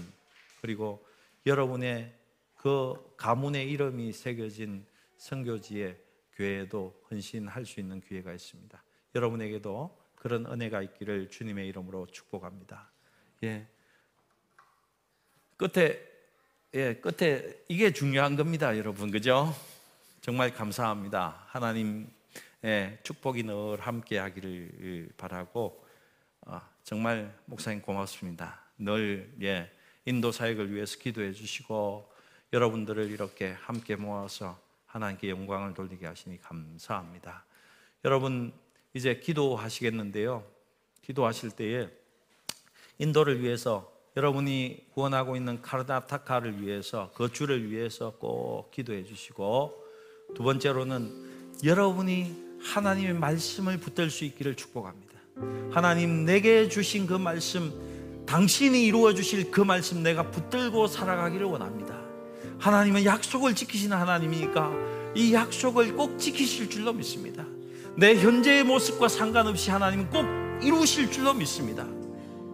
그리고 0.63 1.07
여러분의 1.45 2.15
그 2.55 2.95
가문의 3.19 3.71
이름이 3.71 4.13
새겨진 4.13 4.87
선교지의 5.19 6.01
교회에도 6.35 7.03
헌신할 7.11 7.67
수 7.67 7.81
있는 7.81 8.01
기회가 8.01 8.33
있습니다. 8.33 8.83
여러분에게도 9.15 9.99
그런 10.15 10.47
은혜가 10.47 10.83
있기를 10.83 11.29
주님의 11.29 11.69
이름으로 11.69 12.07
축복합니다. 12.07 12.91
예. 13.43 13.67
끝에 15.57 16.14
예, 16.77 16.95
끝에 16.95 17.55
이게 17.69 17.93
중요한 17.93 18.35
겁니다, 18.35 18.77
여러분. 18.77 19.13
그죠? 19.13 19.55
정말 20.21 20.53
감사합니다. 20.53 21.45
하나님 21.47 22.09
예, 22.65 22.99
축복이 23.05 23.45
늘 23.45 23.79
함께 23.79 24.19
하기를 24.19 25.11
바라고 25.17 25.87
아, 26.45 26.69
정말 26.83 27.33
목사님 27.45 27.81
고맙습니다. 27.81 28.59
늘 28.77 29.33
예, 29.41 29.71
인도 30.05 30.33
사역을 30.33 30.75
위해서 30.75 30.99
기도해 30.99 31.33
주시고 31.33 32.11
여러분들을 32.53 33.09
이렇게 33.09 33.53
함께 33.53 33.95
모아서 33.95 34.59
하나님께 34.87 35.31
영광을 35.31 35.75
돌리게 35.75 36.09
하시니 36.09 36.41
감사합니다. 36.41 37.45
여러분 38.05 38.53
이제 38.95 39.21
기도하시겠는데요. 39.21 40.45
기도하실 41.03 41.53
때에 41.53 41.89
인도를 42.99 43.41
위해서 43.43 43.94
여러분이 44.17 44.77
구원하고 44.95 45.35
있는 45.35 45.61
카르다타카를 45.61 46.63
위해서 46.63 47.11
거주를 47.15 47.71
위해서 47.71 48.13
꼭 48.13 48.71
기도해 48.71 49.03
주시고 49.05 49.75
두 50.37 50.45
번째로는 50.45 51.11
여러분이 51.65 52.45
하나님의 52.63 53.15
말씀을 53.15 53.79
붙들 53.79 54.11
수 54.11 54.25
있기를 54.25 54.55
축복합니다. 54.55 55.15
하나님 55.73 56.25
내게 56.25 56.69
주신 56.69 57.09
그 57.09 57.15
말씀 57.15 58.25
당신이 58.25 58.87
이루어 58.87 59.15
주실 59.15 59.51
그 59.51 59.61
말씀 59.61 60.03
내가 60.05 60.31
붙들고 60.31 60.87
살아가기를 60.87 61.47
원합니다. 61.47 62.01
하나님은 62.61 63.05
약속을 63.05 63.57
지키시는 63.57 63.97
하나님이니까 63.97 64.73
이 65.17 65.35
약속을 65.35 65.97
꼭 65.97 66.19
지키실 66.19 66.71
줄로 66.71 66.93
믿습니다. 66.93 67.45
내 67.97 68.15
현재의 68.15 68.63
모습과 68.63 69.09
상관없이 69.09 69.73
하나님은 69.73 70.11
꼭 70.11 70.25
이루실 70.65 71.11
줄로 71.11 71.35
믿습니다. 71.35 71.85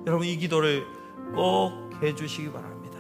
여러분 0.07 0.27
이 0.27 0.39
기도를 0.39 0.85
꼭 1.35 1.91
해주시기 2.03 2.51
바랍니다. 2.53 2.99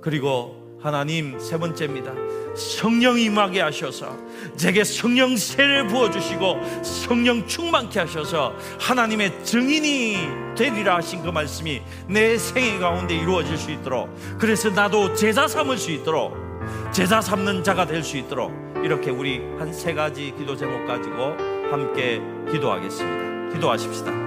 그리고 0.00 0.64
하나님 0.80 1.38
세 1.38 1.58
번째입니다. 1.58 2.12
성령 2.54 3.18
임하게 3.18 3.60
하셔서 3.60 4.16
제게 4.56 4.84
성령 4.84 5.36
세를 5.36 5.88
부어주시고 5.88 6.82
성령 6.82 7.46
충만케 7.46 7.98
하셔서 8.00 8.54
하나님의 8.80 9.44
증인이 9.44 10.16
되리라 10.56 10.96
하신 10.96 11.22
그 11.22 11.28
말씀이 11.28 11.82
내 12.08 12.38
생애 12.38 12.78
가운데 12.78 13.14
이루어질 13.16 13.56
수 13.58 13.70
있도록 13.72 14.08
그래서 14.38 14.70
나도 14.70 15.14
제자 15.14 15.46
삼을 15.48 15.76
수 15.76 15.90
있도록 15.90 16.34
제자 16.92 17.20
삼는 17.20 17.62
자가 17.64 17.86
될 17.86 18.02
수 18.02 18.16
있도록 18.16 18.52
이렇게 18.82 19.10
우리 19.10 19.38
한 19.58 19.72
세 19.72 19.92
가지 19.92 20.32
기도 20.38 20.56
제목 20.56 20.86
가지고 20.86 21.34
함께 21.70 22.20
기도하겠습니다. 22.52 23.52
기도하십시다. 23.54 24.25